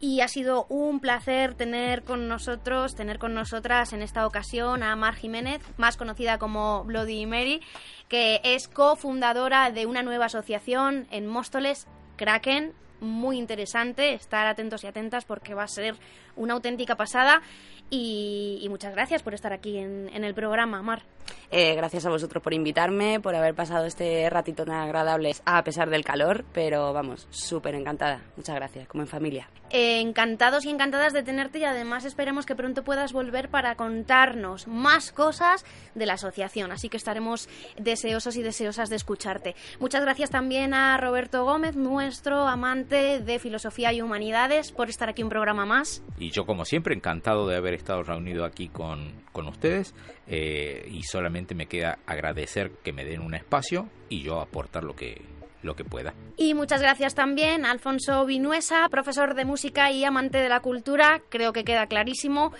y 0.00 0.22
ha 0.22 0.28
sido 0.28 0.64
un 0.70 1.00
placer 1.00 1.54
tener 1.54 2.02
con 2.02 2.28
nosotros, 2.28 2.94
tener 2.94 3.18
con 3.18 3.34
nosotras 3.34 3.92
en 3.92 4.00
esta 4.00 4.26
ocasión 4.26 4.82
a 4.82 4.96
Mar 4.96 5.16
Jiménez, 5.16 5.60
más 5.76 5.98
conocida 5.98 6.38
como 6.38 6.82
Bloody 6.84 7.26
Mary, 7.26 7.60
que 8.08 8.40
es 8.42 8.68
cofundadora 8.68 9.70
de 9.70 9.84
una 9.84 10.02
nueva 10.02 10.26
asociación 10.26 11.06
en 11.10 11.26
Móstoles, 11.26 11.86
Kraken, 12.16 12.72
muy 13.00 13.38
interesante, 13.38 14.14
estar 14.14 14.46
atentos 14.46 14.84
y 14.84 14.86
atentas 14.86 15.24
porque 15.24 15.54
va 15.54 15.64
a 15.64 15.68
ser 15.68 15.96
una 16.40 16.54
auténtica 16.54 16.96
pasada 16.96 17.42
y, 17.90 18.66
muchas 18.70 18.92
gracias 18.92 19.22
por 19.22 19.34
estar 19.34 19.52
aquí 19.52 19.76
en, 19.76 20.24
el 20.24 20.34
programa, 20.34 20.80
Mar. 20.80 21.02
Eh, 21.50 21.74
gracias 21.74 22.06
a 22.06 22.10
vosotros 22.10 22.42
por 22.42 22.54
invitarme, 22.54 23.18
por 23.20 23.34
haber 23.34 23.54
pasado 23.54 23.84
este 23.84 24.30
ratito 24.30 24.64
tan 24.64 24.76
agradable 24.76 25.34
a 25.44 25.62
pesar 25.64 25.90
del 25.90 26.04
calor, 26.04 26.44
pero 26.52 26.92
vamos, 26.92 27.26
súper 27.30 27.74
encantada. 27.74 28.22
Muchas 28.36 28.54
gracias, 28.54 28.86
como 28.86 29.02
en 29.02 29.08
familia. 29.08 29.48
Eh, 29.70 30.00
encantados 30.00 30.64
y 30.64 30.70
encantadas 30.70 31.12
de 31.12 31.22
tenerte 31.22 31.58
y 31.58 31.64
además 31.64 32.04
esperemos 32.04 32.46
que 32.46 32.54
pronto 32.54 32.84
puedas 32.84 33.12
volver 33.12 33.48
para 33.48 33.76
contarnos 33.76 34.66
más 34.68 35.12
cosas 35.12 35.64
de 35.94 36.06
la 36.06 36.14
asociación, 36.14 36.72
así 36.72 36.88
que 36.88 36.96
estaremos 36.96 37.48
deseosos 37.76 38.36
y 38.36 38.42
deseosas 38.42 38.88
de 38.88 38.96
escucharte. 38.96 39.54
Muchas 39.80 40.02
gracias 40.02 40.30
también 40.30 40.74
a 40.74 40.96
Roberto 40.96 41.44
Gómez, 41.44 41.76
nuestro 41.76 42.46
amante 42.46 43.20
de 43.20 43.38
filosofía 43.38 43.92
y 43.92 44.02
humanidades, 44.02 44.72
por 44.72 44.88
estar 44.88 45.08
aquí 45.08 45.22
un 45.22 45.28
programa 45.28 45.66
más. 45.66 46.02
Y 46.18 46.29
yo, 46.30 46.46
como 46.46 46.64
siempre, 46.64 46.94
encantado 46.94 47.46
de 47.46 47.56
haber 47.56 47.74
estado 47.74 48.02
reunido 48.02 48.44
aquí 48.44 48.68
con, 48.68 49.12
con 49.32 49.48
ustedes 49.48 49.94
eh, 50.26 50.88
y 50.90 51.02
solamente 51.02 51.54
me 51.54 51.66
queda 51.66 51.98
agradecer 52.06 52.72
que 52.82 52.92
me 52.92 53.04
den 53.04 53.20
un 53.20 53.34
espacio 53.34 53.88
y 54.08 54.22
yo 54.22 54.40
aportar 54.40 54.84
lo 54.84 54.94
que 54.94 55.22
lo 55.62 55.76
que 55.76 55.84
pueda. 55.84 56.14
Y 56.38 56.54
muchas 56.54 56.80
gracias 56.80 57.14
también 57.14 57.66
a 57.66 57.70
Alfonso 57.70 58.24
Vinuesa, 58.24 58.88
profesor 58.88 59.34
de 59.34 59.44
música 59.44 59.90
y 59.90 60.04
amante 60.04 60.38
de 60.38 60.48
la 60.48 60.60
cultura, 60.60 61.20
creo 61.28 61.52
que 61.52 61.64
queda 61.64 61.86
clarísimo, 61.86 62.52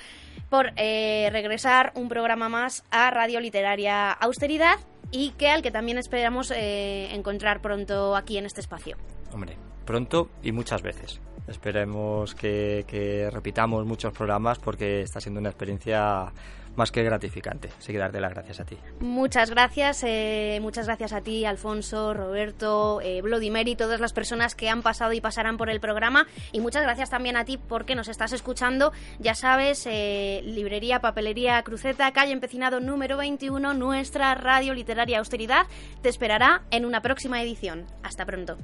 por 0.50 0.72
eh, 0.76 1.28
regresar 1.32 1.92
un 1.94 2.08
programa 2.08 2.48
más 2.48 2.84
a 2.90 3.10
Radio 3.10 3.40
Literaria 3.40 4.10
Austeridad 4.10 4.78
y 5.10 5.30
que 5.32 5.48
al 5.48 5.62
que 5.62 5.70
también 5.70 5.98
esperamos 5.98 6.50
eh, 6.50 7.14
encontrar 7.14 7.62
pronto 7.62 8.16
aquí 8.16 8.36
en 8.36 8.46
este 8.46 8.60
espacio. 8.60 8.96
Hombre, 9.32 9.56
pronto 9.86 10.28
y 10.42 10.52
muchas 10.52 10.82
veces. 10.82 11.20
Esperemos 11.48 12.34
que, 12.34 13.28
repitamos 13.32 13.84
muchos 13.86 14.12
programas 14.12 14.58
porque 14.58 15.02
está 15.02 15.20
siendo 15.20 15.40
una 15.40 15.50
experiencia 15.50 16.32
más 16.76 16.92
que 16.92 17.02
gratificante. 17.02 17.68
Así 17.78 17.92
que 17.92 17.98
darte 17.98 18.20
las 18.20 18.32
gracias 18.32 18.60
a 18.60 18.64
ti. 18.64 18.78
Muchas 19.00 19.50
gracias, 19.50 20.04
eh, 20.04 20.58
muchas 20.62 20.86
gracias 20.86 21.12
a 21.12 21.20
ti, 21.20 21.44
Alfonso, 21.44 22.14
Roberto, 22.14 23.00
eh, 23.02 23.22
Mary, 23.50 23.74
todas 23.74 24.00
las 24.00 24.12
personas 24.12 24.54
que 24.54 24.68
han 24.68 24.82
pasado 24.82 25.12
y 25.12 25.20
pasarán 25.20 25.56
por 25.56 25.68
el 25.68 25.80
programa. 25.80 26.26
Y 26.52 26.60
muchas 26.60 26.82
gracias 26.82 27.10
también 27.10 27.36
a 27.36 27.44
ti 27.44 27.58
porque 27.58 27.94
nos 27.94 28.08
estás 28.08 28.32
escuchando. 28.32 28.92
Ya 29.18 29.34
sabes, 29.34 29.86
eh, 29.86 30.42
Librería, 30.44 31.00
Papelería, 31.00 31.62
Cruceta, 31.62 32.12
calle 32.12 32.32
Empecinado 32.32 32.80
número 32.80 33.16
21, 33.16 33.74
nuestra 33.74 34.34
radio 34.34 34.72
literaria 34.72 35.18
Austeridad, 35.18 35.66
te 36.02 36.08
esperará 36.08 36.62
en 36.70 36.84
una 36.84 37.02
próxima 37.02 37.42
edición. 37.42 37.86
Hasta 38.02 38.24
pronto. 38.24 38.56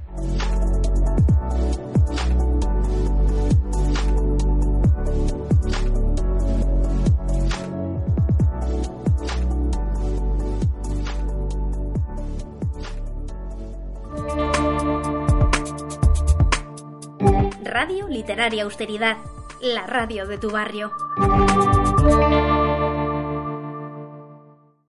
Radio 17.63 18.09
Literaria 18.09 18.65
Austeridad, 18.65 19.17
la 19.61 19.87
radio 19.87 20.27
de 20.27 20.39
tu 20.39 20.51
barrio. 20.51 20.93